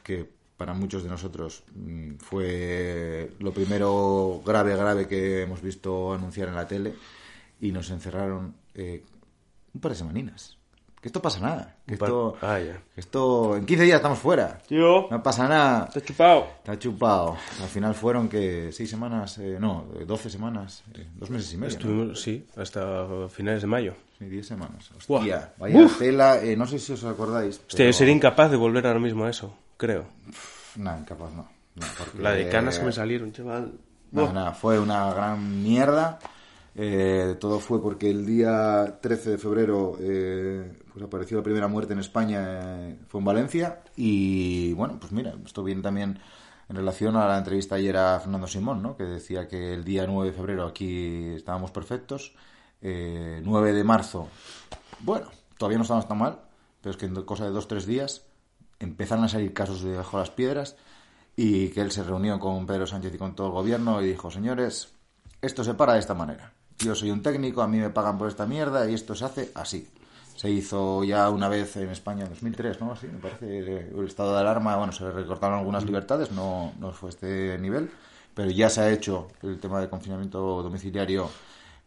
[0.03, 6.49] que para muchos de nosotros mm, fue lo primero grave, grave que hemos visto anunciar
[6.49, 6.95] en la tele
[7.61, 9.05] y nos encerraron eh,
[9.73, 10.58] un par de semaninas.
[11.01, 11.77] Que esto pasa nada.
[11.87, 12.73] Que esto, Ah, ya.
[12.95, 14.59] que esto en 15 días estamos fuera.
[14.67, 15.89] Tío, No pasa nada.
[15.95, 16.47] he chupado.
[16.59, 17.37] Está chupado.
[17.63, 21.57] Al final fueron que seis semanas, eh, no, eh, 12 semanas, eh, dos meses y
[21.57, 21.75] medio.
[21.75, 21.79] ¿no?
[21.79, 23.95] Estuvimos, sí, hasta finales de mayo.
[24.19, 24.91] Sí, 10 semanas.
[25.09, 27.57] Hostia, vaya tela, eh, no sé si os acordáis.
[27.59, 30.05] Hostia, pero- yo sería incapaz de volver ahora mismo a eso, creo.
[30.75, 31.49] No, incapaz no.
[31.77, 33.73] No, porque- La de canas que me salieron, chaval.
[34.11, 36.19] No, no, fue una gran mierda.
[36.81, 41.93] Eh, todo fue porque el día 13 de febrero eh, pues apareció la primera muerte
[41.93, 43.81] en España, eh, fue en Valencia.
[43.97, 46.21] Y bueno, pues mira, esto viene también
[46.69, 48.97] en relación a la entrevista ayer a Fernando Simón, ¿no?
[48.97, 52.35] que decía que el día 9 de febrero aquí estábamos perfectos.
[52.81, 54.29] Eh, 9 de marzo,
[55.01, 55.27] bueno,
[55.59, 56.39] todavía no estamos tan mal,
[56.81, 58.25] pero es que en cosa de dos tres días
[58.79, 60.77] empezaron a salir casos de debajo de las piedras
[61.35, 64.31] y que él se reunió con Pedro Sánchez y con todo el gobierno y dijo,
[64.31, 64.93] señores,
[65.43, 66.53] esto se para de esta manera.
[66.79, 69.53] Yo soy un técnico, a mí me pagan por esta mierda y esto se hace
[69.55, 69.89] así.
[70.37, 72.93] Se hizo ya una vez en España en 2003, ¿no?
[72.93, 76.93] Así, me parece, el estado de alarma, bueno, se le recortaron algunas libertades, no, no
[76.93, 77.91] fue este nivel,
[78.33, 81.29] pero ya se ha hecho el tema de confinamiento domiciliario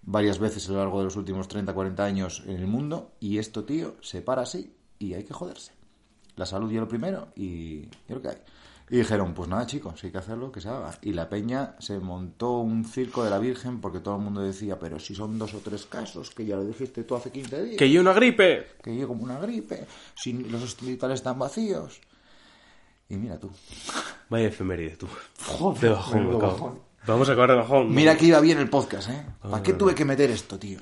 [0.01, 3.37] varias veces a lo largo de los últimos 30, 40 años en el mundo y
[3.37, 5.71] esto, tío, se para así y hay que joderse.
[6.35, 8.37] La salud y lo primero y, y lo que hay.
[8.91, 10.91] Y dijeron, pues nada, chicos, hay que hacerlo, que se haga.
[11.01, 14.77] Y la peña se montó un circo de la Virgen porque todo el mundo decía,
[14.77, 17.77] pero si son dos o tres casos, que ya lo dijiste tú hace 15 días,
[17.77, 18.67] Que yo una gripe.
[18.83, 22.01] que yo como una gripe, si los hospitales están vacíos.
[23.07, 23.49] Y mira tú.
[24.29, 25.07] Vaya efeméride, tú.
[25.45, 26.91] Joder, De bajón, me.
[27.07, 27.95] Vamos a acabar de bajón.
[27.95, 29.25] Mira que iba bien el podcast, ¿eh?
[29.41, 30.79] ¿Para qué tuve que meter esto, tío?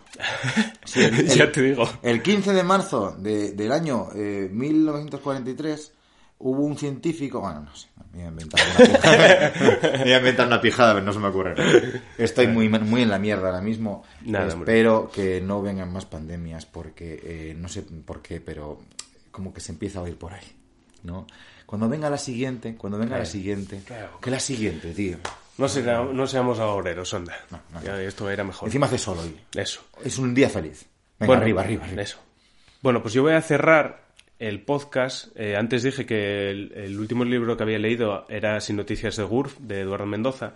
[0.96, 1.88] El- ya te digo.
[2.02, 5.94] El 15 de marzo de- del año eh, 1943
[6.40, 9.52] hubo un científico, bueno, no sé, me voy a inventar una pijada.
[9.98, 11.56] me voy a inventar una pijada, pero no se me ocurre.
[12.18, 14.04] Estoy muy, muy en la mierda ahora mismo.
[14.22, 14.72] Nada, hombre.
[14.80, 18.82] Espero que no vengan más pandemias porque eh, no sé por qué, pero
[19.32, 20.48] como que se empieza a oír por ahí,
[21.04, 21.28] ¿no?
[21.66, 24.20] Cuando venga la siguiente, cuando venga la siguiente, claro.
[24.22, 25.18] que la siguiente, tío.
[25.60, 27.36] No, será- no seamos agoreros, onda.
[27.52, 28.68] No, no, Ya, esto era mejor.
[28.70, 29.38] Encima hace sol hoy.
[29.54, 29.82] Eso.
[30.04, 30.86] Es un día feliz.
[31.20, 32.02] Venga, Bueno, arriba, arriba, arriba.
[32.02, 32.18] Eso.
[32.82, 34.09] Bueno, pues yo voy a cerrar
[34.40, 35.28] el podcast.
[35.36, 39.24] Eh, antes dije que el, el último libro que había leído era Sin Noticias de
[39.24, 40.54] Gurf, de Eduardo Mendoza.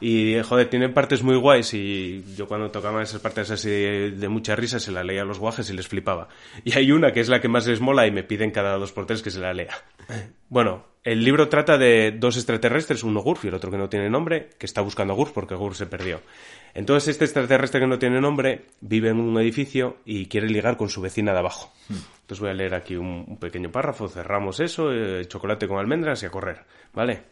[0.00, 4.56] Y, joder, tiene partes muy guays y yo cuando tocaba esas partes así de, mucha
[4.56, 6.28] risa se la leía a los guajes y les flipaba.
[6.64, 8.92] Y hay una que es la que más les mola y me piden cada dos
[8.92, 9.74] por tres que se la lea.
[10.48, 14.10] Bueno, el libro trata de dos extraterrestres, uno Gurf y el otro que no tiene
[14.10, 16.20] nombre, que está buscando a Gurf porque Gurf se perdió.
[16.74, 20.88] Entonces este extraterrestre que no tiene nombre vive en un edificio y quiere ligar con
[20.88, 21.72] su vecina de abajo.
[21.88, 26.22] Entonces voy a leer aquí un, un pequeño párrafo, cerramos eso, eh, chocolate con almendras
[26.22, 27.22] y a correr, ¿vale?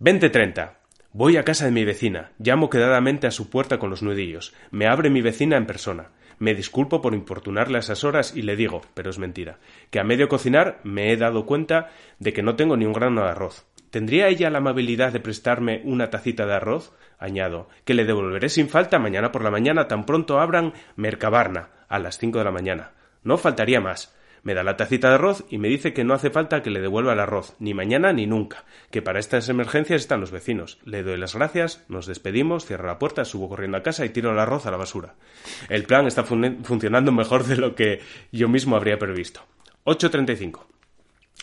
[0.00, 0.78] 2030.
[1.12, 4.52] Voy a casa de mi vecina, llamo quedadamente a su puerta con los nudillos.
[4.70, 6.10] Me abre mi vecina en persona.
[6.38, 9.58] Me disculpo por importunarle a esas horas y le digo, pero es mentira,
[9.90, 13.22] que a medio cocinar me he dado cuenta de que no tengo ni un grano
[13.22, 13.64] de arroz.
[13.88, 16.92] ¿Tendría ella la amabilidad de prestarme una tacita de arroz?
[17.18, 21.98] Añado, que le devolveré sin falta mañana por la mañana tan pronto abran Mercabarna, a
[21.98, 22.92] las cinco de la mañana.
[23.24, 24.14] No faltaría más.
[24.42, 26.80] Me da la tacita de arroz y me dice que no hace falta que le
[26.80, 30.78] devuelva el arroz, ni mañana ni nunca, que para estas emergencias están los vecinos.
[30.84, 34.30] Le doy las gracias, nos despedimos, cierro la puerta, subo corriendo a casa y tiro
[34.32, 35.14] el arroz a la basura.
[35.68, 38.00] El plan está fun- funcionando mejor de lo que
[38.32, 39.40] yo mismo habría previsto.
[39.84, 40.60] 8.35.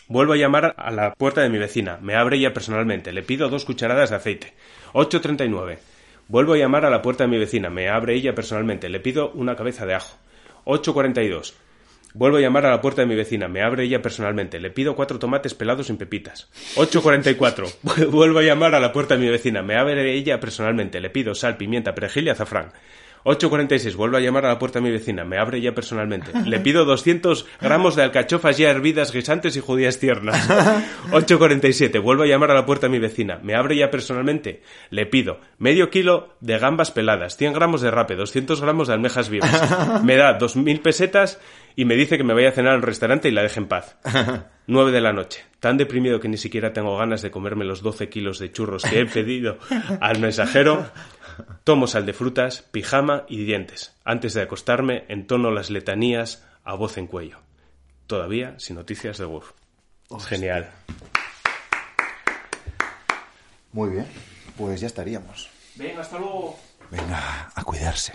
[0.08, 1.98] Vuelvo a llamar a la puerta de mi vecina.
[2.00, 3.12] Me abre ella personalmente.
[3.12, 4.54] Le pido dos cucharadas de aceite.
[4.92, 5.78] 8.39.
[6.28, 7.70] Vuelvo a llamar a la puerta de mi vecina.
[7.70, 8.88] Me abre ella personalmente.
[8.88, 10.16] Le pido una cabeza de ajo.
[10.64, 11.54] 8.42.
[12.18, 13.46] Vuelvo a llamar a la puerta de mi vecina.
[13.46, 14.58] Me abre ella personalmente.
[14.58, 16.48] Le pido cuatro tomates pelados sin pepitas.
[16.76, 18.08] 8.44.
[18.10, 19.62] Vuelvo a llamar a la puerta de mi vecina.
[19.62, 20.98] Me abre ella personalmente.
[20.98, 22.72] Le pido sal, pimienta, perejil y azafrán.
[23.26, 23.96] 8.46.
[23.96, 25.24] Vuelvo a llamar a la puerta de mi vecina.
[25.24, 26.30] Me abre ella personalmente.
[26.44, 30.48] Le pido 200 gramos de alcachofas ya hervidas, guisantes y judías tiernas.
[31.10, 32.00] 8.47.
[32.00, 33.40] Vuelvo a llamar a la puerta de mi vecina.
[33.42, 34.62] Me abre ella personalmente.
[34.90, 39.28] Le pido medio kilo de gambas peladas, 100 gramos de rape, 200 gramos de almejas
[39.28, 40.04] vivas.
[40.04, 41.40] Me da 2.000 pesetas
[41.74, 43.96] y me dice que me vaya a cenar al restaurante y la deje en paz.
[44.66, 45.44] 9 de la noche.
[45.60, 49.00] Tan deprimido que ni siquiera tengo ganas de comerme los 12 kilos de churros que
[49.00, 49.58] he pedido
[50.00, 50.86] al mensajero.
[51.64, 53.94] Tomo sal de frutas, pijama y dientes.
[54.04, 57.38] Antes de acostarme, entono las letanías a voz en cuello.
[58.06, 59.52] Todavía sin noticias de Wolf.
[60.28, 60.70] Genial.
[63.72, 64.06] Muy bien,
[64.56, 65.50] pues ya estaríamos.
[65.74, 66.58] Venga, hasta luego.
[66.90, 68.14] Venga, a cuidarse.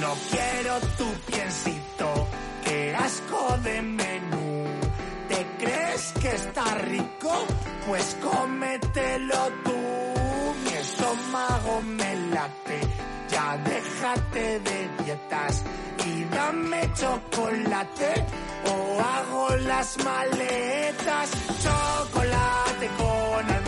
[0.00, 1.83] No quiero tu piensito, que
[3.04, 4.64] asco de menú.
[5.28, 7.32] ¿Te crees que está rico?
[7.86, 9.78] Pues cómetelo tú.
[10.64, 12.80] Mi estómago me late,
[13.30, 15.62] ya déjate de dietas
[16.06, 18.12] y dame chocolate
[18.72, 21.30] o hago las maletas.
[21.64, 23.63] Chocolate con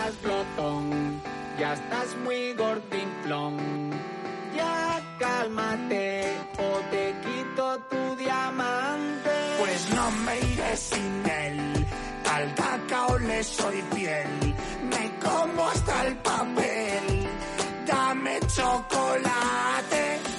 [0.00, 1.22] estás glotón,
[1.58, 3.90] ya estás muy gordinflón.
[4.56, 9.30] Ya cálmate o te quito tu diamante.
[9.58, 11.86] Pues no me iré sin él,
[12.30, 14.54] al cacao le soy fiel.
[14.90, 17.28] Me como hasta el papel,
[17.86, 20.29] dame chocolate.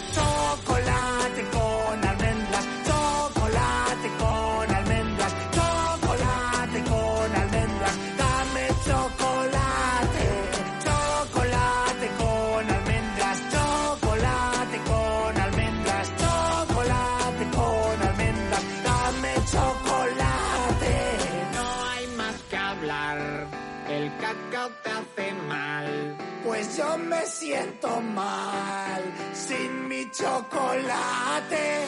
[27.42, 29.02] Siento mal
[29.34, 31.88] sin mi chocolate.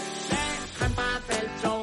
[0.95, 1.82] Paz el chocolate,